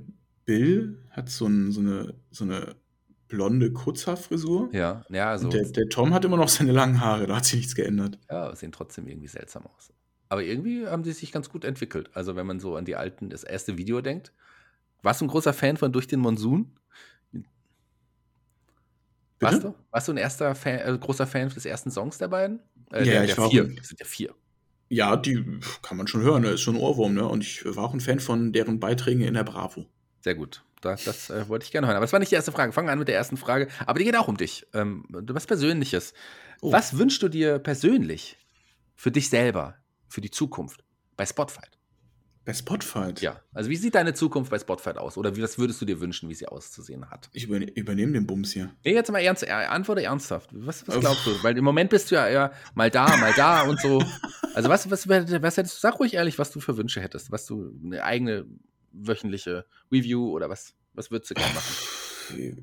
Bill 0.46 0.98
hat 1.10 1.28
so, 1.28 1.46
ein, 1.46 1.72
so, 1.72 1.80
eine, 1.80 2.14
so 2.30 2.44
eine 2.44 2.74
blonde 3.30 3.72
Kurzhaarfrisur. 3.72 4.68
Ja, 4.72 5.04
ja, 5.08 5.38
so. 5.38 5.46
Und 5.46 5.54
der, 5.54 5.64
der 5.64 5.88
Tom 5.88 6.12
hat 6.12 6.24
immer 6.26 6.36
noch 6.36 6.48
seine 6.48 6.72
langen 6.72 7.00
Haare, 7.00 7.26
da 7.26 7.36
hat 7.36 7.46
sich 7.46 7.56
nichts 7.56 7.74
geändert. 7.74 8.18
Ja, 8.30 8.54
sehen 8.54 8.72
trotzdem 8.72 9.08
irgendwie 9.08 9.28
seltsam 9.28 9.64
aus. 9.66 9.92
Aber 10.28 10.42
irgendwie 10.42 10.86
haben 10.86 11.02
sie 11.02 11.12
sich 11.12 11.32
ganz 11.32 11.48
gut 11.48 11.64
entwickelt. 11.64 12.10
Also, 12.14 12.36
wenn 12.36 12.46
man 12.46 12.60
so 12.60 12.76
an 12.76 12.84
die 12.84 12.96
alten, 12.96 13.30
das 13.30 13.42
erste 13.42 13.78
Video 13.78 14.00
denkt. 14.00 14.32
Warst 15.02 15.22
du 15.22 15.24
ein 15.24 15.28
großer 15.28 15.54
Fan 15.54 15.78
von 15.78 15.92
Durch 15.92 16.06
den 16.06 16.20
Monsun? 16.20 16.72
Bitte? 17.32 17.46
Warst 19.40 19.64
du? 19.64 19.74
Warst 19.90 20.08
du 20.08 20.12
ein 20.12 20.18
erster 20.18 20.54
Fan, 20.54 20.78
äh, 20.80 20.98
großer 20.98 21.26
Fan 21.26 21.48
des 21.48 21.64
ersten 21.64 21.90
Songs 21.90 22.18
der 22.18 22.28
beiden? 22.28 22.60
Äh, 22.92 22.98
Ja, 22.98 23.12
der, 23.12 23.24
ich 23.24 23.34
der 23.34 23.38
war 23.38 23.50
vier. 23.50 23.74
Es 23.80 23.88
sind 23.88 23.98
ja 24.00 24.06
vier. 24.06 24.34
Ja, 24.90 25.16
die 25.16 25.60
kann 25.82 25.96
man 25.96 26.06
schon 26.08 26.20
hören, 26.20 26.42
ne? 26.42 26.50
ist 26.50 26.60
schon 26.62 26.74
ein 26.74 26.80
Ohrwurm, 26.80 27.14
ne? 27.14 27.26
Und 27.26 27.42
ich 27.42 27.64
war 27.64 27.84
auch 27.84 27.94
ein 27.94 28.00
Fan 28.00 28.20
von 28.20 28.52
deren 28.52 28.80
Beiträgen 28.80 29.22
in 29.22 29.34
der 29.34 29.44
Bravo. 29.44 29.86
Sehr 30.20 30.34
gut. 30.34 30.64
Da, 30.80 30.96
das 30.96 31.30
äh, 31.30 31.48
wollte 31.48 31.64
ich 31.64 31.72
gerne 31.72 31.86
hören. 31.86 31.96
Aber 31.96 32.04
das 32.04 32.12
war 32.12 32.20
nicht 32.20 32.32
die 32.32 32.36
erste 32.36 32.52
Frage. 32.52 32.72
Fangen 32.72 32.88
wir 32.88 32.92
an 32.92 32.98
mit 32.98 33.08
der 33.08 33.16
ersten 33.16 33.36
Frage. 33.36 33.68
Aber 33.86 33.98
die 33.98 34.04
geht 34.04 34.16
auch 34.16 34.28
um 34.28 34.36
dich. 34.36 34.66
Ähm, 34.72 35.04
du 35.10 35.34
was 35.34 35.46
Persönliches. 35.46 36.14
Oh. 36.62 36.72
Was 36.72 36.96
wünschst 36.96 37.22
du 37.22 37.28
dir 37.28 37.58
persönlich 37.58 38.38
für 38.94 39.10
dich 39.10 39.28
selber, 39.28 39.76
für 40.08 40.20
die 40.20 40.30
Zukunft 40.30 40.84
bei 41.16 41.26
Spotfight? 41.26 41.80
Bei 42.44 42.54
Spotify. 42.54 43.12
Ja. 43.20 43.42
Also, 43.52 43.68
wie 43.68 43.76
sieht 43.76 43.94
deine 43.94 44.14
Zukunft 44.14 44.50
bei 44.50 44.58
Spotfight 44.58 44.96
aus? 44.96 45.18
Oder 45.18 45.36
wie, 45.36 45.42
was 45.42 45.58
würdest 45.58 45.80
du 45.82 45.84
dir 45.84 46.00
wünschen, 46.00 46.30
wie 46.30 46.34
sie 46.34 46.48
auszusehen 46.48 47.10
hat? 47.10 47.28
Ich 47.34 47.44
überne 47.44 47.70
übernehme 47.70 48.12
den 48.12 48.26
Bums 48.26 48.52
hier. 48.52 48.74
Nee, 48.82 48.94
jetzt 48.94 49.12
mal 49.12 49.18
ernst, 49.18 49.46
äh, 49.46 49.50
antworte 49.50 50.02
ernsthaft. 50.02 50.48
Was, 50.52 50.88
was 50.88 50.96
Uff. 50.96 51.00
glaubst 51.02 51.26
du? 51.26 51.30
Weil 51.42 51.58
im 51.58 51.64
Moment 51.64 51.90
bist 51.90 52.10
du 52.10 52.14
ja 52.14 52.26
eher 52.26 52.52
mal 52.74 52.90
da, 52.90 53.14
mal 53.18 53.32
da 53.36 53.62
und 53.62 53.80
so. 53.80 54.02
Also 54.52 54.68
was, 54.68 54.90
was, 54.90 55.08
was 55.08 55.56
hättest 55.56 55.76
du, 55.76 55.80
sag 55.80 56.00
ruhig 56.00 56.14
ehrlich, 56.14 56.40
was 56.40 56.50
du 56.50 56.58
für 56.58 56.76
Wünsche 56.76 57.00
hättest, 57.00 57.30
was 57.30 57.46
du, 57.46 57.72
eine 57.84 58.02
eigene 58.02 58.46
wöchentliche 58.92 59.64
Review 59.90 60.30
oder 60.30 60.48
was, 60.48 60.74
was 60.94 61.10
würdest 61.10 61.30
du 61.30 61.34
gerne 61.34 61.54
machen? 61.54 61.74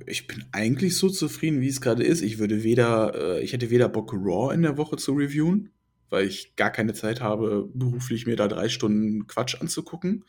Ich 0.06 0.28
bin 0.28 0.46
eigentlich 0.54 0.96
so 0.96 1.10
zufrieden, 1.10 1.60
wie 1.60 1.68
es 1.68 1.82
gerade 1.82 2.04
ist. 2.04 2.22
Ich 2.22 2.38
würde 2.38 2.64
weder, 2.64 3.14
äh, 3.16 3.44
ich 3.44 3.54
hätte 3.54 3.70
weder 3.70 3.90
Bock, 3.90 4.14
Raw 4.14 4.54
in 4.54 4.62
der 4.62 4.78
Woche 4.78 4.96
zu 4.96 5.14
reviewen, 5.14 5.72
weil 6.10 6.26
ich 6.26 6.56
gar 6.56 6.72
keine 6.72 6.94
Zeit 6.94 7.20
habe, 7.20 7.70
beruflich 7.74 8.26
mir 8.26 8.38
da 8.38 8.48
drei 8.48 8.70
Stunden 8.70 9.28
Quatsch 9.28 9.60
anzugucken. 9.60 10.24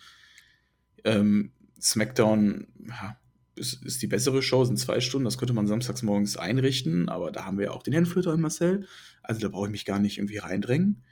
Ähm, 1.05 1.53
SmackDown 1.80 2.66
ja, 2.88 3.16
ist, 3.55 3.84
ist 3.84 4.03
die 4.03 4.07
bessere 4.07 4.42
Show, 4.42 4.64
sind 4.64 4.78
zwei 4.78 5.01
Stunden, 5.01 5.24
das 5.24 5.38
könnte 5.38 5.55
man 5.55 5.66
samstags 5.66 6.03
morgens 6.03 6.36
einrichten, 6.36 7.09
aber 7.09 7.30
da 7.30 7.44
haben 7.44 7.59
wir 7.59 7.66
ja 7.66 7.70
auch 7.72 7.82
den 7.82 7.94
Handflöter 7.94 8.32
und 8.32 8.40
Marcel. 8.40 8.86
Also 9.22 9.40
da 9.40 9.49
brauche 9.49 9.66
ich 9.66 9.72
mich 9.72 9.84
gar 9.84 9.99
nicht 9.99 10.18
irgendwie 10.18 10.38
reindrängen. 10.38 11.03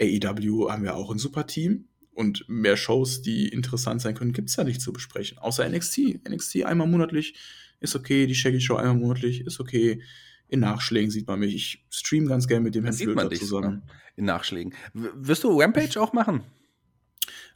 AEW 0.00 0.70
haben 0.70 0.82
wir 0.82 0.96
auch 0.96 1.10
ein 1.10 1.18
super 1.18 1.46
Team. 1.46 1.88
Und 2.14 2.44
mehr 2.48 2.76
Shows, 2.76 3.22
die 3.22 3.48
interessant 3.48 4.00
sein 4.00 4.14
können, 4.14 4.32
gibt 4.32 4.48
es 4.48 4.56
ja 4.56 4.64
nicht 4.64 4.80
zu 4.80 4.92
besprechen. 4.92 5.38
Außer 5.38 5.68
NXT. 5.68 6.28
NXT 6.28 6.64
einmal 6.64 6.86
monatlich 6.86 7.34
ist 7.80 7.96
okay, 7.96 8.26
die 8.26 8.34
Shaggy 8.34 8.60
Show 8.60 8.76
einmal 8.76 8.96
monatlich 8.96 9.40
ist 9.40 9.60
okay. 9.60 10.02
In 10.48 10.60
Nachschlägen 10.60 11.10
sieht 11.10 11.26
man 11.26 11.40
mich. 11.40 11.54
Ich 11.54 11.84
stream 11.90 12.28
ganz 12.28 12.46
gern 12.46 12.62
mit 12.62 12.74
dem 12.74 12.84
Herrn 12.84 12.94
Flöter 12.94 13.30
zusammen. 13.30 13.82
In 14.16 14.26
Nachschlägen. 14.26 14.74
W 14.92 15.08
wirst 15.14 15.42
du 15.42 15.60
Rampage 15.60 16.00
auch 16.00 16.12
machen? 16.12 16.42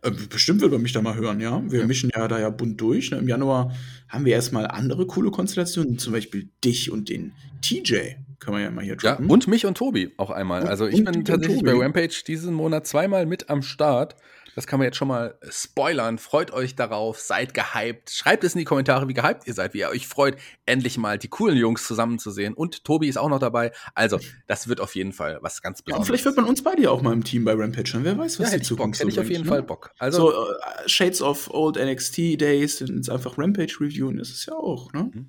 Äh, 0.02 0.10
bestimmt 0.10 0.60
wird 0.60 0.72
man 0.72 0.82
mich 0.82 0.92
da 0.92 1.02
mal 1.02 1.14
hören, 1.14 1.40
ja. 1.40 1.62
Wir 1.70 1.80
ja. 1.80 1.86
mischen 1.86 2.10
ja 2.14 2.28
da 2.28 2.38
ja 2.38 2.50
bunt 2.50 2.80
durch. 2.80 3.10
Ne? 3.10 3.18
Im 3.18 3.28
Januar 3.28 3.74
haben 4.08 4.24
wir 4.24 4.32
erstmal 4.32 4.66
andere 4.66 5.06
coole 5.06 5.30
Konstellationen, 5.30 5.98
zum 5.98 6.12
Beispiel 6.12 6.48
dich 6.64 6.90
und 6.90 7.08
den 7.08 7.32
TJ. 7.62 8.16
Können 8.38 8.56
wir 8.56 8.62
ja 8.62 8.70
mal 8.70 8.84
hier 8.84 8.96
droppen. 8.96 9.26
Ja, 9.26 9.32
und 9.32 9.48
mich 9.48 9.66
und 9.66 9.76
Tobi 9.76 10.12
auch 10.16 10.30
einmal. 10.30 10.62
Und, 10.62 10.68
also 10.68 10.86
ich 10.86 11.04
bin 11.04 11.24
tatsächlich 11.24 11.62
bei 11.62 11.74
Rampage 11.74 12.22
diesen 12.26 12.54
Monat 12.54 12.86
zweimal 12.86 13.26
mit 13.26 13.50
am 13.50 13.62
Start. 13.62 14.14
Das 14.58 14.66
kann 14.66 14.80
man 14.80 14.86
jetzt 14.86 14.96
schon 14.96 15.06
mal 15.06 15.38
spoilern. 15.48 16.18
Freut 16.18 16.50
euch 16.50 16.74
darauf, 16.74 17.20
seid 17.20 17.54
gehypt. 17.54 18.10
Schreibt 18.10 18.42
es 18.42 18.54
in 18.54 18.58
die 18.58 18.64
Kommentare, 18.64 19.06
wie 19.06 19.14
gehypt 19.14 19.46
ihr 19.46 19.54
seid, 19.54 19.72
wie 19.72 19.78
ihr 19.78 19.88
euch 19.88 20.08
freut, 20.08 20.36
endlich 20.66 20.98
mal 20.98 21.16
die 21.16 21.28
coolen 21.28 21.56
Jungs 21.56 21.86
zusammenzusehen. 21.86 22.54
Und 22.54 22.82
Tobi 22.82 23.06
ist 23.06 23.18
auch 23.18 23.28
noch 23.28 23.38
dabei. 23.38 23.70
Also, 23.94 24.18
das 24.48 24.66
wird 24.66 24.80
auf 24.80 24.96
jeden 24.96 25.12
Fall 25.12 25.38
was 25.42 25.62
ganz 25.62 25.80
Besonderes. 25.80 26.08
Ja, 26.08 26.10
vielleicht 26.10 26.24
wird 26.24 26.36
man 26.38 26.46
uns 26.46 26.64
beide 26.64 26.82
ja 26.82 26.90
auch 26.90 27.02
mal 27.02 27.12
im 27.12 27.22
Team 27.22 27.44
bei 27.44 27.52
Rampage 27.52 27.92
haben. 27.94 28.02
Wer 28.02 28.18
weiß, 28.18 28.40
was 28.40 28.50
ja, 28.50 28.58
die 28.58 28.64
Zukunft 28.64 28.98
Bock, 28.98 29.06
Hätte 29.06 29.12
ich 29.12 29.20
auf 29.24 29.30
jeden 29.30 29.44
ne? 29.44 29.48
Fall 29.48 29.62
Bock. 29.62 29.92
Also, 30.00 30.32
so, 30.32 30.42
uh, 30.42 30.52
Shades 30.86 31.22
of 31.22 31.48
Old 31.54 31.76
NXT 31.76 32.40
Days, 32.40 32.78
sind 32.78 33.08
einfach 33.10 33.38
Rampage 33.38 33.76
reviewen, 33.78 34.16
das 34.16 34.30
ist 34.30 34.46
ja 34.46 34.54
auch, 34.54 34.92
ne? 34.92 35.08
Mhm. 35.14 35.28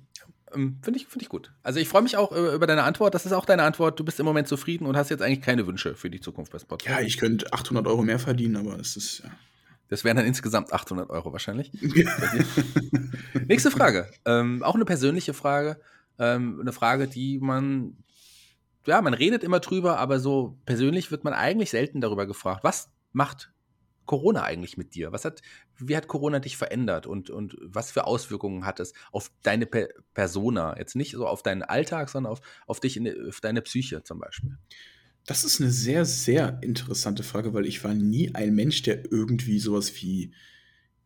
Ähm, 0.54 0.78
Finde 0.82 0.98
ich, 0.98 1.06
find 1.06 1.22
ich 1.22 1.28
gut. 1.28 1.52
Also 1.62 1.80
ich 1.80 1.88
freue 1.88 2.02
mich 2.02 2.16
auch 2.16 2.32
äh, 2.32 2.54
über 2.54 2.66
deine 2.66 2.84
Antwort. 2.84 3.14
Das 3.14 3.26
ist 3.26 3.32
auch 3.32 3.44
deine 3.44 3.62
Antwort. 3.62 3.98
Du 3.98 4.04
bist 4.04 4.18
im 4.20 4.26
Moment 4.26 4.48
zufrieden 4.48 4.86
und 4.86 4.96
hast 4.96 5.10
jetzt 5.10 5.22
eigentlich 5.22 5.42
keine 5.42 5.66
Wünsche 5.66 5.94
für 5.94 6.10
die 6.10 6.20
Zukunft 6.20 6.52
bei 6.52 6.58
Spotify. 6.58 6.90
Ja, 6.90 7.00
ich 7.00 7.18
könnte 7.18 7.52
800 7.52 7.86
Euro 7.86 8.02
mehr 8.02 8.18
verdienen, 8.18 8.56
aber 8.56 8.78
es 8.78 8.96
ist 8.96 9.22
ja. 9.24 9.30
Das 9.88 10.04
wären 10.04 10.16
dann 10.16 10.26
insgesamt 10.26 10.72
800 10.72 11.10
Euro 11.10 11.32
wahrscheinlich. 11.32 11.72
Nächste 13.48 13.72
Frage. 13.72 14.08
Ähm, 14.24 14.62
auch 14.62 14.76
eine 14.76 14.84
persönliche 14.84 15.34
Frage. 15.34 15.80
Ähm, 16.18 16.60
eine 16.60 16.72
Frage, 16.72 17.08
die 17.08 17.40
man, 17.40 17.96
ja, 18.86 19.02
man 19.02 19.14
redet 19.14 19.42
immer 19.42 19.58
drüber, 19.58 19.98
aber 19.98 20.20
so 20.20 20.56
persönlich 20.64 21.10
wird 21.10 21.24
man 21.24 21.32
eigentlich 21.32 21.70
selten 21.70 22.00
darüber 22.00 22.26
gefragt. 22.26 22.62
Was 22.62 22.88
macht 23.12 23.50
Corona 24.10 24.42
eigentlich 24.42 24.76
mit 24.76 24.96
dir? 24.96 25.12
Was 25.12 25.24
hat, 25.24 25.40
wie 25.78 25.96
hat 25.96 26.08
Corona 26.08 26.40
dich 26.40 26.56
verändert 26.56 27.06
und, 27.06 27.30
und 27.30 27.56
was 27.60 27.92
für 27.92 28.08
Auswirkungen 28.08 28.66
hat 28.66 28.80
es 28.80 28.92
auf 29.12 29.30
deine 29.44 29.66
per 29.66 29.86
Persona? 30.14 30.76
Jetzt 30.76 30.96
nicht 30.96 31.12
so 31.12 31.28
auf 31.28 31.44
deinen 31.44 31.62
Alltag, 31.62 32.08
sondern 32.08 32.32
auf, 32.32 32.40
auf 32.66 32.80
dich, 32.80 32.96
in, 32.96 33.28
auf 33.28 33.40
deine 33.40 33.62
Psyche 33.62 34.02
zum 34.02 34.18
Beispiel. 34.18 34.58
Das 35.26 35.44
ist 35.44 35.60
eine 35.60 35.70
sehr, 35.70 36.04
sehr 36.04 36.58
interessante 36.60 37.22
Frage, 37.22 37.54
weil 37.54 37.66
ich 37.66 37.84
war 37.84 37.94
nie 37.94 38.34
ein 38.34 38.52
Mensch, 38.52 38.82
der 38.82 39.12
irgendwie 39.12 39.60
sowas 39.60 39.94
wie 40.02 40.34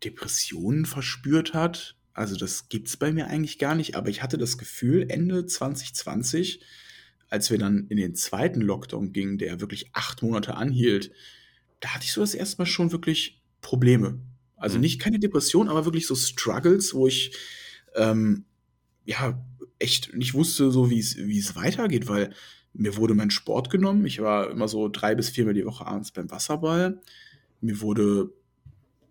Depressionen 0.03 0.87
verspürt 0.87 1.53
hat. 1.53 1.97
Also 2.15 2.37
das 2.37 2.71
gibt 2.71 2.89
es 2.89 2.97
bei 2.97 3.13
mir 3.13 3.27
eigentlich 3.27 3.59
gar 3.59 3.75
nicht, 3.75 3.97
aber 3.97 4.09
ich 4.09 4.23
hatte 4.23 4.39
das 4.39 4.57
Gefühl, 4.57 5.05
Ende 5.11 5.45
2020, 5.45 6.65
als 7.29 7.51
wir 7.51 7.59
dann 7.59 7.87
in 7.89 7.99
den 7.99 8.15
zweiten 8.15 8.63
Lockdown 8.63 9.13
gingen, 9.13 9.37
der 9.37 9.61
wirklich 9.61 9.91
acht 9.93 10.23
Monate 10.23 10.55
anhielt, 10.55 11.13
da 11.85 11.91
hatte 11.91 12.07
ich 12.07 12.13
so 12.13 12.23
das 12.23 12.35
erste 12.35 12.63
Mal 12.63 12.67
schon 12.67 12.93
wirklich 12.93 13.43
Probleme. 13.61 14.19
Also 14.57 14.77
mhm. 14.77 14.81
nicht 14.81 15.01
keine 15.01 15.19
Depression, 15.19 15.69
aber 15.69 15.85
wirklich 15.85 16.07
so 16.07 16.15
Struggles, 16.15 16.95
wo 16.95 17.07
ich 17.07 17.37
ähm, 17.95 18.47
ja 19.05 19.39
echt 19.79 20.15
nicht 20.15 20.33
wusste, 20.33 20.71
so 20.71 20.91
wie 20.91 20.99
es 20.99 21.57
weitergeht, 21.57 22.09
weil 22.09 22.33
mir 22.73 22.97
wurde 22.97 23.13
mein 23.13 23.31
Sport 23.31 23.69
genommen. 23.69 24.07
Ich 24.07 24.23
war 24.23 24.51
immer 24.51 24.67
so 24.67 24.89
drei 24.89 25.15
bis 25.15 25.29
viermal 25.29 25.53
die 25.53 25.67
Woche 25.67 25.87
abends 25.87 26.11
beim 26.11 26.31
Wasserball. 26.31 27.03
Mir 27.61 27.83
wurde 27.83 28.33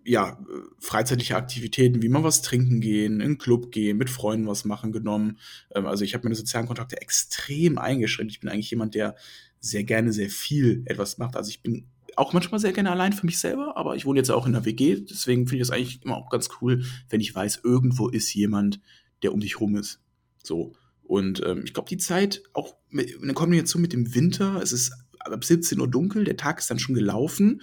ja, 0.04 0.44
freizeitliche 0.80 1.36
Aktivitäten, 1.36 2.02
wie 2.02 2.10
mal 2.10 2.24
was 2.24 2.42
trinken 2.42 2.82
gehen, 2.82 3.22
in 3.22 3.30
den 3.30 3.38
Club 3.38 3.72
gehen, 3.72 3.98
mit 3.98 4.10
Freunden 4.10 4.48
was 4.48 4.66
machen 4.66 4.92
genommen. 4.92 5.38
Ähm, 5.76 5.86
also 5.86 6.04
ich 6.04 6.16
habe 6.16 6.24
meine 6.24 6.36
sozialen 6.36 6.66
Kontakte 6.66 7.00
extrem 7.00 7.78
eingeschränkt. 7.78 8.32
Ich 8.32 8.40
bin 8.40 8.50
eigentlich 8.50 8.72
jemand, 8.72 8.96
der 8.96 9.16
sehr 9.60 9.84
gerne 9.84 10.12
sehr 10.12 10.32
viel 10.32 10.82
etwas 10.86 11.20
macht. 11.20 11.36
Also 11.36 11.52
ich 11.52 11.62
bin 11.62 11.86
auch 12.18 12.34
manchmal 12.34 12.60
sehr 12.60 12.74
gerne 12.74 12.92
allein 12.92 13.14
für 13.14 13.26
mich 13.26 13.40
selber, 13.40 13.78
aber 13.78 13.96
ich 13.96 14.06
wohne 14.06 14.20
jetzt 14.20 14.32
auch 14.32 14.46
in 14.46 14.54
der 14.54 14.66
WG, 14.66 15.02
deswegen 15.02 15.48
finde 15.48 15.62
ich 15.62 15.68
das 15.68 15.76
eigentlich 15.76 16.04
immer 16.04 16.18
auch 16.18 16.30
ganz 16.30 16.50
cool, 16.62 16.84
wenn 17.10 17.22
ich 17.22 17.34
weiß, 17.34 17.62
irgendwo 17.64 18.10
ist 18.10 18.34
jemand, 18.34 18.80
der 19.22 19.34
um 19.34 19.40
dich 19.40 19.60
rum 19.60 19.76
ist. 19.76 20.02
So. 20.44 20.74
Und 21.04 21.42
ähm, 21.46 21.64
ich 21.66 21.74
glaube, 21.74 21.90
die 21.90 21.98
Zeit, 21.98 22.44
auch 22.54 22.76
mit, 22.90 23.12
in 23.12 23.26
der 23.26 23.34
Kombination 23.34 23.82
mit 23.82 23.94
dem 23.94 24.16
Winter, 24.16 24.62
es 24.62 24.72
ist 24.72 24.94
ab 25.20 25.44
17 25.44 25.80
Uhr 25.80 25.90
dunkel, 25.90 26.24
der 26.24 26.38
Tag 26.38 26.60
ist 26.60 26.70
dann 26.70 26.80
schon 26.80 26.96
gelaufen. 26.96 27.62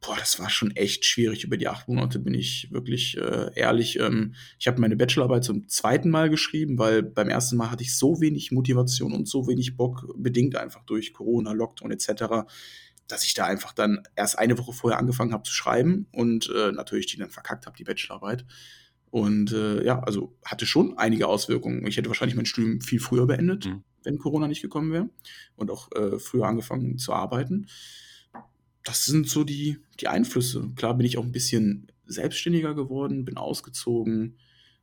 Boah, 0.00 0.16
das 0.18 0.40
war 0.40 0.50
schon 0.50 0.72
echt 0.72 1.04
schwierig. 1.04 1.44
Über 1.44 1.56
die 1.56 1.68
acht 1.68 1.86
Monate 1.86 2.18
bin 2.18 2.34
ich 2.34 2.68
wirklich 2.72 3.16
äh, 3.18 3.50
ehrlich. 3.54 4.00
Ähm, 4.00 4.34
ich 4.58 4.66
habe 4.66 4.80
meine 4.80 4.96
Bachelorarbeit 4.96 5.44
zum 5.44 5.68
zweiten 5.68 6.10
Mal 6.10 6.28
geschrieben, 6.28 6.76
weil 6.76 7.04
beim 7.04 7.28
ersten 7.28 7.56
Mal 7.56 7.70
hatte 7.70 7.84
ich 7.84 7.96
so 7.96 8.20
wenig 8.20 8.50
Motivation 8.50 9.12
und 9.12 9.28
so 9.28 9.46
wenig 9.46 9.76
Bock, 9.76 10.12
bedingt 10.16 10.56
einfach 10.56 10.84
durch 10.84 11.12
Corona, 11.12 11.52
Lockdown 11.52 11.92
etc., 11.92 12.48
dass 13.08 13.24
ich 13.24 13.34
da 13.34 13.44
einfach 13.44 13.72
dann 13.72 14.02
erst 14.16 14.38
eine 14.38 14.58
Woche 14.58 14.72
vorher 14.72 14.98
angefangen 14.98 15.32
habe 15.32 15.42
zu 15.42 15.52
schreiben 15.52 16.06
und 16.12 16.50
äh, 16.50 16.72
natürlich 16.72 17.06
die 17.06 17.18
dann 17.18 17.30
verkackt 17.30 17.66
habe, 17.66 17.76
die 17.76 17.84
Bachelorarbeit. 17.84 18.44
Und 19.10 19.52
äh, 19.52 19.84
ja, 19.84 20.00
also 20.00 20.34
hatte 20.42 20.64
schon 20.64 20.96
einige 20.96 21.26
Auswirkungen. 21.26 21.86
Ich 21.86 21.98
hätte 21.98 22.08
wahrscheinlich 22.08 22.34
mein 22.34 22.46
Studium 22.46 22.80
viel 22.80 22.98
früher 22.98 23.26
beendet, 23.26 23.66
mhm. 23.66 23.82
wenn 24.04 24.18
Corona 24.18 24.48
nicht 24.48 24.62
gekommen 24.62 24.90
wäre. 24.90 25.10
Und 25.54 25.70
auch 25.70 25.92
äh, 25.92 26.18
früher 26.18 26.46
angefangen 26.46 26.96
zu 26.96 27.12
arbeiten. 27.12 27.66
Das 28.84 29.04
sind 29.04 29.28
so 29.28 29.44
die, 29.44 29.78
die 30.00 30.08
Einflüsse. 30.08 30.70
Klar 30.76 30.96
bin 30.96 31.06
ich 31.06 31.18
auch 31.18 31.24
ein 31.24 31.32
bisschen 31.32 31.92
selbstständiger 32.06 32.74
geworden, 32.74 33.26
bin 33.26 33.36
ausgezogen, 33.36 34.38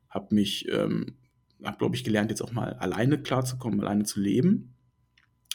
habe 0.10 0.36
mich, 0.36 0.68
ähm, 0.70 1.18
habe, 1.64 1.78
glaube 1.80 1.96
ich, 1.96 2.04
gelernt, 2.04 2.30
jetzt 2.30 2.42
auch 2.42 2.52
mal 2.52 2.74
alleine 2.74 3.20
klarzukommen, 3.20 3.82
alleine 3.82 4.04
zu 4.04 4.20
leben. 4.20 4.76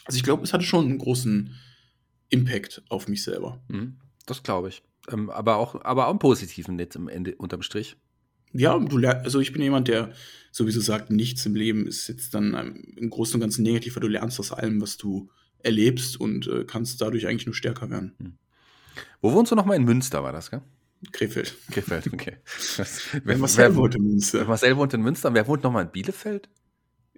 Also 0.03 0.17
ich 0.17 0.23
glaube, 0.23 0.43
es 0.43 0.53
hatte 0.53 0.65
schon 0.65 0.85
einen 0.85 0.97
großen 0.97 1.55
Impact 2.29 2.83
auf 2.89 3.07
mich 3.07 3.23
selber. 3.23 3.61
Mhm. 3.67 3.97
Das 4.25 4.43
glaube 4.43 4.69
ich. 4.69 4.83
Ähm, 5.11 5.29
aber, 5.29 5.57
auch, 5.57 5.83
aber 5.83 6.07
auch 6.07 6.11
einen 6.11 6.19
positiven 6.19 6.79
jetzt 6.79 6.95
im 6.95 7.07
Ende, 7.07 7.35
unterm 7.35 7.61
Strich. 7.61 7.97
Ja, 8.53 8.77
du 8.79 8.97
lernst, 8.97 9.25
also 9.25 9.39
ich 9.39 9.51
bin 9.51 9.61
jemand, 9.61 9.87
der 9.87 10.13
sowieso 10.51 10.79
sagt, 10.79 11.11
nichts 11.11 11.45
im 11.45 11.55
Leben 11.55 11.85
ist 11.87 12.07
jetzt 12.07 12.33
dann 12.33 12.53
im 12.95 13.09
Großen 13.09 13.35
und 13.35 13.41
Ganzen 13.41 13.63
negativ, 13.63 13.95
weil 13.95 14.01
du 14.01 14.07
lernst 14.07 14.39
aus 14.39 14.53
allem, 14.53 14.81
was 14.81 14.97
du 14.97 15.29
erlebst 15.59 16.19
und 16.19 16.47
äh, 16.47 16.63
kannst 16.63 17.01
dadurch 17.01 17.27
eigentlich 17.27 17.45
nur 17.45 17.55
stärker 17.55 17.89
werden. 17.89 18.15
Hm. 18.19 18.37
Wo 19.21 19.33
wohnst 19.33 19.51
du 19.51 19.55
nochmal? 19.55 19.75
In 19.77 19.83
Münster 19.83 20.23
war 20.23 20.31
das, 20.31 20.51
gell? 20.51 20.61
Krefeld. 21.11 21.55
Krefeld, 21.71 22.11
okay. 22.13 22.37
wer, 23.23 23.37
Marcel 23.37 23.65
wer, 23.65 23.75
wohnt 23.75 23.95
in 23.95 24.03
Münster. 24.03 24.45
Marcel 24.45 24.77
wohnt 24.77 24.93
in 24.93 25.01
Münster. 25.01 25.33
Wer 25.33 25.47
wohnt 25.47 25.63
nochmal 25.63 25.85
in 25.85 25.91
Bielefeld? 25.91 26.49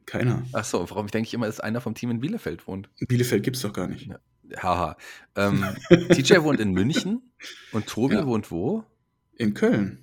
Keiner. 0.05 0.43
Ach 0.53 0.63
so, 0.63 0.89
warum 0.89 1.05
ich 1.05 1.11
denke 1.11 1.27
ich 1.27 1.33
immer, 1.33 1.47
dass 1.47 1.59
einer 1.59 1.81
vom 1.81 1.93
Team 1.93 2.09
in 2.09 2.21
Bielefeld 2.21 2.65
wohnt. 2.65 2.89
Bielefeld 3.07 3.43
gibt 3.43 3.57
es 3.57 3.61
doch 3.61 3.73
gar 3.73 3.87
nicht. 3.87 4.07
Ja. 4.07 4.19
Haha. 4.55 4.97
Ähm, 5.35 5.63
TJ 5.89 6.41
wohnt 6.41 6.59
in 6.59 6.71
München 6.71 7.21
und 7.71 7.87
Tobi 7.87 8.15
ja. 8.15 8.25
wohnt 8.25 8.51
wo? 8.51 8.83
In 9.35 9.53
Köln. 9.53 9.99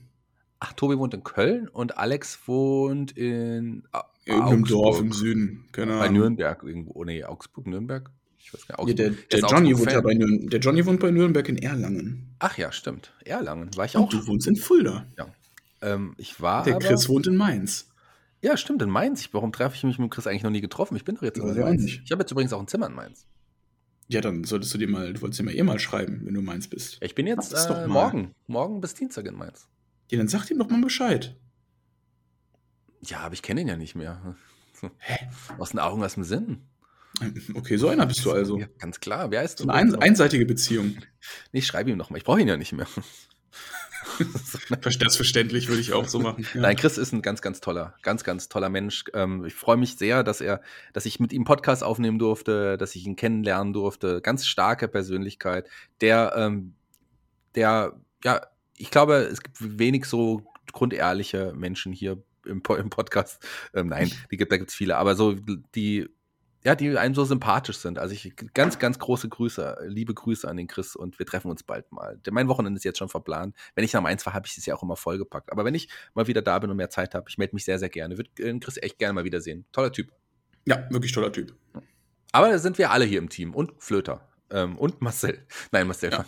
Ach, 0.60 0.72
Tobi 0.72 0.98
wohnt 0.98 1.14
in 1.14 1.24
Köln 1.24 1.68
und 1.68 1.98
Alex 1.98 2.40
wohnt 2.46 3.12
in 3.12 3.86
irgendeinem 4.24 4.64
Dorf 4.64 5.00
im 5.00 5.12
Süden, 5.12 5.64
genau. 5.72 5.98
Bei 5.98 6.08
Nürnberg 6.08 6.62
irgendwo, 6.62 7.04
nee, 7.04 7.24
Augsburg, 7.24 7.66
Nürnberg. 7.66 8.10
Ich 8.38 8.52
weiß 8.52 8.66
gar 8.66 8.84
nicht. 8.84 8.98
Ja, 8.98 9.08
der, 9.08 9.16
der, 9.32 9.48
Johnny 9.48 9.78
wohnt 9.78 9.92
ja 9.92 10.00
bei 10.00 10.14
Nürnberg. 10.14 10.50
Der 10.50 10.60
Johnny 10.60 10.84
wohnt 10.86 11.00
bei 11.00 11.10
Nürnberg 11.10 11.48
in 11.48 11.58
Erlangen. 11.58 12.34
Ach 12.38 12.56
ja, 12.58 12.72
stimmt. 12.72 13.12
Erlangen 13.24 13.70
war 13.76 13.86
ich 13.86 13.96
auch. 13.96 14.02
Und 14.02 14.12
du 14.12 14.26
wohnst 14.26 14.46
in 14.46 14.56
Fulda. 14.56 15.06
Ja. 15.18 15.28
Ähm, 15.80 16.14
ich 16.18 16.40
war. 16.40 16.64
Der 16.64 16.78
Chris 16.78 17.04
aber, 17.04 17.14
wohnt 17.14 17.26
in 17.26 17.36
Mainz. 17.36 17.90
Ja, 18.42 18.58
stimmt, 18.58 18.82
in 18.82 18.90
Mainz. 18.90 19.28
Warum 19.32 19.52
treffe 19.52 19.76
ich 19.76 19.84
mich 19.84 19.98
mit 19.98 20.10
Chris 20.10 20.26
eigentlich 20.26 20.42
noch 20.42 20.50
nie 20.50 20.60
getroffen? 20.60 20.96
Ich 20.96 21.04
bin 21.04 21.14
doch 21.14 21.22
jetzt 21.22 21.38
in 21.38 21.58
Mainz. 21.58 21.84
Ich 21.84 22.10
habe 22.10 22.22
jetzt 22.22 22.30
übrigens 22.30 22.52
auch 22.52 22.60
ein 22.60 22.68
Zimmer 22.68 22.86
in 22.86 22.94
Mainz. 22.94 23.26
Ja, 24.14 24.20
dann 24.20 24.44
solltest 24.44 24.72
du 24.72 24.78
dir 24.78 24.86
mal, 24.86 25.12
du 25.12 25.20
wolltest 25.22 25.40
dir 25.40 25.44
mal 25.44 25.56
eh 25.56 25.62
mal 25.64 25.80
schreiben, 25.80 26.20
wenn 26.22 26.34
du 26.34 26.40
in 26.40 26.46
Mainz 26.46 26.68
bist. 26.68 26.98
Ich 27.00 27.16
bin 27.16 27.26
jetzt 27.26 27.52
äh, 27.52 27.88
morgen, 27.88 28.32
morgen 28.46 28.80
bis 28.80 28.94
Dienstag 28.94 29.26
in 29.26 29.34
Mainz. 29.34 29.66
Ja, 30.08 30.18
dann 30.18 30.28
sag 30.28 30.48
ihm 30.52 30.60
doch 30.60 30.70
mal 30.70 30.80
Bescheid. 30.80 31.34
Ja, 33.00 33.18
aber 33.22 33.34
ich 33.34 33.42
kenne 33.42 33.62
ihn 33.62 33.66
ja 33.66 33.76
nicht 33.76 33.96
mehr. 33.96 34.36
Hä? 34.98 35.18
Aus 35.58 35.70
den 35.70 35.80
Augen, 35.80 36.04
aus 36.04 36.14
dem 36.14 36.22
Sinn. 36.22 36.62
Okay, 37.54 37.76
so 37.76 37.88
einer 37.88 38.06
bist 38.06 38.24
du 38.24 38.30
also. 38.30 38.56
Ja, 38.56 38.68
ganz 38.78 39.00
klar. 39.00 39.32
Wer 39.32 39.42
ist 39.42 39.58
du? 39.58 39.68
Eine 39.68 39.94
ein, 39.94 40.02
einseitige 40.02 40.46
Beziehung. 40.46 40.94
Nee, 41.50 41.58
ich 41.58 41.66
schreibe 41.66 41.90
ihm 41.90 41.96
noch 41.96 42.10
mal. 42.10 42.16
Ich 42.16 42.24
brauche 42.24 42.40
ihn 42.40 42.46
ja 42.46 42.56
nicht 42.56 42.72
mehr. 42.72 42.86
das 44.98 45.16
verständlich 45.16 45.68
würde 45.68 45.80
ich 45.80 45.92
auch 45.92 46.06
so 46.06 46.18
machen. 46.18 46.46
Ja. 46.54 46.60
Nein, 46.62 46.76
Chris 46.76 46.98
ist 46.98 47.12
ein 47.12 47.22
ganz, 47.22 47.42
ganz 47.42 47.60
toller, 47.60 47.94
ganz, 48.02 48.24
ganz 48.24 48.48
toller 48.48 48.68
Mensch. 48.68 49.04
Ähm, 49.14 49.44
ich 49.44 49.54
freue 49.54 49.76
mich 49.76 49.96
sehr, 49.96 50.22
dass 50.22 50.40
er, 50.40 50.60
dass 50.92 51.06
ich 51.06 51.20
mit 51.20 51.32
ihm 51.32 51.44
Podcast 51.44 51.82
aufnehmen 51.82 52.18
durfte, 52.18 52.76
dass 52.78 52.94
ich 52.94 53.06
ihn 53.06 53.16
kennenlernen 53.16 53.72
durfte. 53.72 54.20
Ganz 54.20 54.46
starke 54.46 54.88
Persönlichkeit, 54.88 55.68
der, 56.00 56.34
ähm, 56.36 56.74
der, 57.54 57.94
ja, 58.24 58.40
ich 58.76 58.90
glaube, 58.90 59.14
es 59.14 59.42
gibt 59.42 59.56
wenig 59.78 60.06
so 60.06 60.42
grundehrliche 60.72 61.52
Menschen 61.54 61.92
hier 61.92 62.22
im, 62.44 62.62
im 62.76 62.90
Podcast. 62.90 63.42
Ähm, 63.74 63.88
nein, 63.88 64.10
die 64.30 64.36
gibt, 64.36 64.52
da 64.52 64.56
gibt 64.56 64.70
es 64.70 64.76
viele, 64.76 64.96
aber 64.96 65.14
so 65.14 65.34
die, 65.74 66.08
ja, 66.64 66.74
die 66.74 66.96
einem 66.96 67.14
so 67.14 67.24
sympathisch 67.24 67.76
sind. 67.76 67.98
Also 67.98 68.14
ich 68.14 68.32
ganz, 68.54 68.78
ganz 68.78 68.98
große 68.98 69.28
Grüße, 69.28 69.76
liebe 69.86 70.14
Grüße 70.14 70.48
an 70.48 70.56
den 70.56 70.66
Chris 70.66 70.96
und 70.96 71.18
wir 71.18 71.26
treffen 71.26 71.50
uns 71.50 71.62
bald 71.62 71.92
mal. 71.92 72.18
Mein 72.30 72.48
Wochenende 72.48 72.78
ist 72.78 72.84
jetzt 72.84 72.98
schon 72.98 73.10
verplant. 73.10 73.54
Wenn 73.74 73.84
ich 73.84 73.92
nach 73.92 74.00
Mainz 74.00 74.22
fahre, 74.22 74.34
habe 74.34 74.46
ich 74.46 74.56
es 74.56 74.64
ja 74.64 74.74
auch 74.74 74.82
immer 74.82 74.96
vollgepackt. 74.96 75.52
Aber 75.52 75.64
wenn 75.64 75.74
ich 75.74 75.88
mal 76.14 76.26
wieder 76.26 76.40
da 76.42 76.58
bin 76.58 76.70
und 76.70 76.76
mehr 76.78 76.88
Zeit 76.90 77.14
habe, 77.14 77.26
ich 77.28 77.36
melde 77.36 77.54
mich 77.54 77.64
sehr, 77.64 77.78
sehr 77.78 77.90
gerne. 77.90 78.16
Würde 78.16 78.30
den 78.38 78.60
Chris 78.60 78.78
echt 78.78 78.98
gerne 78.98 79.12
mal 79.12 79.24
wiedersehen. 79.24 79.66
Toller 79.72 79.92
Typ. 79.92 80.10
Ja, 80.64 80.86
wirklich 80.90 81.12
toller 81.12 81.32
Typ. 81.32 81.54
Aber 82.32 82.48
da 82.48 82.58
sind 82.58 82.78
wir 82.78 82.90
alle 82.90 83.04
hier 83.04 83.18
im 83.18 83.28
Team 83.28 83.54
und 83.54 83.72
Flöter. 83.78 84.26
Ähm, 84.50 84.78
und 84.78 85.00
Marcel. 85.02 85.46
Nein, 85.72 85.86
Marcel. 85.86 86.12
Ja. 86.12 86.24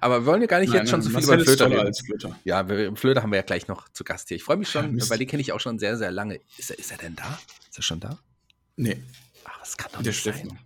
Aber 0.00 0.20
wir 0.20 0.26
wollen 0.26 0.40
ja 0.40 0.46
gar 0.46 0.60
nicht 0.60 0.70
Nein, 0.70 0.80
jetzt 0.82 0.90
schon 0.90 1.02
so 1.02 1.08
viel 1.08 1.16
Marcel 1.18 1.34
über 1.34 1.44
Flöter 1.44 1.66
reden. 1.70 1.80
als 1.80 2.00
Flöter. 2.00 2.38
Ja, 2.44 2.68
wir, 2.68 2.94
Flöter 2.96 3.22
haben 3.22 3.30
wir 3.32 3.36
ja 3.38 3.42
gleich 3.42 3.68
noch 3.68 3.88
zu 3.88 4.04
Gast 4.04 4.28
hier. 4.28 4.36
Ich 4.36 4.44
freue 4.44 4.56
mich 4.56 4.72
Ja, 4.72 4.82
schon, 4.82 4.92
Mist. 4.94 5.10
weil 5.10 5.18
die 5.18 5.26
kenne 5.26 5.40
ich 5.40 5.52
auch 5.52 5.60
schon 5.60 5.78
sehr, 5.78 5.96
sehr 5.96 6.10
lange. 6.12 6.40
Ist 6.58 6.70
er, 6.70 6.78
ist 6.78 6.92
er 6.92 6.98
denn 6.98 7.16
da? 7.16 7.38
Ist 7.70 7.78
er 7.78 7.82
schon 7.82 8.00
da? 8.00 8.18
Nee, 8.76 9.02
Ach, 9.44 9.58
das 9.58 9.76
kann 9.76 9.90
doch 9.92 10.02
nicht 10.02 10.22
sein. 10.22 10.58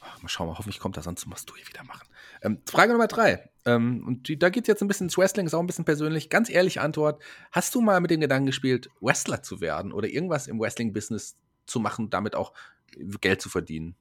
Ach, 0.00 0.22
mal 0.22 0.28
schauen, 0.28 0.48
mal, 0.48 0.58
hoffentlich 0.58 0.80
kommt 0.80 0.96
er, 0.96 1.02
sonst 1.02 1.26
musst 1.26 1.48
du 1.48 1.56
hier 1.56 1.66
wieder 1.66 1.84
machen. 1.84 2.08
Ähm, 2.42 2.60
Frage 2.66 2.92
Nummer 2.92 3.06
drei. 3.06 3.50
Ähm, 3.66 4.06
und 4.06 4.28
die, 4.28 4.38
da 4.38 4.48
geht 4.48 4.64
es 4.64 4.68
jetzt 4.68 4.82
ein 4.82 4.88
bisschen 4.88 5.06
ins 5.06 5.18
Wrestling, 5.18 5.46
ist 5.46 5.54
auch 5.54 5.60
ein 5.60 5.66
bisschen 5.66 5.84
persönlich. 5.84 6.30
Ganz 6.30 6.48
ehrliche 6.48 6.80
Antwort. 6.80 7.22
Hast 7.52 7.74
du 7.74 7.80
mal 7.80 8.00
mit 8.00 8.10
dem 8.10 8.20
Gedanken 8.20 8.46
gespielt, 8.46 8.88
Wrestler 9.00 9.42
zu 9.42 9.60
werden 9.60 9.92
oder 9.92 10.08
irgendwas 10.08 10.46
im 10.46 10.58
Wrestling-Business 10.58 11.36
zu 11.66 11.80
machen, 11.80 12.10
damit 12.10 12.34
auch 12.34 12.52
Geld 13.20 13.42
zu 13.42 13.48
verdienen? 13.48 13.94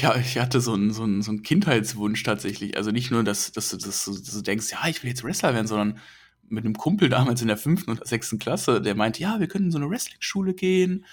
Ja, 0.00 0.16
ich 0.16 0.38
hatte 0.38 0.60
so 0.60 0.72
einen, 0.72 0.90
so 0.92 1.02
einen, 1.02 1.20
so 1.22 1.30
einen 1.32 1.42
Kindheitswunsch 1.42 2.22
tatsächlich. 2.22 2.76
Also 2.76 2.92
nicht 2.92 3.10
nur, 3.10 3.24
dass, 3.24 3.52
dass, 3.52 3.70
du, 3.70 3.76
dass, 3.76 4.04
du, 4.04 4.12
dass 4.12 4.32
du 4.32 4.40
denkst, 4.40 4.70
ja, 4.70 4.88
ich 4.88 5.02
will 5.02 5.10
jetzt 5.10 5.22
Wrestler 5.22 5.52
werden, 5.52 5.66
sondern 5.66 5.98
mit 6.48 6.64
einem 6.64 6.74
Kumpel 6.74 7.08
damals 7.08 7.42
in 7.42 7.48
der 7.48 7.58
fünften 7.58 7.90
oder 7.90 8.06
sechsten 8.06 8.38
Klasse, 8.38 8.80
der 8.80 8.94
meinte, 8.94 9.20
ja, 9.20 9.40
wir 9.40 9.48
können 9.48 9.66
in 9.66 9.70
so 9.72 9.78
eine 9.78 9.90
Wrestling-Schule 9.90 10.54
gehen 10.54 11.04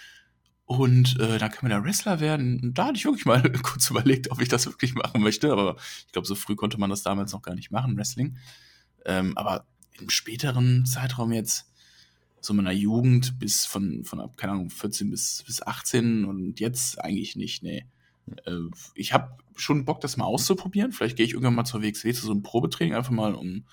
und 0.66 1.20
äh, 1.20 1.38
dann 1.38 1.52
können 1.52 1.70
wir 1.72 1.78
da 1.78 1.84
Wrestler 1.84 2.20
werden. 2.20 2.60
Und 2.62 2.78
da 2.78 2.88
hatte 2.88 2.98
ich 2.98 3.06
wirklich 3.06 3.26
mal 3.26 3.42
kurz 3.64 3.90
überlegt, 3.90 4.32
ob 4.32 4.42
ich 4.42 4.50
das 4.50 4.66
wirklich 4.66 4.96
machen 4.96 5.22
möchte, 5.22 5.52
aber 5.52 5.76
ich 6.06 6.12
glaube, 6.12 6.28
so 6.28 6.36
früh 6.36 6.56
konnte 6.56 6.80
man 6.80 6.90
das 6.90 7.04
damals 7.04 7.34
noch 7.34 7.42
gar 7.42 7.56
nicht 7.56 7.72
machen, 7.72 7.98
Wrestling. 7.98 8.38
Ähm, 9.06 9.38
aber 9.38 9.66
im 10.00 10.10
späteren 10.10 10.86
Zeitraum 10.86 11.32
jetzt, 11.32 11.70
so 12.40 12.54
meiner 12.54 12.72
Jugend 12.72 13.40
bis 13.40 13.66
von, 13.66 14.04
von 14.04 14.20
ab, 14.20 14.38
keine 14.38 14.54
Ahnung, 14.54 14.70
14 14.70 15.10
bis, 15.10 15.44
bis 15.46 15.62
18 15.62 16.26
und 16.26 16.60
jetzt 16.60 17.00
eigentlich 17.00 17.36
nicht, 17.36 17.64
nee. 17.64 17.86
Äh, 18.46 18.70
ich 18.96 19.14
habe 19.14 19.38
schon 19.56 19.86
Bock, 19.86 20.02
das 20.02 20.18
mal 20.18 20.26
auszuprobieren. 20.26 20.92
Vielleicht 20.92 21.16
gehe 21.16 21.26
ich 21.26 21.34
irgendwann 21.34 21.56
mal 21.56 21.66
zur 21.66 21.82
WXW 21.82 22.14
zu 22.14 22.26
so 22.26 22.32
einem 22.32 22.44
Probetraining, 22.44 22.96
einfach 22.96 23.12
mal, 23.12 23.34
um 23.34 23.66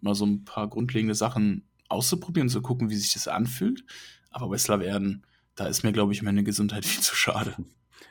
mal 0.00 0.14
so 0.14 0.26
ein 0.26 0.44
paar 0.44 0.68
grundlegende 0.68 1.14
Sachen 1.14 1.64
auszuprobieren, 1.88 2.48
zu 2.48 2.62
gucken, 2.62 2.90
wie 2.90 2.96
sich 2.96 3.12
das 3.12 3.28
anfühlt. 3.28 3.84
Aber 4.30 4.50
Wrestler 4.50 4.80
werden, 4.80 5.26
da 5.56 5.66
ist 5.66 5.82
mir, 5.82 5.92
glaube 5.92 6.12
ich, 6.12 6.22
meine 6.22 6.44
Gesundheit 6.44 6.84
viel 6.84 7.02
zu 7.02 7.14
schade. 7.14 7.54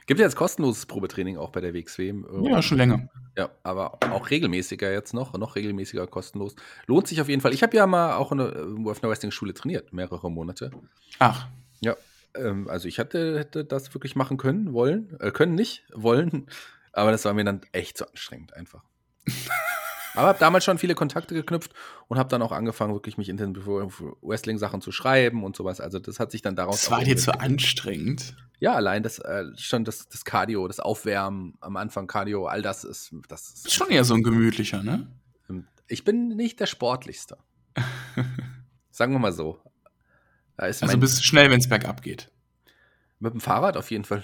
Gibt 0.06 0.20
ja 0.20 0.26
jetzt 0.26 0.36
kostenloses 0.36 0.86
Probetraining 0.86 1.38
auch 1.38 1.50
bei 1.52 1.62
der 1.62 1.74
WXW. 1.74 2.14
Ja, 2.44 2.62
schon 2.62 2.78
länger. 2.78 3.08
Ja, 3.38 3.50
aber 3.64 4.00
auch 4.12 4.30
regelmäßiger 4.30 4.91
jetzt 4.91 5.14
noch, 5.14 5.34
noch 5.34 5.56
regelmäßiger 5.56 6.08
kostenlos. 6.08 6.56
Lohnt 6.88 7.08
sich 7.08 7.22
auf 7.22 7.30
jeden 7.30 7.41
Auf 7.41 7.54
Ich 7.54 7.64
habe 7.64 7.76
ja 7.78 7.88
mal 7.88 8.16
auch 8.16 8.32
eine, 8.32 8.44
äh, 8.44 8.89
auf 8.89 9.02
einer 9.02 9.10
Wrestling-Schule 9.10 9.54
trainiert, 9.54 9.94
mehrere 9.94 10.30
Monate. 10.30 10.72
Ach, 11.20 11.48
Ja, 11.80 11.96
ähm, 12.36 12.68
also 12.68 12.88
ich 12.88 13.00
hatte, 13.00 13.39
hätte 13.39 13.64
das 13.66 13.94
wirklich 13.94 14.16
machen 14.16 14.38
können, 14.38 14.74
wollen, 14.74 15.18
äh, 15.20 15.32
können 15.32 15.56
nicht, 15.56 15.86
wollen, 15.94 16.48
aber 16.91 17.12
das 17.12 17.26
war 17.26 17.34
mir 17.34 17.46
dann 17.46 17.62
echt 17.72 17.98
zu 17.98 18.08
anstrengend 18.08 18.54
einfach. 18.54 18.84
aber 20.14 20.28
habe 20.30 20.39
damals 20.39 20.64
schon 20.64 20.78
viele 20.78 20.95
Kontakte 20.95 21.34
geknüpft 21.34 21.74
und 22.07 22.18
habe 22.18 22.30
dann 22.30 22.41
auch 22.41 22.51
angefangen, 22.51 22.93
wirklich 22.93 23.18
mich 23.18 23.30
intensiv 23.30 23.64
für 23.64 24.16
Wrestling-Sachen 24.22 24.82
zu 24.82 24.91
schreiben 24.91 25.43
und 25.43 25.55
sowas. 25.55 25.82
Also 25.82 25.99
das 25.99 26.20
hat 26.20 26.32
sich 26.32 26.41
dann 26.41 26.55
daraus 26.55 26.82
das 26.82 26.91
war 26.91 27.03
dir 27.03 27.18
zu 27.18 27.39
anstrengend. 27.39 28.36
Ja, 28.59 28.74
allein 28.74 29.03
das 29.03 29.20
äh, 29.20 29.45
schon 29.57 29.84
das, 29.84 30.07
das 30.07 30.24
Cardio, 30.24 30.68
das 30.68 30.80
Aufwärmen 30.80 31.55
am 31.61 31.76
Anfang 31.76 32.07
Cardio, 32.07 32.45
all 32.45 32.61
das 32.61 32.84
ist 32.84 33.14
das 33.28 33.49
ist 33.49 33.64
Bist 33.64 33.76
schon 33.76 33.89
eher 33.89 34.03
so 34.03 34.14
ein 34.14 34.24
gemütlicher, 34.24 34.84
ne? 34.84 35.07
ähm, 35.49 35.68
Ich 35.88 36.03
bin 36.03 36.30
nicht 36.30 36.59
der 36.59 36.68
sportlichste. 36.68 37.38
Sagen 38.91 39.11
wir 39.11 39.20
mal 39.20 39.34
so. 39.34 39.59
Also 40.55 40.97
bist 40.97 41.20
du 41.20 41.24
schnell, 41.24 41.49
wenn 41.49 41.59
es 41.59 41.68
bergab 41.68 42.03
geht. 42.03 42.32
mit 43.20 43.34
dem 43.34 43.41
Fahrrad 43.41 43.76
auf 43.76 43.89
jeden 43.89 44.05
Fall 44.05 44.24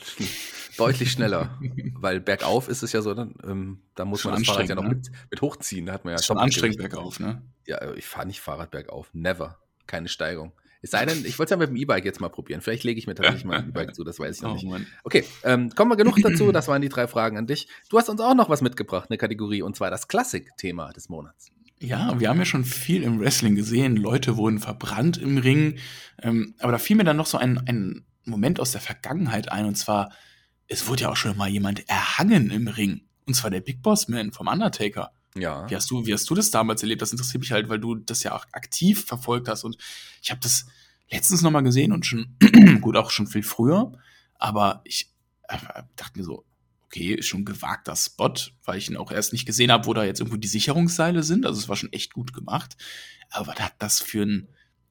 deutlich 0.79 1.11
schneller. 1.11 1.59
Weil 1.93 2.19
bergauf 2.19 2.67
ist 2.67 2.83
es 2.83 2.91
ja 2.91 3.01
so, 3.01 3.13
dann, 3.13 3.35
ähm, 3.43 3.81
da 3.95 4.05
muss 4.05 4.21
Schon 4.21 4.31
man 4.31 4.41
das 4.41 4.47
Fahrrad 4.47 4.69
ja 4.69 4.75
noch 4.75 4.83
anstrengend, 4.83 5.11
mit, 5.11 5.31
mit 5.31 5.41
hochziehen. 5.41 5.85
Da 5.85 5.93
hat 5.93 6.05
man 6.05 6.13
ja 6.13 6.21
schon 6.21 6.37
anstrengend 6.37 6.77
bergauf, 6.77 7.19
ne? 7.19 7.41
Ja, 7.67 7.93
ich 7.93 8.05
fahre 8.05 8.27
nicht 8.27 8.41
Fahrrad 8.41 8.71
bergauf. 8.71 9.09
Never. 9.13 9.57
Keine 9.87 10.07
Steigung. 10.07 10.53
Es 10.81 10.91
sei 10.91 11.05
denn, 11.05 11.25
ich 11.25 11.37
wollte 11.37 11.53
es 11.53 11.57
ja 11.57 11.57
mit 11.57 11.69
dem 11.69 11.75
E-Bike 11.75 12.05
jetzt 12.05 12.21
mal 12.21 12.29
probieren. 12.29 12.61
Vielleicht 12.61 12.85
lege 12.85 12.97
ich 12.97 13.05
mir 13.05 13.15
tatsächlich 13.15 13.43
mal 13.43 13.59
ein 13.59 13.69
E-Bike 13.69 13.93
zu, 13.93 14.03
das 14.03 14.19
weiß 14.19 14.37
ich 14.37 14.41
noch 14.41 14.51
Oh 14.51 14.53
nicht. 14.53 14.65
Mann. 14.65 14.87
Okay, 15.03 15.25
ähm, 15.43 15.71
kommen 15.75 15.91
wir 15.91 15.97
genug 15.97 16.17
dazu. 16.21 16.51
Das 16.51 16.67
waren 16.69 16.81
die 16.81 16.89
drei 16.89 17.07
Fragen 17.07 17.37
an 17.37 17.47
dich. 17.47 17.67
Du 17.89 17.97
hast 17.97 18.07
uns 18.09 18.21
auch 18.21 18.33
noch 18.33 18.49
was 18.49 18.61
mitgebracht, 18.61 19.09
eine 19.09 19.17
Kategorie, 19.17 19.61
und 19.61 19.75
zwar 19.75 19.91
das 19.91 20.07
Klassik-Thema 20.07 20.93
des 20.93 21.09
Monats. 21.09 21.51
Ja, 21.81 22.19
wir 22.19 22.29
haben 22.29 22.39
ja 22.39 22.45
schon 22.45 22.65
viel 22.65 23.03
im 23.03 23.19
Wrestling 23.19 23.55
gesehen. 23.55 23.95
Leute 23.95 24.37
wurden 24.37 24.59
verbrannt 24.59 25.17
im 25.17 25.37
Ring. 25.37 25.77
Ähm, 26.21 26.55
aber 26.59 26.73
da 26.73 26.77
fiel 26.77 26.97
mir 26.97 27.05
dann 27.05 27.17
noch 27.17 27.25
so 27.25 27.37
ein, 27.37 27.57
ein 27.67 28.05
Moment 28.25 28.59
aus 28.59 28.71
der 28.71 28.81
Vergangenheit 28.81 29.51
ein. 29.51 29.65
Und 29.65 29.75
zwar, 29.75 30.11
es 30.69 30.87
wurde 30.87 31.03
ja 31.03 31.09
auch 31.09 31.17
schon 31.17 31.35
mal 31.35 31.49
jemand 31.49 31.87
erhangen 31.89 32.51
im 32.51 32.67
Ring. 32.67 33.01
Und 33.25 33.33
zwar 33.33 33.49
der 33.49 33.59
Big 33.59 33.81
Boss 33.81 34.07
Man 34.07 34.31
vom 34.31 34.47
Undertaker. 34.47 35.11
Ja. 35.35 35.69
Wie 35.69 35.75
hast, 35.75 35.91
du, 35.91 36.05
wie 36.05 36.13
hast 36.13 36.29
du 36.29 36.35
das 36.35 36.51
damals 36.51 36.81
erlebt? 36.81 37.01
Das 37.01 37.11
interessiert 37.11 37.41
mich 37.41 37.51
halt, 37.51 37.69
weil 37.69 37.79
du 37.79 37.95
das 37.95 38.23
ja 38.23 38.33
auch 38.35 38.45
aktiv 38.51 39.05
verfolgt 39.05 39.47
hast. 39.47 39.63
Und 39.63 39.77
ich 40.21 40.31
habe 40.31 40.39
das 40.41 40.67
letztens 41.11 41.41
noch 41.41 41.51
mal 41.51 41.61
gesehen 41.61 41.91
und 41.91 42.05
schon, 42.05 42.37
gut, 42.81 42.95
auch 42.95 43.11
schon 43.11 43.27
viel 43.27 43.43
früher. 43.43 43.91
Aber 44.35 44.81
ich 44.85 45.11
äh, 45.47 45.57
dachte 45.95 46.17
mir 46.17 46.25
so, 46.25 46.45
okay, 46.85 47.13
ist 47.13 47.27
schon 47.27 47.41
ein 47.41 47.45
gewagter 47.45 47.95
Spot, 47.95 48.33
weil 48.65 48.77
ich 48.77 48.89
ihn 48.89 48.97
auch 48.97 49.11
erst 49.11 49.33
nicht 49.33 49.45
gesehen 49.45 49.71
habe, 49.71 49.85
wo 49.85 49.93
da 49.93 50.03
jetzt 50.03 50.19
irgendwo 50.19 50.37
die 50.37 50.47
Sicherungsseile 50.47 51.23
sind. 51.23 51.45
Also 51.45 51.59
es 51.59 51.69
war 51.69 51.75
schon 51.75 51.93
echt 51.93 52.13
gut 52.13 52.33
gemacht. 52.33 52.77
Aber 53.29 53.47
was 53.47 53.59
hat 53.59 53.73
das 53.79 53.99
für 53.99 54.23
einen 54.23 54.47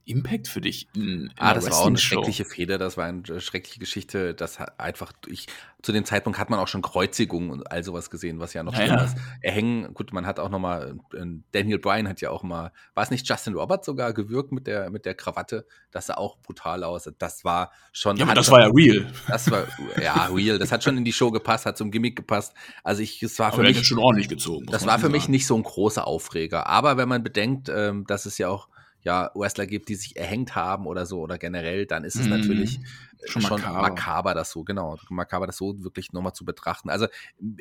Impact 0.09 0.49
für 0.49 0.61
dich 0.61 0.89
in, 0.95 1.03
in 1.03 1.31
Ah, 1.37 1.55
das 1.55 1.71
war 1.71 1.79
auch 1.79 1.87
eine 1.87 1.99
schreckliche 1.99 2.45
Fehde, 2.45 2.79
das 2.79 2.97
war 2.97 3.05
eine 3.05 3.41
schreckliche 3.41 3.79
Geschichte. 3.79 4.35
Das 4.35 4.59
hat 4.59 4.81
einfach, 4.81 5.13
ich, 5.27 5.47
zu 5.83 5.93
dem 5.93 6.05
Zeitpunkt 6.05 6.39
hat 6.39 6.49
man 6.49 6.59
auch 6.59 6.67
schon 6.67 6.83
Kreuzigungen 6.83 7.51
und 7.51 7.71
all 7.71 7.85
sowas 7.85 8.11
gesehen, 8.11 8.41
was 8.41 8.55
ja 8.55 8.63
noch 8.63 8.75
schlimmer 8.75 8.97
ja. 8.97 9.05
ist. 9.05 9.17
Erhängen, 9.43 9.93
gut, 9.95 10.13
man 10.13 10.27
hat 10.27 10.41
auch 10.41 10.49
noch 10.49 10.59
mal, 10.59 10.99
äh, 11.15 11.25
Daniel 11.53 11.79
Bryan 11.79 12.09
hat 12.09 12.21
ja 12.21 12.31
auch 12.31 12.43
mal, 12.43 12.73
war 12.95 13.05
es 13.05 13.11
nicht 13.11 13.29
Justin 13.29 13.55
Roberts 13.55 13.87
sogar 13.87 14.15
gewürgt 14.15 14.51
mit 14.51 14.67
der, 14.67 14.91
mit 14.91 15.05
der 15.05 15.15
Krawatte? 15.15 15.67
Das 15.91 16.07
sah 16.07 16.15
auch 16.15 16.39
brutal 16.39 16.85
aus. 16.85 17.11
Das 17.19 17.45
war 17.45 17.71
schon. 17.93 18.17
Ja, 18.17 18.25
aber 18.25 18.35
das 18.35 18.51
war 18.51 18.61
ja 18.61 18.71
real. 18.75 19.13
Das 19.29 19.51
war, 19.51 19.65
ja, 20.03 20.27
real. 20.27 20.59
Das 20.59 20.73
hat 20.73 20.83
schon 20.83 20.97
in 20.97 21.05
die 21.05 21.13
Show 21.13 21.31
gepasst, 21.31 21.67
hat 21.67 21.77
zum 21.77 21.91
Gimmick 21.91 22.17
gepasst. 22.17 22.55
Also 22.83 23.03
ich, 23.03 23.23
es 23.23 23.39
war 23.39 23.49
Aber 23.49 23.57
für 23.57 23.63
mich 23.63 23.87
schon 23.87 23.99
ordentlich 23.99 24.29
gezogen. 24.29 24.67
das 24.67 24.87
war 24.87 24.99
für 24.99 25.11
mich 25.11 25.23
sagen. 25.23 25.33
nicht 25.33 25.47
so 25.47 25.55
ein 25.55 25.63
großer 25.63 26.07
Aufreger. 26.07 26.67
Aber 26.67 26.97
wenn 26.97 27.09
man 27.09 27.23
bedenkt, 27.23 27.69
ähm, 27.69 28.05
dass 28.07 28.27
es 28.27 28.39
ja 28.39 28.49
auch 28.49 28.69
ja, 29.03 29.31
Wrestler 29.35 29.67
gibt, 29.67 29.89
die 29.89 29.95
sich 29.95 30.17
erhängt 30.17 30.55
haben 30.55 30.87
oder 30.87 31.07
so 31.07 31.21
oder 31.21 31.39
generell, 31.39 31.87
dann 31.87 32.05
ist 32.05 32.17
es 32.17 32.25
Mhm. 32.25 32.31
natürlich 32.31 32.79
äh, 32.79 33.29
Schon 33.29 33.43
schon, 33.43 33.61
makaber. 33.61 33.81
makaber. 33.83 34.35
das 34.35 34.51
so, 34.51 34.65
genau, 34.65 34.99
makaber 35.09 35.47
das 35.47 35.57
so 35.57 35.83
wirklich 35.85 36.13
nochmal 36.13 36.33
zu 36.35 36.45
betrachten. 36.45 36.91
Also 36.91 37.07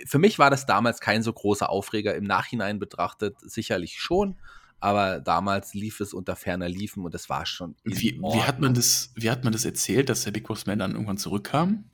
für 0.05 0.17
mich 0.19 0.39
war 0.39 0.49
das 0.49 0.65
damals 0.65 0.99
kein 0.99 1.23
so 1.23 1.31
großer 1.33 1.69
Aufreger. 1.69 2.15
Im 2.15 2.23
Nachhinein 2.25 2.79
betrachtet 2.79 3.35
sicherlich 3.41 3.99
schon, 3.99 4.35
aber 4.79 5.19
damals 5.19 5.73
lief 5.73 5.99
es 5.99 6.13
unter 6.13 6.35
ferner 6.35 6.69
Liefen 6.69 7.03
und 7.05 7.15
es 7.15 7.29
war 7.29 7.45
schon. 7.45 7.75
Wie, 7.83 8.19
wie, 8.21 8.41
hat 8.43 8.59
man 8.59 8.73
das, 8.73 9.11
wie 9.15 9.29
hat 9.29 9.43
man 9.43 9.53
das 9.53 9.65
erzählt, 9.65 10.09
dass 10.09 10.23
der 10.23 10.31
Big 10.31 10.47
Boss 10.47 10.65
Man 10.65 10.79
dann 10.79 10.91
irgendwann 10.91 11.17
zurückkam? 11.17 11.85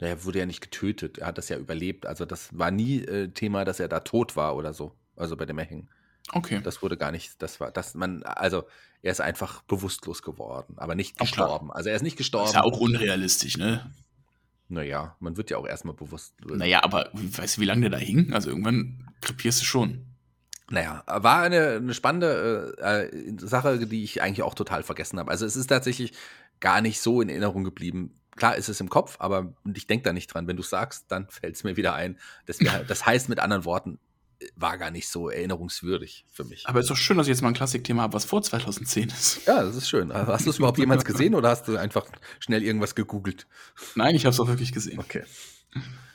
Er 0.00 0.24
wurde 0.24 0.38
ja 0.38 0.46
nicht 0.46 0.60
getötet, 0.60 1.18
er 1.18 1.26
hat 1.28 1.38
das 1.38 1.48
ja 1.48 1.58
überlebt. 1.58 2.06
Also 2.06 2.24
das 2.24 2.56
war 2.56 2.70
nie 2.70 2.98
äh, 3.00 3.28
Thema, 3.32 3.64
dass 3.64 3.80
er 3.80 3.88
da 3.88 4.00
tot 4.00 4.36
war 4.36 4.54
oder 4.56 4.72
so. 4.72 4.94
Also 5.16 5.36
bei 5.36 5.44
dem 5.46 5.58
Erhängen. 5.58 5.88
Okay. 6.32 6.60
Das 6.62 6.82
wurde 6.82 6.96
gar 6.96 7.10
nicht, 7.10 7.40
das 7.42 7.60
war, 7.60 7.70
das 7.70 7.94
man, 7.94 8.22
also 8.22 8.64
er 9.02 9.12
ist 9.12 9.20
einfach 9.20 9.62
bewusstlos 9.62 10.22
geworden, 10.22 10.74
aber 10.76 10.94
nicht 10.94 11.18
gestorben. 11.18 11.72
Also 11.72 11.88
er 11.88 11.96
ist 11.96 12.02
nicht 12.02 12.16
gestorben. 12.16 12.48
ist 12.48 12.54
ja 12.54 12.64
auch 12.64 12.78
unrealistisch, 12.78 13.56
ne? 13.56 13.92
naja, 14.68 15.16
man 15.20 15.36
wird 15.36 15.50
ja 15.50 15.56
auch 15.56 15.66
erstmal 15.66 15.94
bewusst. 15.94 16.34
Naja, 16.44 16.84
aber 16.84 17.10
weißt 17.12 17.56
du, 17.56 17.60
wie 17.62 17.66
lange 17.66 17.82
der 17.82 17.90
da 17.90 17.98
hing? 17.98 18.32
Also 18.32 18.50
irgendwann 18.50 19.10
krepierst 19.20 19.62
du 19.62 19.64
schon. 19.64 20.04
Naja, 20.70 21.02
war 21.06 21.42
eine, 21.42 21.76
eine 21.76 21.94
spannende 21.94 22.74
äh, 22.78 23.06
äh, 23.06 23.36
Sache, 23.38 23.86
die 23.86 24.04
ich 24.04 24.20
eigentlich 24.20 24.42
auch 24.42 24.54
total 24.54 24.82
vergessen 24.82 25.18
habe. 25.18 25.30
Also 25.30 25.46
es 25.46 25.56
ist 25.56 25.68
tatsächlich 25.68 26.12
gar 26.60 26.82
nicht 26.82 27.00
so 27.00 27.22
in 27.22 27.30
Erinnerung 27.30 27.64
geblieben. 27.64 28.14
Klar 28.36 28.56
ist 28.56 28.68
es 28.68 28.80
im 28.80 28.90
Kopf, 28.90 29.16
aber 29.18 29.54
ich 29.74 29.86
denke 29.86 30.04
da 30.04 30.12
nicht 30.12 30.26
dran. 30.32 30.46
Wenn 30.46 30.58
du 30.58 30.62
sagst, 30.62 31.06
dann 31.08 31.26
fällt 31.30 31.56
es 31.56 31.64
mir 31.64 31.76
wieder 31.78 31.94
ein. 31.94 32.18
Das, 32.44 32.58
das 32.86 33.06
heißt 33.06 33.30
mit 33.30 33.40
anderen 33.40 33.64
Worten, 33.64 33.94
äh, 33.94 33.98
war 34.54 34.78
gar 34.78 34.90
nicht 34.90 35.08
so 35.08 35.28
erinnerungswürdig 35.28 36.24
für 36.30 36.44
mich. 36.44 36.66
Aber 36.66 36.80
ist 36.80 36.90
doch 36.90 36.96
schön, 36.96 37.16
dass 37.16 37.26
ich 37.26 37.30
jetzt 37.30 37.42
mal 37.42 37.48
ein 37.48 37.54
Klassikthema 37.54 38.02
habe, 38.02 38.12
was 38.14 38.24
vor 38.24 38.42
2010 38.42 39.08
ist. 39.08 39.46
ja, 39.46 39.62
das 39.62 39.76
ist 39.76 39.88
schön. 39.88 40.12
Aber 40.12 40.32
Hast 40.32 40.46
du 40.46 40.50
es 40.50 40.58
überhaupt 40.58 40.78
jemals 40.78 41.04
gesehen 41.04 41.34
oder 41.34 41.50
hast 41.50 41.66
du 41.66 41.76
einfach 41.76 42.06
schnell 42.38 42.62
irgendwas 42.62 42.94
gegoogelt? 42.94 43.46
Nein, 43.94 44.14
ich 44.14 44.24
habe 44.24 44.32
es 44.32 44.40
auch 44.40 44.46
wirklich 44.48 44.72
gesehen. 44.72 44.98
Okay. 45.00 45.24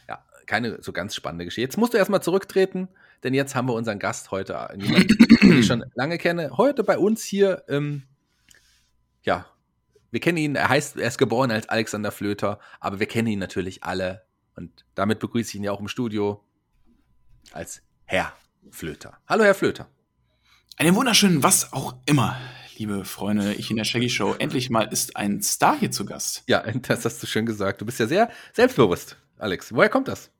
Ja, 0.07 0.23
keine 0.45 0.81
so 0.81 0.93
ganz 0.93 1.15
spannende 1.15 1.45
Geschichte. 1.45 1.61
Jetzt 1.61 1.77
musst 1.77 1.93
du 1.93 1.97
erstmal 1.97 2.23
zurücktreten, 2.23 2.87
denn 3.23 3.33
jetzt 3.33 3.55
haben 3.55 3.67
wir 3.67 3.73
unseren 3.73 3.99
Gast 3.99 4.31
heute, 4.31 4.53
äh, 4.53 4.77
jemanden, 4.77 5.17
den 5.41 5.59
ich 5.59 5.65
schon 5.65 5.83
lange 5.95 6.17
kenne, 6.17 6.51
heute 6.55 6.83
bei 6.83 6.97
uns 6.97 7.23
hier. 7.23 7.63
Ähm, 7.67 8.03
ja, 9.23 9.45
wir 10.11 10.19
kennen 10.19 10.37
ihn, 10.37 10.55
er 10.55 10.69
heißt, 10.69 10.97
er 10.97 11.07
ist 11.07 11.17
geboren 11.17 11.51
als 11.51 11.67
Alexander 11.67 12.11
Flöter, 12.11 12.59
aber 12.79 12.99
wir 12.99 13.07
kennen 13.07 13.27
ihn 13.27 13.39
natürlich 13.39 13.83
alle. 13.83 14.23
Und 14.55 14.85
damit 14.95 15.19
begrüße 15.19 15.49
ich 15.49 15.55
ihn 15.55 15.63
ja 15.63 15.71
auch 15.71 15.79
im 15.79 15.87
Studio 15.87 16.43
als 17.51 17.81
Herr 18.05 18.33
Flöter. 18.71 19.17
Hallo, 19.27 19.43
Herr 19.43 19.55
Flöter. 19.55 19.87
Einen 20.77 20.95
wunderschönen 20.95 21.43
Was 21.43 21.73
auch 21.73 21.95
immer, 22.05 22.37
liebe 22.77 23.05
Freunde, 23.05 23.53
ich 23.53 23.69
in 23.69 23.77
der 23.77 23.83
Shaggy 23.83 24.09
Show. 24.09 24.35
Endlich 24.37 24.69
mal 24.69 24.83
ist 24.83 25.15
ein 25.15 25.41
Star 25.41 25.77
hier 25.77 25.91
zu 25.91 26.05
Gast. 26.05 26.43
Ja, 26.47 26.61
das 26.61 27.05
hast 27.05 27.21
du 27.21 27.27
schön 27.27 27.45
gesagt. 27.45 27.81
Du 27.81 27.85
bist 27.85 27.99
ja 27.99 28.07
sehr 28.07 28.29
selbstbewusst, 28.53 29.17
Alex. 29.37 29.73
Woher 29.73 29.89
kommt 29.89 30.07
das? 30.07 30.31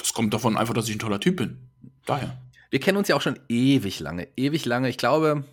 das 0.00 0.12
kommt 0.12 0.34
davon 0.34 0.56
einfach, 0.56 0.74
dass 0.74 0.88
ich 0.88 0.96
ein 0.96 0.98
toller 0.98 1.20
Typ 1.20 1.36
bin. 1.36 1.58
Daher. 2.06 2.36
Wir 2.70 2.80
kennen 2.80 2.98
uns 2.98 3.08
ja 3.08 3.16
auch 3.16 3.20
schon 3.20 3.38
ewig 3.48 4.00
lange, 4.00 4.28
ewig 4.36 4.64
lange. 4.64 4.88
Ich 4.88 4.96
glaube, 4.96 5.44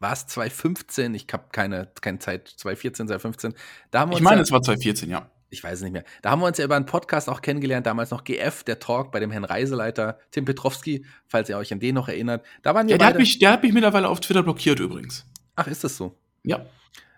war 0.00 0.12
es 0.12 0.26
2015? 0.26 1.14
Ich 1.14 1.26
habe 1.32 1.44
keine, 1.50 1.88
keine 2.00 2.18
Zeit, 2.18 2.48
2014, 2.48 3.08
2015. 3.08 3.54
Da 3.90 4.00
haben 4.00 4.10
wir 4.10 4.16
Ich 4.16 4.22
meine, 4.22 4.36
ja, 4.36 4.42
es 4.42 4.52
war 4.52 4.62
2014, 4.62 5.10
ja. 5.10 5.30
Ich 5.52 5.62
weiß 5.62 5.74
es 5.78 5.82
nicht 5.82 5.92
mehr. 5.92 6.04
Da 6.22 6.30
haben 6.30 6.40
wir 6.40 6.46
uns 6.46 6.56
ja 6.56 6.64
über 6.64 6.76
einen 6.76 6.86
Podcast 6.86 7.28
auch 7.28 7.42
kennengelernt, 7.42 7.86
damals 7.86 8.10
noch 8.10 8.24
GF, 8.24 8.64
der 8.64 8.78
Talk 8.78 9.12
bei 9.12 9.20
dem 9.20 9.30
Herrn 9.30 9.44
Reiseleiter 9.44 10.18
Tim 10.30 10.46
Petrowski, 10.46 11.04
falls 11.26 11.48
ihr 11.50 11.58
euch 11.58 11.72
an 11.72 11.78
den 11.78 11.94
noch 11.94 12.08
erinnert. 12.08 12.44
Da 12.62 12.74
waren 12.74 12.86
wir 12.88 12.92
ja 12.92 12.98
der, 12.98 13.06
hat 13.08 13.18
mich, 13.18 13.38
der 13.38 13.52
hat 13.52 13.62
mich 13.62 13.72
mittlerweile 13.72 14.08
auf 14.08 14.20
Twitter 14.20 14.42
blockiert 14.42 14.80
übrigens. 14.80 15.26
Ach, 15.54 15.66
ist 15.66 15.84
das 15.84 15.96
so? 15.96 16.18
Ja. 16.42 16.64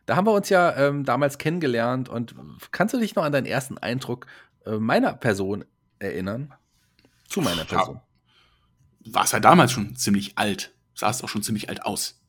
Da 0.07 0.17
haben 0.17 0.27
wir 0.27 0.33
uns 0.33 0.49
ja 0.49 0.77
ähm, 0.77 1.05
damals 1.05 1.39
kennengelernt 1.39 2.09
und 2.09 2.35
kannst 2.73 2.93
du 2.93 2.99
dich 2.99 3.15
noch 3.15 3.23
an 3.25 3.33
deinen 3.33 3.47
ersten 3.47 3.79
Eindruck 3.79 4.27
äh, 4.67 4.73
meiner 4.73 5.15
Person 5.15 5.65
erinnern? 6.01 6.53
Zu 7.29 7.41
meiner 7.41 7.63
Ja. 7.63 7.65
Person. 7.65 8.01
War 9.07 9.25
es 9.25 9.33
ja 9.33 9.41
damals 9.41 9.71
schon 9.71 9.95
ziemlich 9.97 10.37
alt. 10.39 10.73
Sah 10.95 11.11
es 11.11 11.23
auch 11.23 11.29
schon 11.29 11.43
ziemlich 11.43 11.69
alt 11.69 11.85
aus. 11.85 12.21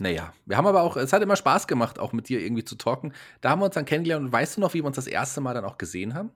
Naja, 0.00 0.32
wir 0.44 0.56
haben 0.56 0.66
aber 0.66 0.82
auch, 0.82 0.96
es 0.96 1.12
hat 1.12 1.22
immer 1.22 1.36
Spaß 1.36 1.66
gemacht, 1.66 1.98
auch 1.98 2.12
mit 2.12 2.28
dir 2.28 2.40
irgendwie 2.40 2.64
zu 2.64 2.76
talken. 2.76 3.12
Da 3.40 3.50
haben 3.50 3.60
wir 3.60 3.66
uns 3.66 3.74
dann 3.74 3.84
kennengelernt 3.86 4.26
und 4.26 4.32
weißt 4.32 4.56
du 4.56 4.60
noch, 4.60 4.74
wie 4.74 4.78
wir 4.82 4.86
uns 4.86 4.96
das 4.96 5.06
erste 5.06 5.40
Mal 5.40 5.54
dann 5.54 5.64
auch 5.64 5.78
gesehen 5.78 6.14
haben? 6.14 6.30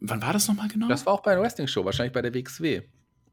Wann 0.00 0.20
war 0.22 0.32
das 0.32 0.46
nochmal 0.48 0.68
genau? 0.68 0.86
Das 0.88 1.06
war 1.06 1.12
auch 1.14 1.22
bei 1.22 1.32
einer 1.32 1.40
Wrestling-Show, 1.42 1.84
wahrscheinlich 1.84 2.12
bei 2.12 2.22
der 2.22 2.32
WXW. 2.34 2.82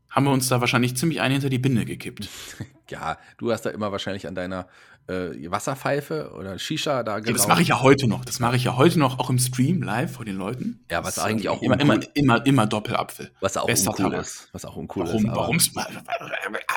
haben 0.10 0.24
wir 0.26 0.32
uns 0.32 0.48
da 0.48 0.62
wahrscheinlich 0.62 0.96
ziemlich 0.98 1.20
eine 1.22 1.34
hinter 1.34 1.50
die 1.50 1.60
Binde 1.60 1.86
gekippt. 1.86 2.28
Ja, 2.88 3.18
du 3.40 3.52
hast 3.52 3.64
da 3.64 3.72
immer 3.72 3.92
wahrscheinlich 3.92 4.28
an 4.28 4.36
deiner 4.36 4.68
äh, 5.08 5.50
Wasserpfeife 5.50 6.34
oder 6.36 6.60
Shisha 6.60 7.02
da 7.02 7.14
Ja, 7.16 7.22
das 7.22 7.34
geraucht. 7.34 7.48
mache 7.48 7.62
ich 7.64 7.70
ja 7.70 7.82
heute 7.82 8.08
noch. 8.08 8.24
Das 8.24 8.40
mache 8.40 8.58
ich 8.58 8.64
ja 8.66 8.78
heute 8.78 9.00
noch, 9.00 9.18
auch 9.18 9.32
im 9.32 9.40
Stream 9.40 9.82
live 9.82 10.12
vor 10.14 10.24
den 10.24 10.36
Leuten. 10.36 10.86
Ja, 10.92 11.04
was 11.04 11.18
eigentlich 11.18 11.50
auch 11.50 11.64
immer, 11.64 11.80
immer, 11.80 12.00
immer, 12.14 12.46
immer 12.46 12.68
Doppelapfel. 12.68 13.32
Was 13.40 13.58
auch 13.58 13.66
Bester 13.66 13.90
uncool 13.90 14.06
Tabak. 14.12 14.22
ist. 14.22 14.50
Was 14.52 14.66
auch 14.66 14.76
uncool 14.76 15.08
Warum? 15.08 15.26
ist. 15.26 15.36
Warum's, 15.36 15.72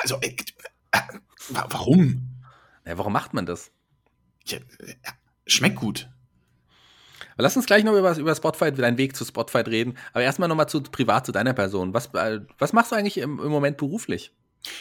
also, 0.01 0.17
äh, 0.21 0.35
wa- 1.49 1.67
warum? 1.69 2.28
Ja, 2.89 2.97
warum 2.97 3.13
macht 3.13 3.35
man 3.35 3.45
das? 3.45 3.71
Ja, 4.45 4.57
schmeckt 5.45 5.75
gut. 5.75 6.09
Lass 7.37 7.55
uns 7.55 7.67
gleich 7.67 7.83
noch 7.83 7.93
über, 7.93 8.17
über 8.17 8.33
Spotfight, 8.33 8.79
deinen 8.79 8.97
Weg 8.97 9.15
zu 9.15 9.23
Spotfight 9.23 9.67
reden. 9.67 9.95
Aber 10.11 10.23
erstmal 10.23 10.49
nochmal 10.49 10.67
zu 10.67 10.81
privat 10.81 11.27
zu 11.27 11.31
deiner 11.31 11.53
Person. 11.53 11.93
Was, 11.93 12.07
äh, 12.15 12.41
was 12.57 12.73
machst 12.73 12.91
du 12.91 12.95
eigentlich 12.95 13.19
im, 13.19 13.39
im 13.39 13.49
Moment 13.49 13.77
beruflich? 13.77 14.33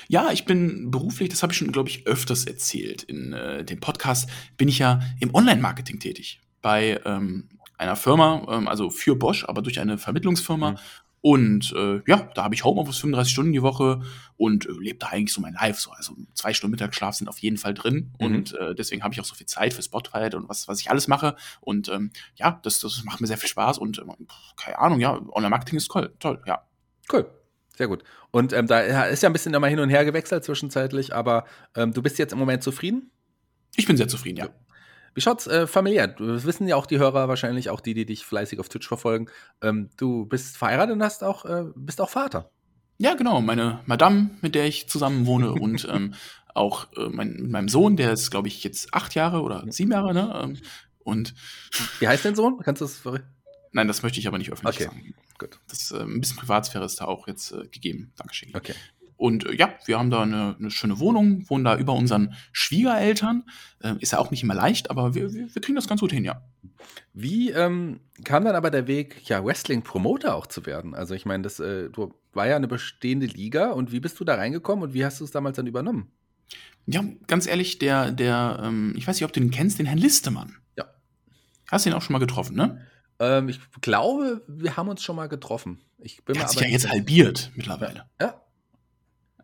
Ja, 0.08 0.30
ich 0.32 0.46
bin 0.46 0.90
beruflich, 0.90 1.28
das 1.28 1.42
habe 1.42 1.52
ich 1.52 1.58
schon, 1.58 1.70
glaube 1.70 1.90
ich, 1.90 2.06
öfters 2.06 2.46
erzählt 2.46 3.02
in 3.02 3.34
äh, 3.34 3.62
dem 3.62 3.78
Podcast, 3.78 4.28
bin 4.56 4.68
ich 4.68 4.78
ja 4.78 5.00
im 5.20 5.34
Online-Marketing 5.34 6.00
tätig. 6.00 6.40
Bei 6.62 7.00
ähm, 7.04 7.50
einer 7.76 7.94
Firma, 7.94 8.46
ähm, 8.50 8.68
also 8.68 8.88
für 8.88 9.16
Bosch, 9.16 9.44
aber 9.44 9.60
durch 9.60 9.80
eine 9.80 9.98
Vermittlungsfirma. 9.98 10.72
Mhm. 10.72 10.78
Und 11.28 11.74
äh, 11.76 12.00
ja, 12.06 12.30
da 12.34 12.44
habe 12.44 12.54
ich 12.54 12.64
Homeoffice 12.64 12.96
35 13.00 13.30
Stunden 13.30 13.52
die 13.52 13.60
Woche 13.60 14.00
und 14.38 14.64
äh, 14.64 14.72
lebe 14.80 14.98
da 14.98 15.08
eigentlich 15.08 15.34
so 15.34 15.42
mein 15.42 15.52
Life. 15.52 15.78
So. 15.78 15.90
Also 15.90 16.14
zwei 16.32 16.54
Stunden 16.54 16.70
Mittagsschlaf 16.70 17.16
sind 17.16 17.28
auf 17.28 17.36
jeden 17.40 17.58
Fall 17.58 17.74
drin. 17.74 18.14
Mhm. 18.18 18.26
Und 18.26 18.54
äh, 18.54 18.74
deswegen 18.74 19.02
habe 19.02 19.12
ich 19.12 19.20
auch 19.20 19.26
so 19.26 19.34
viel 19.34 19.44
Zeit 19.46 19.74
für 19.74 19.82
Spotlight 19.82 20.34
und 20.34 20.48
was, 20.48 20.68
was 20.68 20.80
ich 20.80 20.90
alles 20.90 21.06
mache. 21.06 21.36
Und 21.60 21.90
ähm, 21.90 22.12
ja, 22.36 22.58
das, 22.62 22.78
das 22.78 23.04
macht 23.04 23.20
mir 23.20 23.26
sehr 23.26 23.36
viel 23.36 23.50
Spaß. 23.50 23.76
Und 23.76 23.98
ähm, 23.98 24.26
keine 24.56 24.78
Ahnung, 24.78 25.00
ja, 25.00 25.20
Online-Marketing 25.30 25.76
ist 25.76 25.88
toll, 25.88 26.14
toll, 26.18 26.40
ja. 26.46 26.62
Cool. 27.12 27.30
Sehr 27.76 27.88
gut. 27.88 28.04
Und 28.30 28.54
ähm, 28.54 28.66
da 28.66 28.80
ist 28.80 29.22
ja 29.22 29.28
ein 29.28 29.34
bisschen 29.34 29.52
immer 29.52 29.66
hin 29.66 29.80
und 29.80 29.90
her 29.90 30.06
gewechselt 30.06 30.44
zwischenzeitlich, 30.44 31.14
aber 31.14 31.44
ähm, 31.76 31.92
du 31.92 32.00
bist 32.00 32.16
jetzt 32.18 32.32
im 32.32 32.38
Moment 32.38 32.62
zufrieden? 32.62 33.10
Ich 33.76 33.84
bin 33.84 33.98
sehr 33.98 34.08
zufrieden, 34.08 34.38
ja. 34.38 34.48
Wie 35.18 35.22
schaut's 35.22 35.48
äh, 35.48 35.66
familiär? 35.66 36.06
Das 36.06 36.44
wissen 36.44 36.68
ja 36.68 36.76
auch 36.76 36.86
die 36.86 37.00
Hörer 37.00 37.26
wahrscheinlich, 37.26 37.70
auch 37.70 37.80
die, 37.80 37.92
die 37.92 38.06
dich 38.06 38.24
fleißig 38.24 38.60
auf 38.60 38.68
Twitch 38.68 38.86
verfolgen. 38.86 39.26
Ähm, 39.60 39.90
du 39.96 40.26
bist 40.26 40.56
verheiratet 40.56 40.94
und 40.94 41.02
hast 41.02 41.24
auch, 41.24 41.44
äh, 41.44 41.64
bist 41.74 42.00
auch 42.00 42.08
Vater. 42.08 42.52
Ja, 42.98 43.14
genau. 43.14 43.40
Meine 43.40 43.80
Madame, 43.86 44.30
mit 44.42 44.54
der 44.54 44.66
ich 44.66 44.88
zusammen 44.88 45.26
wohne 45.26 45.50
und 45.60 45.88
ähm, 45.90 46.14
auch 46.54 46.86
äh, 46.96 47.08
mein, 47.08 47.32
mit 47.32 47.50
meinem 47.50 47.68
Sohn, 47.68 47.96
der 47.96 48.12
ist, 48.12 48.30
glaube 48.30 48.46
ich, 48.46 48.62
jetzt 48.62 48.94
acht 48.94 49.16
Jahre 49.16 49.42
oder 49.42 49.64
sieben 49.66 49.90
Jahre, 49.90 50.14
ne? 50.14 50.40
Ähm, 50.40 50.58
und 51.00 51.34
Wie 51.98 52.06
heißt 52.06 52.24
dein 52.24 52.36
Sohn? 52.36 52.60
Kannst 52.62 52.80
du 52.80 52.84
das 52.84 53.02
nein, 53.72 53.88
das 53.88 54.04
möchte 54.04 54.20
ich 54.20 54.28
aber 54.28 54.38
nicht 54.38 54.52
öffentlich 54.52 54.76
Okay. 54.76 54.84
sagen. 54.84 55.14
Gut. 55.36 55.58
Das, 55.68 55.90
äh, 55.90 55.98
ein 55.98 56.20
bisschen 56.20 56.36
Privatsphäre 56.36 56.84
ist 56.84 57.00
da 57.00 57.06
auch 57.06 57.26
jetzt 57.26 57.50
äh, 57.50 57.66
gegeben. 57.66 58.12
Dankeschön. 58.16 58.54
Okay. 58.54 58.74
Und 59.18 59.44
äh, 59.46 59.54
ja, 59.56 59.74
wir 59.84 59.98
haben 59.98 60.10
da 60.10 60.22
eine, 60.22 60.56
eine 60.58 60.70
schöne 60.70 60.98
Wohnung, 60.98 61.44
wohnen 61.50 61.64
da 61.64 61.76
über 61.76 61.92
unseren 61.92 62.34
Schwiegereltern. 62.52 63.44
Äh, 63.80 63.94
ist 63.98 64.12
ja 64.12 64.18
auch 64.18 64.30
nicht 64.30 64.42
immer 64.42 64.54
leicht, 64.54 64.90
aber 64.90 65.14
wir, 65.14 65.34
wir, 65.34 65.54
wir 65.54 65.60
kriegen 65.60 65.76
das 65.76 65.88
ganz 65.88 66.00
gut 66.00 66.12
hin, 66.12 66.24
ja. 66.24 66.40
Wie 67.12 67.50
ähm, 67.50 68.00
kam 68.24 68.44
dann 68.44 68.54
aber 68.54 68.70
der 68.70 68.86
Weg, 68.86 69.28
ja, 69.28 69.44
Wrestling-Promoter 69.44 70.34
auch 70.34 70.46
zu 70.46 70.64
werden? 70.64 70.94
Also 70.94 71.14
ich 71.14 71.26
meine, 71.26 71.42
das 71.42 71.58
äh, 71.58 71.90
du 71.90 72.14
war 72.32 72.46
ja 72.46 72.56
eine 72.56 72.68
bestehende 72.68 73.26
Liga 73.26 73.72
und 73.72 73.90
wie 73.90 74.00
bist 74.00 74.18
du 74.20 74.24
da 74.24 74.36
reingekommen 74.36 74.84
und 74.84 74.94
wie 74.94 75.04
hast 75.04 75.20
du 75.20 75.24
es 75.24 75.32
damals 75.32 75.56
dann 75.56 75.66
übernommen? 75.66 76.12
Ja, 76.86 77.04
ganz 77.26 77.46
ehrlich, 77.46 77.78
der, 77.80 78.12
der, 78.12 78.60
ähm, 78.62 78.94
ich 78.96 79.06
weiß 79.06 79.16
nicht, 79.16 79.24
ob 79.24 79.32
du 79.32 79.40
den 79.40 79.50
kennst, 79.50 79.78
den 79.80 79.86
Herrn 79.86 79.98
Listemann. 79.98 80.56
Ja. 80.76 80.84
Hast 81.70 81.84
du 81.84 81.90
ihn 81.90 81.94
auch 81.94 82.02
schon 82.02 82.12
mal 82.12 82.20
getroffen, 82.20 82.56
ne? 82.56 82.86
Ähm, 83.18 83.48
ich 83.48 83.58
glaube, 83.80 84.44
wir 84.46 84.76
haben 84.76 84.88
uns 84.88 85.02
schon 85.02 85.16
mal 85.16 85.26
getroffen. 85.26 85.80
Ich 85.98 86.24
bin 86.24 86.34
Der 86.34 86.44
hat 86.44 86.50
sich 86.50 86.60
ja 86.60 86.68
jetzt 86.68 86.88
halbiert 86.88 87.50
mittlerweile. 87.56 88.04
Ja. 88.20 88.40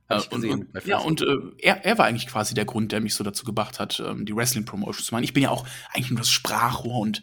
Hab 0.08 0.18
ich 0.20 0.26
Äh, 0.26 0.34
gesehen 0.34 0.68
bei 0.72 0.80
und, 0.80 0.86
ja, 0.86 0.98
und 0.98 1.22
äh, 1.22 1.26
er, 1.58 1.84
er 1.84 1.98
war 1.98 2.06
eigentlich 2.06 2.26
quasi 2.26 2.54
der 2.54 2.64
Grund, 2.64 2.92
der 2.92 3.00
mich 3.00 3.14
so 3.14 3.24
dazu 3.24 3.44
gebracht 3.44 3.80
hat, 3.80 4.00
ähm, 4.06 4.26
die 4.26 4.34
Wrestling-Promotion 4.36 5.04
zu 5.04 5.14
machen. 5.14 5.24
Ich 5.24 5.32
bin 5.32 5.42
ja 5.42 5.50
auch 5.50 5.66
eigentlich 5.92 6.10
nur 6.10 6.20
das 6.20 6.30
Sprachrohr 6.30 7.00
und 7.00 7.22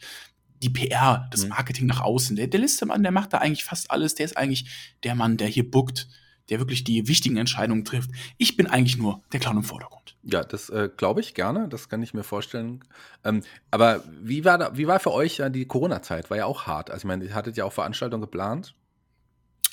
die 0.63 0.69
PR, 0.69 1.27
das 1.31 1.43
Mhm. 1.43 1.49
Marketing 1.49 1.85
nach 1.87 2.01
außen. 2.01 2.35
Der, 2.35 2.47
der 2.47 2.59
Listemann, 2.59 3.03
der 3.03 3.11
macht 3.11 3.33
da 3.33 3.39
eigentlich 3.39 3.63
fast 3.63 3.89
alles. 3.91 4.15
Der 4.15 4.25
ist 4.25 4.37
eigentlich 4.37 4.69
der 5.03 5.15
Mann, 5.15 5.37
der 5.37 5.47
hier 5.47 5.69
bookt, 5.69 6.07
der 6.49 6.59
wirklich 6.59 6.83
die 6.83 7.07
wichtigen 7.07 7.37
Entscheidungen 7.37 7.85
trifft. 7.85 8.11
Ich 8.37 8.57
bin 8.57 8.67
eigentlich 8.67 8.97
nur 8.97 9.21
der 9.31 9.39
Clown 9.39 9.57
im 9.57 9.63
Vordergrund. 9.63 10.15
Ja, 10.23 10.43
das 10.43 10.69
äh, 10.69 10.89
glaube 10.95 11.21
ich 11.21 11.33
gerne, 11.33 11.67
das 11.67 11.89
kann 11.89 12.03
ich 12.03 12.13
mir 12.13 12.23
vorstellen. 12.23 12.83
Ähm, 13.23 13.41
aber 13.71 14.03
wie 14.21 14.45
war, 14.45 14.57
da, 14.59 14.77
wie 14.77 14.85
war 14.85 14.99
für 14.99 15.11
euch 15.13 15.37
ja 15.37 15.49
die 15.49 15.65
Corona-Zeit? 15.65 16.29
War 16.29 16.37
ja 16.37 16.45
auch 16.45 16.67
hart. 16.67 16.91
Also 16.91 17.01
ich 17.01 17.05
meine, 17.05 17.25
ihr 17.25 17.33
hattet 17.33 17.57
ja 17.57 17.65
auch 17.65 17.73
Veranstaltungen 17.73 18.21
geplant. 18.21 18.75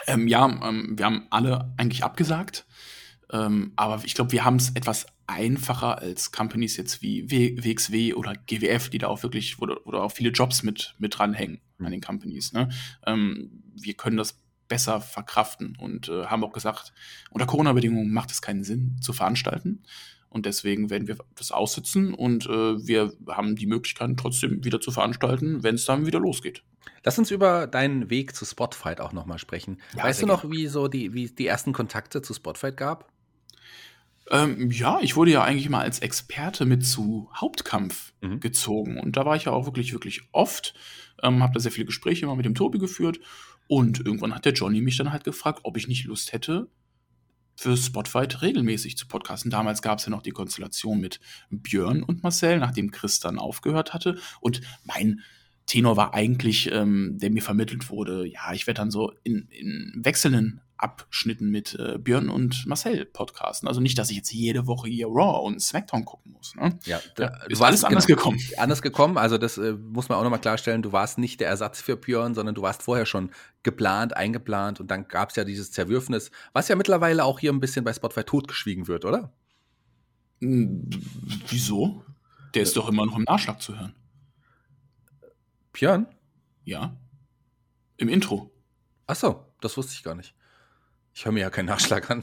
Ähm, 0.06 0.26
ja, 0.28 0.46
ähm, 0.46 0.94
wir 0.96 1.04
haben 1.04 1.26
alle 1.30 1.72
eigentlich 1.76 2.02
abgesagt. 2.04 2.64
Ähm, 3.32 3.72
aber 3.76 4.02
ich 4.04 4.14
glaube, 4.14 4.32
wir 4.32 4.44
haben 4.44 4.56
es 4.56 4.70
etwas 4.70 5.06
einfacher 5.26 5.98
als 5.98 6.32
Companies 6.32 6.76
jetzt 6.76 7.02
wie 7.02 7.30
w 7.30 7.56
WXW 7.62 8.14
oder 8.14 8.34
GWF, 8.34 8.88
die 8.88 8.98
da 8.98 9.08
auch 9.08 9.22
wirklich, 9.22 9.60
wo 9.60 9.66
da 9.66 9.76
auch 9.98 10.12
viele 10.12 10.30
Jobs 10.30 10.62
mit, 10.62 10.94
mit 10.98 11.18
dranhängen 11.18 11.60
an 11.78 11.90
den 11.90 12.00
Companies. 12.00 12.52
Ne? 12.52 12.70
Ähm, 13.06 13.62
wir 13.74 13.94
können 13.94 14.16
das 14.16 14.40
besser 14.68 15.00
verkraften 15.00 15.76
und 15.78 16.08
äh, 16.08 16.26
haben 16.26 16.44
auch 16.44 16.52
gesagt, 16.52 16.92
unter 17.30 17.46
Corona-Bedingungen 17.46 18.12
macht 18.12 18.30
es 18.30 18.42
keinen 18.42 18.64
Sinn 18.64 18.96
zu 19.00 19.12
veranstalten. 19.12 19.82
Und 20.30 20.44
deswegen 20.44 20.90
werden 20.90 21.08
wir 21.08 21.16
das 21.36 21.52
aussitzen 21.52 22.12
und 22.12 22.46
äh, 22.46 22.86
wir 22.86 23.14
haben 23.28 23.56
die 23.56 23.66
Möglichkeit, 23.66 24.10
trotzdem 24.18 24.62
wieder 24.62 24.78
zu 24.78 24.90
veranstalten, 24.90 25.62
wenn 25.62 25.76
es 25.76 25.86
dann 25.86 26.04
wieder 26.04 26.20
losgeht. 26.20 26.62
Lass 27.02 27.18
uns 27.18 27.30
über 27.30 27.66
deinen 27.66 28.10
Weg 28.10 28.34
zu 28.36 28.44
Spotfight 28.44 29.00
auch 29.00 29.12
nochmal 29.12 29.38
sprechen. 29.38 29.78
Ja, 29.96 30.04
weißt 30.04 30.22
du 30.22 30.26
noch, 30.26 30.50
wie 30.50 30.66
so 30.66 30.88
die, 30.88 31.14
wie 31.14 31.28
die 31.28 31.46
ersten 31.46 31.72
Kontakte 31.72 32.20
zu 32.20 32.34
Spotfight 32.34 32.76
gab? 32.76 33.10
Ähm, 34.30 34.70
ja, 34.70 34.98
ich 35.00 35.16
wurde 35.16 35.30
ja 35.30 35.42
eigentlich 35.42 35.68
mal 35.68 35.80
als 35.80 36.00
Experte 36.00 36.66
mit 36.66 36.84
zu 36.86 37.30
Hauptkampf 37.34 38.12
Mhm. 38.20 38.40
gezogen. 38.40 38.98
Und 38.98 39.16
da 39.16 39.24
war 39.24 39.36
ich 39.36 39.44
ja 39.44 39.52
auch 39.52 39.64
wirklich, 39.66 39.92
wirklich 39.92 40.22
oft. 40.32 40.74
Ähm, 41.22 41.42
habe 41.42 41.54
da 41.54 41.60
sehr 41.60 41.72
viele 41.72 41.86
Gespräche 41.86 42.24
immer 42.26 42.36
mit 42.36 42.44
dem 42.44 42.54
Tobi 42.54 42.78
geführt. 42.78 43.20
Und 43.68 44.00
irgendwann 44.00 44.34
hat 44.34 44.44
der 44.44 44.52
Johnny 44.54 44.80
mich 44.80 44.96
dann 44.96 45.12
halt 45.12 45.24
gefragt, 45.24 45.60
ob 45.62 45.76
ich 45.76 45.88
nicht 45.88 46.04
Lust 46.04 46.32
hätte, 46.32 46.68
für 47.56 47.76
Spotfight 47.76 48.40
regelmäßig 48.42 48.96
zu 48.96 49.08
podcasten. 49.08 49.50
Damals 49.50 49.82
gab 49.82 49.98
es 49.98 50.04
ja 50.06 50.10
noch 50.10 50.22
die 50.22 50.30
Konstellation 50.30 51.00
mit 51.00 51.20
Björn 51.50 52.02
und 52.02 52.22
Marcel, 52.22 52.58
nachdem 52.58 52.90
Chris 52.92 53.18
dann 53.20 53.38
aufgehört 53.38 53.92
hatte. 53.94 54.18
Und 54.40 54.60
mein 54.84 55.20
Tenor 55.66 55.96
war 55.96 56.14
eigentlich, 56.14 56.70
ähm, 56.72 57.18
der 57.18 57.30
mir 57.30 57.42
vermittelt 57.42 57.90
wurde, 57.90 58.26
ja, 58.26 58.52
ich 58.52 58.66
werde 58.66 58.78
dann 58.78 58.90
so 58.90 59.12
in, 59.24 59.48
in 59.50 59.92
wechselnden 59.96 60.60
Abschnitten 60.78 61.50
mit 61.50 61.74
äh, 61.74 61.98
Björn 61.98 62.28
und 62.28 62.66
Marcel 62.66 63.04
podcasten. 63.04 63.68
Also 63.68 63.80
nicht, 63.80 63.98
dass 63.98 64.10
ich 64.10 64.16
jetzt 64.16 64.32
jede 64.32 64.66
Woche 64.66 64.88
hier 64.88 65.06
Raw 65.08 65.44
und 65.46 65.60
SmackDown 65.60 66.04
gucken 66.04 66.32
muss. 66.32 66.54
Ne? 66.54 66.78
Ja, 66.84 67.00
Ja, 67.18 67.30
du 67.46 67.50
ist 67.52 67.60
alles 67.60 67.84
anders 67.84 68.06
genau, 68.06 68.16
gekommen. 68.16 68.40
Anders 68.56 68.82
gekommen, 68.82 69.18
also 69.18 69.38
das 69.38 69.58
äh, 69.58 69.72
muss 69.72 70.08
man 70.08 70.18
auch 70.18 70.22
nochmal 70.22 70.40
klarstellen. 70.40 70.82
Du 70.82 70.92
warst 70.92 71.18
nicht 71.18 71.40
der 71.40 71.48
Ersatz 71.48 71.80
für 71.80 71.96
Björn, 71.96 72.34
sondern 72.34 72.54
du 72.54 72.62
warst 72.62 72.82
vorher 72.82 73.06
schon 73.06 73.30
geplant, 73.62 74.16
eingeplant 74.16 74.80
und 74.80 74.90
dann 74.90 75.08
gab 75.08 75.30
es 75.30 75.36
ja 75.36 75.44
dieses 75.44 75.72
Zerwürfnis, 75.72 76.30
was 76.52 76.68
ja 76.68 76.76
mittlerweile 76.76 77.24
auch 77.24 77.38
hier 77.38 77.52
ein 77.52 77.60
bisschen 77.60 77.84
bei 77.84 77.92
Spotfight 77.92 78.26
totgeschwiegen 78.26 78.86
wird, 78.86 79.04
oder? 79.04 79.32
Hm, 80.40 80.88
Wieso? 81.48 82.04
Der 82.54 82.62
ist 82.62 82.76
doch 82.76 82.88
immer 82.88 83.04
noch 83.04 83.16
im 83.16 83.24
Nachschlag 83.24 83.60
zu 83.60 83.78
hören. 83.78 83.94
Björn? 85.72 86.06
Ja. 86.64 86.96
Im 87.96 88.08
Intro. 88.08 88.50
Ach 89.06 89.16
so, 89.16 89.44
das 89.60 89.76
wusste 89.76 89.92
ich 89.94 90.02
gar 90.02 90.14
nicht. 90.14 90.34
Ich 91.18 91.24
höre 91.24 91.32
mir 91.32 91.40
ja 91.40 91.50
keinen 91.50 91.66
Nachschlag 91.66 92.08
an. 92.12 92.22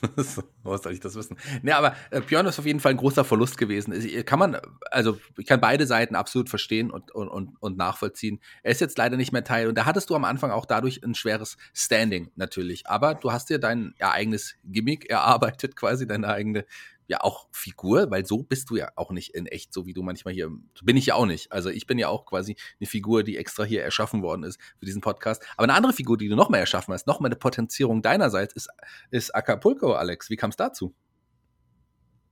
Was 0.62 0.82
soll 0.82 0.92
ich 0.94 1.00
das 1.00 1.16
wissen? 1.16 1.36
Nee, 1.60 1.72
aber 1.72 1.94
äh, 2.10 2.22
Björn 2.22 2.46
ist 2.46 2.58
auf 2.58 2.64
jeden 2.64 2.80
Fall 2.80 2.92
ein 2.92 2.96
großer 2.96 3.26
Verlust 3.26 3.58
gewesen. 3.58 3.92
Kann 4.24 4.38
man, 4.38 4.56
also 4.90 5.18
ich 5.36 5.44
kann 5.44 5.60
beide 5.60 5.86
Seiten 5.86 6.14
absolut 6.14 6.48
verstehen 6.48 6.90
und, 6.90 7.10
und, 7.10 7.28
und, 7.28 7.76
nachvollziehen. 7.76 8.40
Er 8.62 8.72
ist 8.72 8.80
jetzt 8.80 8.96
leider 8.96 9.18
nicht 9.18 9.32
mehr 9.32 9.44
Teil. 9.44 9.68
Und 9.68 9.76
da 9.76 9.84
hattest 9.84 10.08
du 10.08 10.14
am 10.14 10.24
Anfang 10.24 10.50
auch 10.50 10.64
dadurch 10.64 11.04
ein 11.04 11.14
schweres 11.14 11.58
Standing 11.74 12.30
natürlich. 12.34 12.86
Aber 12.86 13.14
du 13.16 13.32
hast 13.32 13.50
dir 13.50 13.58
dein 13.58 13.92
eigenes 13.98 14.54
Gimmick 14.64 15.10
erarbeitet, 15.10 15.76
quasi 15.76 16.06
deine 16.06 16.28
eigene 16.28 16.64
ja 17.12 17.20
auch 17.20 17.46
Figur, 17.52 18.10
weil 18.10 18.26
so 18.26 18.42
bist 18.42 18.70
du 18.70 18.76
ja 18.76 18.90
auch 18.96 19.10
nicht 19.12 19.34
in 19.34 19.46
echt, 19.46 19.72
so 19.72 19.86
wie 19.86 19.92
du 19.92 20.02
manchmal 20.02 20.34
hier, 20.34 20.50
bin 20.82 20.96
ich 20.96 21.06
ja 21.06 21.14
auch 21.14 21.26
nicht. 21.26 21.52
Also 21.52 21.68
ich 21.68 21.86
bin 21.86 21.98
ja 21.98 22.08
auch 22.08 22.24
quasi 22.26 22.56
eine 22.80 22.86
Figur, 22.88 23.22
die 23.22 23.36
extra 23.36 23.64
hier 23.64 23.82
erschaffen 23.82 24.22
worden 24.22 24.42
ist 24.42 24.58
für 24.78 24.86
diesen 24.86 25.00
Podcast. 25.00 25.42
Aber 25.56 25.64
eine 25.64 25.74
andere 25.74 25.92
Figur, 25.92 26.18
die 26.18 26.28
du 26.28 26.34
noch 26.34 26.48
mehr 26.48 26.60
erschaffen 26.60 26.92
hast, 26.92 27.06
noch 27.06 27.20
mal 27.20 27.28
eine 27.28 27.36
Potenzierung 27.36 28.02
deinerseits, 28.02 28.54
ist, 28.54 28.68
ist 29.10 29.34
Acapulco, 29.34 29.92
Alex. 29.92 30.30
Wie 30.30 30.36
kam 30.36 30.50
es 30.50 30.56
dazu? 30.56 30.94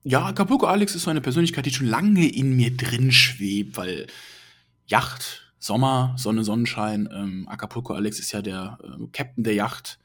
Ja, 0.02 0.24
Acapulco 0.24 0.66
Alex 0.66 0.94
ist 0.94 1.02
so 1.02 1.10
eine 1.10 1.20
Persönlichkeit, 1.20 1.66
die 1.66 1.74
schon 1.74 1.86
lange 1.86 2.26
in 2.26 2.56
mir 2.56 2.74
drin 2.74 3.12
schwebt, 3.12 3.76
weil 3.76 4.06
Yacht, 4.86 5.52
Sommer, 5.58 6.14
Sonne, 6.16 6.42
Sonnenschein, 6.42 7.06
ähm, 7.12 7.46
Acapulco 7.48 7.92
Alex 7.92 8.18
ist 8.18 8.32
ja 8.32 8.40
der 8.40 8.78
äh, 8.82 9.06
Captain 9.12 9.44
der 9.44 9.54
Yacht 9.54 9.98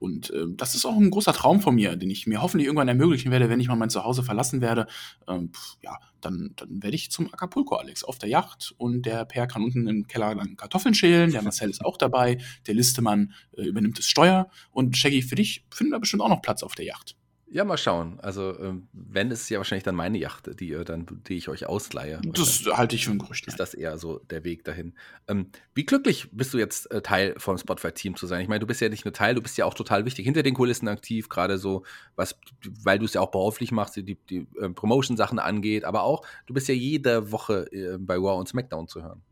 und 0.00 0.30
äh, 0.30 0.46
das 0.56 0.74
ist 0.74 0.86
auch 0.86 0.96
ein 0.96 1.10
großer 1.10 1.34
Traum 1.34 1.60
von 1.60 1.74
mir, 1.74 1.94
den 1.94 2.10
ich 2.10 2.26
mir 2.26 2.40
hoffentlich 2.40 2.66
irgendwann 2.66 2.88
ermöglichen 2.88 3.30
werde, 3.30 3.50
wenn 3.50 3.60
ich 3.60 3.68
mal 3.68 3.76
mein 3.76 3.90
Zuhause 3.90 4.22
verlassen 4.22 4.62
werde. 4.62 4.86
Ähm, 5.28 5.52
pf, 5.52 5.76
ja, 5.82 5.98
dann, 6.22 6.54
dann 6.56 6.82
werde 6.82 6.96
ich 6.96 7.10
zum 7.10 7.32
Acapulco 7.32 7.76
Alex 7.76 8.02
auf 8.02 8.18
der 8.18 8.30
Yacht 8.30 8.74
und 8.78 9.04
der 9.04 9.26
Per 9.26 9.46
kann 9.46 9.62
unten 9.62 9.86
im 9.86 10.06
Keller 10.06 10.34
dann 10.34 10.56
Kartoffeln 10.56 10.94
schälen. 10.94 11.32
Der 11.32 11.42
Marcel 11.42 11.68
ist 11.68 11.84
auch 11.84 11.98
dabei. 11.98 12.38
Der 12.66 12.74
Listemann 12.74 13.34
äh, 13.56 13.62
übernimmt 13.62 13.98
das 13.98 14.06
Steuer. 14.06 14.48
Und 14.72 14.96
Shaggy, 14.96 15.20
für 15.20 15.34
dich 15.34 15.66
finden 15.70 15.92
wir 15.92 16.00
bestimmt 16.00 16.22
auch 16.22 16.30
noch 16.30 16.42
Platz 16.42 16.62
auf 16.62 16.74
der 16.74 16.86
Yacht. 16.86 17.14
Ja, 17.52 17.64
mal 17.64 17.76
schauen. 17.76 18.20
Also, 18.20 18.56
ähm, 18.60 18.86
wenn 18.92 19.32
es 19.32 19.48
ja 19.48 19.58
wahrscheinlich 19.58 19.82
dann 19.82 19.96
meine 19.96 20.18
Yacht, 20.18 20.60
die 20.60 20.68
ihr 20.68 20.84
dann, 20.84 21.04
die 21.26 21.34
ich 21.34 21.48
euch 21.48 21.66
ausleihe. 21.66 22.20
Das 22.22 22.64
halte 22.72 22.94
ich 22.94 23.06
für 23.06 23.10
ein 23.10 23.18
Gerücht. 23.18 23.48
Ist 23.48 23.58
das 23.58 23.74
eher 23.74 23.98
so 23.98 24.20
der 24.30 24.44
Weg 24.44 24.62
dahin? 24.64 24.94
Ähm, 25.26 25.46
wie 25.74 25.84
glücklich 25.84 26.28
bist 26.30 26.54
du 26.54 26.58
jetzt 26.58 26.88
äh, 26.92 27.02
Teil 27.02 27.34
vom 27.38 27.58
Spotify-Team 27.58 28.14
zu 28.14 28.28
sein? 28.28 28.40
Ich 28.42 28.46
meine, 28.48 28.60
du 28.60 28.68
bist 28.68 28.80
ja 28.80 28.88
nicht 28.88 29.04
nur 29.04 29.12
Teil, 29.12 29.34
du 29.34 29.42
bist 29.42 29.58
ja 29.58 29.64
auch 29.64 29.74
total 29.74 30.04
wichtig 30.04 30.26
hinter 30.26 30.44
den 30.44 30.54
Kulissen 30.54 30.86
aktiv, 30.86 31.28
gerade 31.28 31.58
so, 31.58 31.82
was, 32.14 32.38
weil 32.84 33.00
du 33.00 33.04
es 33.04 33.14
ja 33.14 33.20
auch 33.20 33.32
beruflich 33.32 33.72
machst, 33.72 33.96
die, 33.96 34.14
die 34.14 34.46
äh, 34.60 34.68
Promotion-Sachen 34.68 35.40
angeht, 35.40 35.82
aber 35.84 36.04
auch, 36.04 36.24
du 36.46 36.54
bist 36.54 36.68
ja 36.68 36.74
jede 36.74 37.32
Woche 37.32 37.66
äh, 37.72 37.98
bei 37.98 38.14
Raw 38.14 38.38
und 38.38 38.46
SmackDown 38.46 38.86
zu 38.86 39.02
hören. 39.02 39.22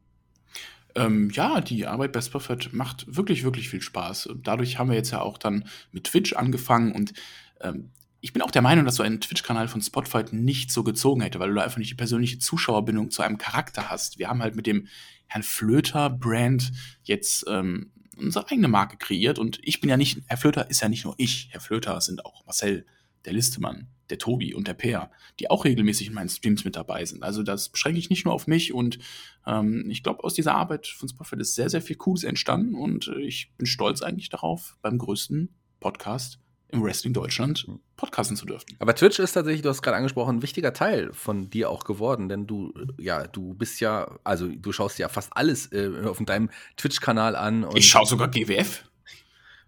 Ähm, 0.96 1.30
ja, 1.30 1.60
die 1.60 1.86
Arbeit 1.86 2.10
bei 2.10 2.20
Spotify 2.20 2.56
macht 2.72 3.16
wirklich, 3.16 3.44
wirklich 3.44 3.68
viel 3.68 3.82
Spaß. 3.82 4.30
Dadurch 4.42 4.76
haben 4.76 4.90
wir 4.90 4.96
jetzt 4.96 5.12
ja 5.12 5.20
auch 5.20 5.38
dann 5.38 5.68
mit 5.92 6.04
Twitch 6.04 6.32
angefangen 6.32 6.90
und 6.90 7.12
ähm, 7.60 7.90
ich 8.20 8.32
bin 8.32 8.42
auch 8.42 8.50
der 8.50 8.62
Meinung, 8.62 8.84
dass 8.84 8.96
so 8.96 9.02
ein 9.02 9.20
Twitch-Kanal 9.20 9.68
von 9.68 9.80
Spotify 9.80 10.24
nicht 10.32 10.72
so 10.72 10.82
gezogen 10.82 11.20
hätte, 11.20 11.38
weil 11.38 11.50
du 11.50 11.54
da 11.54 11.62
einfach 11.62 11.78
nicht 11.78 11.90
die 11.90 11.96
persönliche 11.96 12.38
Zuschauerbindung 12.38 13.10
zu 13.10 13.22
einem 13.22 13.38
Charakter 13.38 13.90
hast. 13.90 14.18
Wir 14.18 14.28
haben 14.28 14.42
halt 14.42 14.56
mit 14.56 14.66
dem 14.66 14.88
Herrn 15.26 15.42
Flöter-Brand 15.42 16.72
jetzt 17.04 17.44
ähm, 17.48 17.92
unsere 18.16 18.50
eigene 18.50 18.68
Marke 18.68 18.96
kreiert 18.96 19.38
und 19.38 19.60
ich 19.62 19.80
bin 19.80 19.88
ja 19.88 19.96
nicht, 19.96 20.22
Herr 20.26 20.36
Flöter 20.36 20.68
ist 20.68 20.80
ja 20.80 20.88
nicht 20.88 21.04
nur 21.04 21.14
ich, 21.18 21.48
Herr 21.52 21.60
Flöter 21.60 22.00
sind 22.00 22.24
auch 22.24 22.44
Marcel, 22.44 22.86
der 23.24 23.32
Listemann, 23.32 23.88
der 24.10 24.18
Tobi 24.18 24.54
und 24.54 24.66
der 24.66 24.74
Peer, 24.74 25.10
die 25.38 25.50
auch 25.50 25.64
regelmäßig 25.64 26.08
in 26.08 26.14
meinen 26.14 26.28
Streams 26.28 26.64
mit 26.64 26.76
dabei 26.76 27.04
sind. 27.04 27.22
Also 27.22 27.42
das 27.42 27.68
beschränke 27.68 27.98
ich 28.00 28.10
nicht 28.10 28.24
nur 28.24 28.34
auf 28.34 28.46
mich 28.46 28.72
und 28.72 28.98
ähm, 29.46 29.88
ich 29.90 30.02
glaube, 30.02 30.24
aus 30.24 30.34
dieser 30.34 30.54
Arbeit 30.54 30.88
von 30.88 31.08
Spotify 31.08 31.36
ist 31.36 31.54
sehr, 31.54 31.70
sehr 31.70 31.82
viel 31.82 31.96
Cooles 31.96 32.24
entstanden 32.24 32.74
und 32.74 33.08
äh, 33.08 33.20
ich 33.20 33.52
bin 33.56 33.66
stolz 33.66 34.02
eigentlich 34.02 34.30
darauf, 34.30 34.76
beim 34.82 34.98
größten 34.98 35.54
Podcast 35.78 36.40
im 36.70 36.82
Wrestling 36.82 37.14
Deutschland 37.14 37.66
podcasten 37.96 38.36
zu 38.36 38.44
dürfen. 38.44 38.76
Aber 38.78 38.94
Twitch 38.94 39.18
ist 39.18 39.32
tatsächlich, 39.32 39.62
du 39.62 39.70
hast 39.70 39.82
gerade 39.82 39.96
angesprochen, 39.96 40.36
ein 40.36 40.42
wichtiger 40.42 40.72
Teil 40.72 41.12
von 41.12 41.48
dir 41.48 41.70
auch 41.70 41.84
geworden, 41.84 42.28
denn 42.28 42.46
du, 42.46 42.74
ja, 42.98 43.26
du 43.26 43.54
bist 43.54 43.80
ja, 43.80 44.18
also 44.24 44.48
du 44.48 44.72
schaust 44.72 44.98
ja 44.98 45.08
fast 45.08 45.30
alles 45.34 45.72
äh, 45.72 45.90
auf 46.04 46.18
deinem 46.18 46.50
Twitch-Kanal 46.76 47.36
an. 47.36 47.66
ich 47.74 47.88
schaue 47.88 48.06
sogar 48.06 48.28
GWF. 48.28 48.84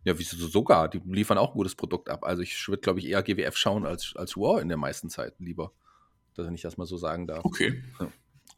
Ja, 0.05 0.19
wieso 0.19 0.37
sogar? 0.47 0.89
Die 0.89 1.01
liefern 1.05 1.39
auch 1.39 1.51
ein 1.51 1.57
gutes 1.57 1.75
Produkt 1.75 2.09
ab. 2.09 2.25
Also 2.25 2.43
ich 2.43 2.69
würde, 2.69 2.81
glaube 2.81 3.01
ich, 3.01 3.09
eher 3.09 3.23
GWF 3.23 3.57
schauen 3.57 3.85
als, 3.85 4.15
als 4.17 4.37
War 4.37 4.63
in 4.63 4.69
der 4.69 4.79
meisten 4.79 5.11
Zeit 5.11 5.35
lieber. 5.39 5.73
Dass 6.35 6.49
ich 6.51 6.63
das 6.63 6.79
mal 6.79 6.87
so 6.87 6.97
sagen 6.97 7.27
darf. 7.27 7.45
Okay. 7.45 7.83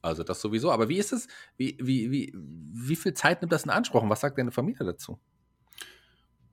Also 0.03 0.22
das 0.22 0.40
sowieso. 0.40 0.70
Aber 0.70 0.88
wie 0.88 0.99
ist 0.99 1.12
es? 1.12 1.26
Wie, 1.57 1.76
wie, 1.80 2.11
wie, 2.11 2.32
wie 2.34 2.97
viel 2.97 3.14
Zeit 3.14 3.40
nimmt 3.40 3.53
das 3.53 3.64
in 3.64 3.70
Anspruch? 3.70 4.03
Und 4.03 4.11
was 4.11 4.20
sagt 4.20 4.38
deine 4.38 4.53
Familie 4.53 4.84
dazu? 4.84 5.18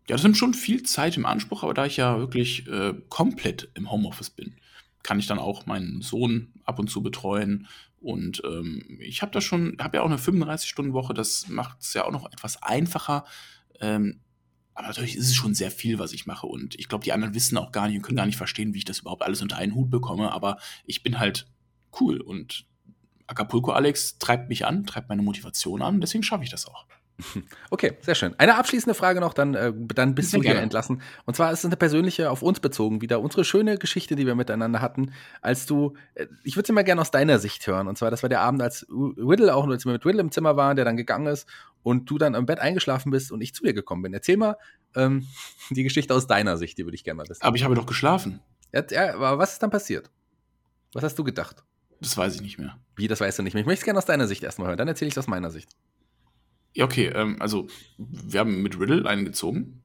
Ja, 0.09 0.15
das 0.15 0.23
nimmt 0.23 0.37
schon 0.37 0.55
viel 0.55 0.81
Zeit 0.81 1.17
im 1.17 1.27
Anspruch, 1.27 1.61
aber 1.61 1.75
da 1.75 1.85
ich 1.85 1.97
ja 1.97 2.17
wirklich 2.17 2.67
äh, 2.67 2.95
komplett 3.09 3.69
im 3.75 3.91
Homeoffice 3.91 4.31
bin, 4.31 4.55
kann 5.03 5.19
ich 5.19 5.27
dann 5.27 5.37
auch 5.37 5.67
meinen 5.67 6.01
Sohn 6.01 6.51
ab 6.65 6.79
und 6.79 6.89
zu 6.89 7.03
betreuen. 7.03 7.67
Und 8.01 8.41
ähm, 8.43 8.97
ich 9.01 9.21
habe 9.21 9.31
da 9.31 9.39
schon, 9.39 9.77
habe 9.79 9.97
ja 9.97 10.01
auch 10.01 10.07
eine 10.07 10.17
35-Stunden-Woche, 10.17 11.13
das 11.13 11.47
macht 11.47 11.81
es 11.81 11.93
ja 11.93 12.05
auch 12.05 12.11
noch 12.11 12.25
etwas 12.31 12.63
einfacher. 12.63 13.23
Ähm, 13.79 14.21
aber 14.73 14.87
natürlich 14.87 15.15
ist 15.15 15.27
es 15.27 15.35
schon 15.35 15.53
sehr 15.53 15.69
viel, 15.69 15.99
was 15.99 16.11
ich 16.11 16.25
mache. 16.25 16.47
Und 16.47 16.73
ich 16.79 16.87
glaube, 16.87 17.03
die 17.03 17.13
anderen 17.13 17.35
wissen 17.35 17.55
auch 17.59 17.71
gar 17.71 17.87
nicht 17.87 17.97
und 17.97 18.01
können 18.01 18.17
gar 18.17 18.25
nicht 18.25 18.35
verstehen, 18.35 18.73
wie 18.73 18.79
ich 18.79 18.85
das 18.85 19.01
überhaupt 19.01 19.21
alles 19.21 19.43
unter 19.43 19.57
einen 19.57 19.75
Hut 19.75 19.91
bekomme. 19.91 20.31
Aber 20.31 20.57
ich 20.85 21.03
bin 21.03 21.19
halt 21.19 21.45
cool 22.01 22.19
und 22.19 22.65
Acapulco 23.27 23.73
Alex 23.73 24.17
treibt 24.17 24.49
mich 24.49 24.65
an, 24.65 24.87
treibt 24.87 25.07
meine 25.07 25.21
Motivation 25.21 25.83
an. 25.83 26.01
Deswegen 26.01 26.23
schaffe 26.23 26.43
ich 26.43 26.49
das 26.49 26.65
auch. 26.65 26.87
Okay, 27.69 27.93
sehr 28.01 28.15
schön. 28.15 28.33
Eine 28.37 28.55
abschließende 28.55 28.93
Frage 28.93 29.19
noch, 29.19 29.33
dann, 29.33 29.53
äh, 29.53 29.73
dann 29.75 30.15
bist 30.15 30.31
sehr 30.31 30.39
du 30.39 30.43
gerne 30.43 30.61
entlassen. 30.61 31.01
Und 31.25 31.35
zwar 31.35 31.51
ist 31.51 31.59
es 31.59 31.65
eine 31.65 31.77
persönliche, 31.77 32.31
auf 32.31 32.41
uns 32.41 32.59
bezogen 32.59 33.01
wieder, 33.01 33.21
unsere 33.21 33.43
schöne 33.43 33.77
Geschichte, 33.77 34.15
die 34.15 34.25
wir 34.25 34.35
miteinander 34.35 34.81
hatten, 34.81 35.13
als 35.41 35.65
du, 35.65 35.93
äh, 36.15 36.27
ich 36.43 36.55
würde 36.55 36.67
sie 36.67 36.73
mal 36.73 36.83
gerne 36.83 37.01
aus 37.01 37.11
deiner 37.11 37.39
Sicht 37.39 37.65
hören. 37.67 37.87
Und 37.87 37.97
zwar, 37.97 38.11
das 38.11 38.23
war 38.23 38.29
der 38.29 38.41
Abend, 38.41 38.61
als 38.61 38.87
Riddle 38.89 39.53
auch, 39.53 39.67
als 39.67 39.85
wir 39.85 39.93
mit 39.93 40.05
Riddle 40.05 40.21
im 40.21 40.31
Zimmer 40.31 40.55
waren, 40.55 40.75
der 40.75 40.85
dann 40.85 40.97
gegangen 40.97 41.27
ist 41.27 41.47
und 41.83 42.09
du 42.09 42.17
dann 42.17 42.35
im 42.35 42.45
Bett 42.45 42.59
eingeschlafen 42.59 43.11
bist 43.11 43.31
und 43.31 43.41
ich 43.41 43.53
zu 43.53 43.63
dir 43.63 43.73
gekommen 43.73 44.01
bin. 44.01 44.13
Erzähl 44.13 44.37
mal 44.37 44.57
ähm, 44.95 45.27
die 45.69 45.83
Geschichte 45.83 46.13
aus 46.13 46.27
deiner 46.27 46.57
Sicht, 46.57 46.77
die 46.77 46.85
würde 46.85 46.95
ich 46.95 47.03
gerne 47.03 47.17
mal 47.17 47.29
wissen. 47.29 47.43
Aber 47.43 47.55
ich 47.55 47.63
habe 47.63 47.75
doch 47.75 47.85
geschlafen. 47.85 48.39
Ja, 48.73 48.83
ja, 48.89 49.15
aber 49.15 49.37
was 49.37 49.53
ist 49.53 49.63
dann 49.63 49.71
passiert? 49.71 50.09
Was 50.93 51.03
hast 51.03 51.17
du 51.17 51.23
gedacht? 51.23 51.63
Das 52.01 52.15
weiß 52.17 52.35
ich 52.35 52.41
nicht 52.41 52.57
mehr. 52.57 52.77
Wie, 52.95 53.07
das 53.07 53.19
weißt 53.19 53.39
du 53.39 53.43
nicht 53.43 53.53
mehr? 53.53 53.61
Ich 53.61 53.67
möchte 53.67 53.81
es 53.81 53.85
gerne 53.85 53.99
aus 53.99 54.05
deiner 54.05 54.27
Sicht 54.27 54.43
erstmal 54.43 54.69
hören, 54.69 54.77
dann 54.77 54.87
erzähle 54.87 55.09
ich 55.09 55.13
es 55.13 55.17
aus 55.17 55.27
meiner 55.27 55.51
Sicht. 55.51 55.69
Ja, 56.73 56.85
okay, 56.85 57.07
ähm, 57.07 57.37
also 57.39 57.67
wir 57.97 58.39
haben 58.39 58.61
mit 58.61 58.79
Riddle 58.79 59.07
einen 59.07 59.25
gezogen. 59.25 59.83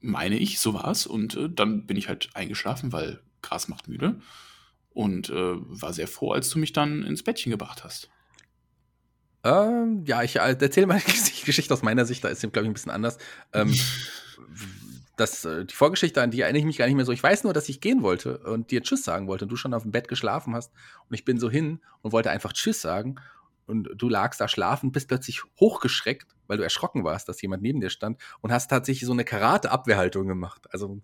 Meine 0.00 0.38
ich, 0.38 0.60
so 0.60 0.74
war's. 0.74 1.06
Und 1.06 1.36
äh, 1.36 1.48
dann 1.50 1.86
bin 1.86 1.96
ich 1.96 2.08
halt 2.08 2.30
eingeschlafen, 2.34 2.92
weil 2.92 3.20
Gras 3.42 3.68
macht 3.68 3.88
müde. 3.88 4.20
Und 4.90 5.30
äh, 5.30 5.34
war 5.34 5.92
sehr 5.92 6.08
froh, 6.08 6.32
als 6.32 6.50
du 6.50 6.58
mich 6.58 6.72
dann 6.72 7.02
ins 7.02 7.22
Bettchen 7.22 7.50
gebracht 7.50 7.84
hast. 7.84 8.08
Ähm, 9.44 10.04
ja, 10.04 10.22
ich 10.22 10.36
äh, 10.36 10.56
erzähle 10.58 10.86
mal 10.86 11.00
die 11.40 11.44
Geschichte 11.44 11.72
aus 11.72 11.82
meiner 11.82 12.04
Sicht, 12.04 12.24
da 12.24 12.28
ist 12.28 12.40
sie, 12.40 12.50
glaube 12.50 12.66
ich, 12.66 12.70
ein 12.70 12.74
bisschen 12.74 12.90
anders. 12.92 13.18
Ähm, 13.52 13.74
das, 15.16 15.44
äh, 15.44 15.64
die 15.64 15.74
Vorgeschichte, 15.74 16.22
an 16.22 16.30
die 16.30 16.40
erinnere 16.40 16.60
ich 16.60 16.66
mich 16.66 16.78
gar 16.78 16.86
nicht 16.86 16.94
mehr 16.94 17.04
so. 17.04 17.12
Ich 17.12 17.22
weiß 17.22 17.44
nur, 17.44 17.52
dass 17.52 17.68
ich 17.68 17.80
gehen 17.80 18.02
wollte 18.02 18.38
und 18.38 18.70
dir 18.70 18.82
Tschüss 18.82 19.04
sagen 19.04 19.26
wollte 19.26 19.44
und 19.44 19.50
du 19.50 19.56
schon 19.56 19.74
auf 19.74 19.82
dem 19.82 19.92
Bett 19.92 20.08
geschlafen 20.08 20.54
hast. 20.54 20.72
Und 21.08 21.14
ich 21.14 21.24
bin 21.24 21.38
so 21.38 21.50
hin 21.50 21.80
und 22.02 22.12
wollte 22.12 22.30
einfach 22.30 22.52
Tschüss 22.52 22.80
sagen 22.80 23.16
und 23.68 23.88
du 23.94 24.08
lagst 24.08 24.40
da 24.40 24.48
schlafen, 24.48 24.92
bist 24.92 25.08
plötzlich 25.08 25.42
hochgeschreckt, 25.60 26.34
weil 26.46 26.56
du 26.56 26.62
erschrocken 26.62 27.04
warst, 27.04 27.28
dass 27.28 27.40
jemand 27.42 27.62
neben 27.62 27.80
dir 27.80 27.90
stand 27.90 28.18
und 28.40 28.52
hast 28.52 28.68
tatsächlich 28.68 29.06
so 29.06 29.12
eine 29.12 29.24
Karate-Abwehrhaltung 29.24 30.26
gemacht. 30.26 30.66
Also 30.70 31.02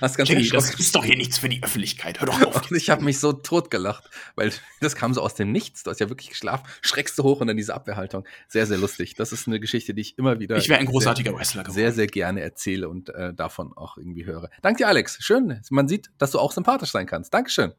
hast 0.00 0.16
ganz 0.16 0.28
Jenny, 0.28 0.48
das 0.48 0.74
ist 0.74 0.94
doch 0.94 1.04
hier 1.04 1.16
nichts 1.16 1.38
für 1.38 1.48
die 1.48 1.62
Öffentlichkeit. 1.62 2.20
Hör 2.20 2.26
doch 2.26 2.42
auf. 2.42 2.70
Ich 2.76 2.90
habe 2.90 3.04
mich 3.04 3.20
so 3.20 3.32
tot 3.32 3.70
gelacht, 3.70 4.10
weil 4.34 4.52
das 4.80 4.96
kam 4.96 5.14
so 5.14 5.20
aus 5.20 5.34
dem 5.34 5.52
Nichts. 5.52 5.82
Du 5.82 5.90
hast 5.90 6.00
ja 6.00 6.08
wirklich 6.08 6.30
geschlafen, 6.30 6.66
schreckst 6.80 7.18
du 7.18 7.22
hoch 7.22 7.40
und 7.40 7.46
dann 7.46 7.56
diese 7.56 7.74
Abwehrhaltung. 7.74 8.26
Sehr, 8.48 8.66
sehr 8.66 8.78
lustig. 8.78 9.14
Das 9.14 9.32
ist 9.32 9.46
eine 9.46 9.60
Geschichte, 9.60 9.94
die 9.94 10.02
ich 10.02 10.18
immer 10.18 10.40
wieder. 10.40 10.56
Ich 10.56 10.68
wäre 10.68 10.80
ein 10.80 10.86
großartiger 10.86 11.30
sehr, 11.30 11.38
Wrestler 11.38 11.62
geworden. 11.62 11.74
Sehr, 11.74 11.92
sehr 11.92 12.06
gerne 12.06 12.40
erzähle 12.40 12.88
und 12.88 13.10
äh, 13.10 13.34
davon 13.34 13.72
auch 13.76 13.96
irgendwie 13.96 14.26
höre. 14.26 14.50
Danke 14.62 14.78
dir, 14.78 14.88
Alex. 14.88 15.18
Schön. 15.20 15.60
Man 15.70 15.88
sieht, 15.88 16.10
dass 16.18 16.32
du 16.32 16.38
auch 16.38 16.52
sympathisch 16.52 16.90
sein 16.90 17.06
kannst. 17.06 17.32
Dankeschön. 17.32 17.72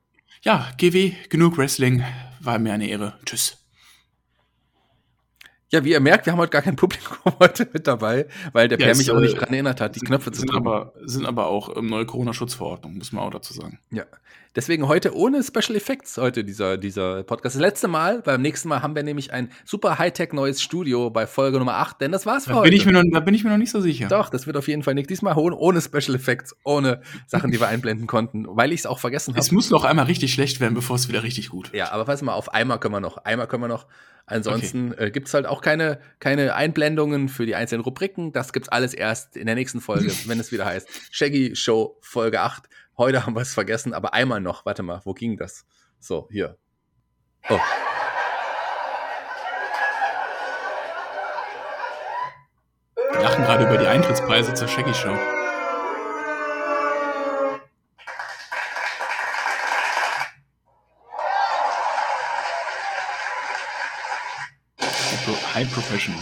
Ja, 0.43 0.71
GW, 0.77 1.13
genug 1.29 1.57
Wrestling. 1.57 2.03
War 2.39 2.59
mir 2.59 2.73
eine 2.73 2.87
Ehre. 2.87 3.19
Tschüss. 3.25 3.66
Ja, 5.69 5.83
wie 5.83 5.91
ihr 5.91 5.99
merkt, 5.99 6.25
wir 6.25 6.31
haben 6.31 6.39
heute 6.39 6.51
gar 6.51 6.61
kein 6.61 6.77
Publikum 6.77 7.17
heute 7.39 7.67
mit 7.73 7.87
dabei, 7.87 8.27
weil 8.53 8.69
der 8.69 8.79
ja, 8.79 8.87
Per 8.87 8.95
mich 8.95 9.11
auch 9.11 9.19
nicht 9.19 9.35
äh, 9.35 9.39
dran 9.39 9.49
erinnert 9.49 9.81
hat, 9.81 9.95
die 9.95 9.99
sind, 9.99 10.07
Knöpfe 10.07 10.31
zu 10.31 10.45
drücken. 10.45 10.65
Aber, 10.65 10.93
sind 11.03 11.25
aber 11.25 11.47
auch 11.47 11.75
ähm, 11.75 11.87
neue 11.87 12.05
Corona-Schutzverordnungen, 12.05 12.97
muss 12.97 13.11
man 13.11 13.25
auch 13.25 13.31
dazu 13.31 13.53
sagen. 13.53 13.79
Ja. 13.91 14.05
Deswegen 14.55 14.87
heute 14.87 15.13
ohne 15.13 15.43
Special 15.43 15.75
Effects, 15.75 16.17
heute 16.17 16.45
dieser, 16.45 16.77
dieser 16.77 17.23
Podcast. 17.23 17.55
Das 17.55 17.61
letzte 17.61 17.89
Mal, 17.89 18.21
beim 18.21 18.41
nächsten 18.41 18.69
Mal 18.69 18.81
haben 18.81 18.95
wir 18.95 19.03
nämlich 19.03 19.33
ein 19.33 19.51
super 19.65 19.99
Hightech 19.99 20.31
neues 20.31 20.61
Studio 20.61 21.09
bei 21.09 21.27
Folge 21.27 21.59
Nummer 21.59 21.75
8, 21.75 21.99
denn 21.99 22.13
das 22.13 22.25
war's 22.25 22.45
für 22.45 22.51
da 22.51 22.55
heute. 22.55 22.69
Bin 22.69 22.79
ich 22.79 22.85
mir 22.85 22.93
noch, 22.93 23.03
da 23.11 23.19
bin 23.19 23.35
ich 23.35 23.43
mir 23.43 23.49
noch 23.49 23.57
nicht 23.57 23.69
so 23.69 23.81
sicher. 23.81 24.07
Doch, 24.07 24.29
das 24.29 24.47
wird 24.47 24.55
auf 24.55 24.69
jeden 24.69 24.83
Fall 24.83 24.95
nicht. 24.95 25.09
Diesmal 25.09 25.37
ohne 25.37 25.81
Special 25.81 26.15
Effects, 26.15 26.55
ohne 26.63 27.01
Sachen, 27.27 27.51
die 27.51 27.59
wir 27.59 27.67
einblenden 27.67 28.07
konnten, 28.07 28.45
weil 28.47 28.71
ich 28.71 28.79
es 28.79 28.85
auch 28.85 28.99
vergessen 28.99 29.33
habe. 29.33 29.41
Es 29.41 29.51
muss 29.51 29.69
noch 29.69 29.83
einmal 29.83 30.05
richtig 30.05 30.33
schlecht 30.33 30.61
werden, 30.61 30.73
bevor 30.73 30.95
es 30.95 31.09
wieder 31.09 31.23
richtig 31.23 31.49
gut 31.49 31.73
wird. 31.73 31.75
Ja, 31.77 31.91
aber 31.91 32.05
pass 32.05 32.21
mal 32.21 32.33
auf, 32.33 32.53
einmal 32.53 32.79
können 32.79 32.95
wir 32.95 33.01
noch, 33.01 33.17
einmal 33.17 33.47
können 33.47 33.63
wir 33.63 33.67
noch 33.67 33.85
Ansonsten 34.29 34.91
okay. 34.91 35.05
äh, 35.05 35.11
gibt 35.11 35.29
es 35.29 35.33
halt 35.33 35.45
auch 35.45 35.61
keine, 35.61 36.01
keine 36.19 36.53
Einblendungen 36.53 37.29
für 37.29 37.45
die 37.45 37.55
einzelnen 37.55 37.81
Rubriken. 37.81 38.33
Das 38.33 38.51
gibt's 38.51 38.67
alles 38.67 38.93
erst 38.93 39.37
in 39.37 39.45
der 39.45 39.55
nächsten 39.55 39.79
Folge, 39.79 40.11
wenn 40.25 40.39
es 40.39 40.51
wieder 40.51 40.65
heißt 40.65 40.87
Shaggy 41.11 41.55
Show 41.55 41.97
Folge 42.01 42.41
8. 42.41 42.63
Heute 42.97 43.25
haben 43.25 43.35
wir 43.35 43.41
es 43.41 43.53
vergessen, 43.53 43.93
aber 43.93 44.13
einmal 44.13 44.41
noch. 44.41 44.65
Warte 44.65 44.83
mal, 44.83 45.01
wo 45.05 45.13
ging 45.13 45.37
das? 45.37 45.65
So, 45.99 46.27
hier. 46.29 46.57
Oh. 47.49 47.57
Wir 53.13 53.21
lachen 53.21 53.45
gerade 53.45 53.63
über 53.63 53.77
die 53.77 53.87
Eintrittspreise 53.87 54.53
zur 54.53 54.67
Shaggy 54.67 54.93
Show. 54.93 55.36
High 65.57 65.73
Professional. 65.73 66.21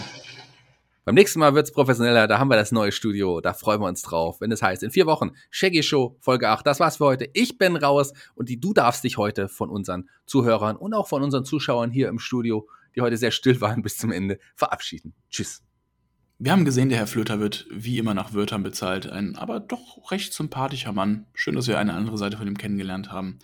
Beim 1.03 1.15
nächsten 1.15 1.41
Mal 1.41 1.53
wird 1.53 1.65
es 1.65 1.73
professioneller, 1.73 2.25
da 2.25 2.39
haben 2.39 2.47
wir 2.47 2.55
das 2.55 2.71
neue 2.71 2.93
Studio, 2.93 3.41
da 3.41 3.51
freuen 3.51 3.81
wir 3.81 3.87
uns 3.89 4.01
drauf, 4.01 4.39
wenn 4.39 4.49
es 4.49 4.61
heißt, 4.61 4.81
in 4.81 4.91
vier 4.91 5.07
Wochen, 5.07 5.31
Shaggy 5.49 5.83
Show, 5.83 6.15
Folge 6.21 6.47
8, 6.47 6.65
das 6.65 6.79
war's 6.79 6.95
für 6.95 7.03
heute, 7.03 7.29
ich 7.33 7.57
bin 7.57 7.75
raus 7.75 8.13
und 8.35 8.47
die, 8.47 8.61
du 8.61 8.71
darfst 8.71 9.03
dich 9.03 9.17
heute 9.17 9.49
von 9.49 9.69
unseren 9.69 10.07
Zuhörern 10.25 10.77
und 10.77 10.93
auch 10.93 11.09
von 11.09 11.21
unseren 11.21 11.43
Zuschauern 11.43 11.91
hier 11.91 12.07
im 12.07 12.17
Studio, 12.17 12.69
die 12.95 13.01
heute 13.01 13.17
sehr 13.17 13.31
still 13.31 13.59
waren 13.59 13.81
bis 13.83 13.97
zum 13.97 14.13
Ende, 14.13 14.39
verabschieden. 14.55 15.13
Tschüss. 15.29 15.61
Wir 16.39 16.53
haben 16.53 16.63
gesehen, 16.63 16.87
der 16.87 16.99
Herr 16.99 17.07
Flöter 17.07 17.41
wird 17.41 17.67
wie 17.69 17.97
immer 17.97 18.13
nach 18.13 18.33
Wörtern 18.33 18.63
bezahlt, 18.63 19.05
ein 19.05 19.35
aber 19.35 19.59
doch 19.59 20.11
recht 20.11 20.31
sympathischer 20.31 20.93
Mann. 20.93 21.25
Schön, 21.33 21.55
dass 21.55 21.67
wir 21.67 21.77
eine 21.77 21.93
andere 21.93 22.17
Seite 22.17 22.37
von 22.37 22.47
ihm 22.47 22.57
kennengelernt 22.57 23.11
haben. 23.11 23.39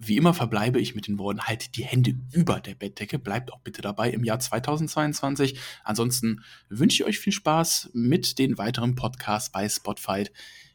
Wie 0.00 0.16
immer 0.16 0.32
verbleibe 0.32 0.80
ich 0.80 0.94
mit 0.94 1.08
den 1.08 1.18
Worten, 1.18 1.42
haltet 1.42 1.76
die 1.76 1.84
Hände 1.84 2.14
über 2.32 2.60
der 2.60 2.76
Bettdecke, 2.76 3.18
bleibt 3.18 3.52
auch 3.52 3.58
bitte 3.58 3.82
dabei 3.82 4.10
im 4.10 4.22
Jahr 4.22 4.38
2022. 4.38 5.58
Ansonsten 5.82 6.44
wünsche 6.68 7.02
ich 7.02 7.08
euch 7.08 7.18
viel 7.18 7.32
Spaß 7.32 7.90
mit 7.94 8.38
den 8.38 8.58
weiteren 8.58 8.94
Podcasts 8.94 9.50
bei 9.50 9.68
Spotify. 9.68 10.24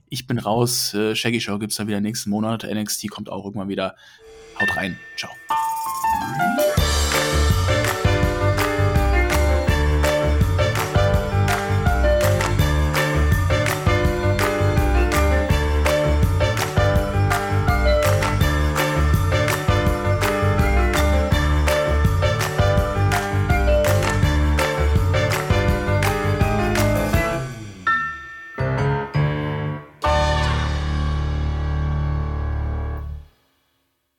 Ich 0.09 0.27
bin 0.27 0.39
raus, 0.39 0.93
äh, 0.93 1.15
Shaggy 1.15 1.39
Show 1.39 1.57
gibt 1.57 1.71
es 1.71 1.77
dann 1.77 1.87
wieder 1.87 2.01
nächsten 2.01 2.29
Monat, 2.29 2.63
NXT 2.63 3.09
kommt 3.09 3.29
auch 3.29 3.45
irgendwann 3.45 3.69
wieder. 3.69 3.95
Haut 4.59 4.75
rein, 4.75 4.99
ciao. 5.15 5.31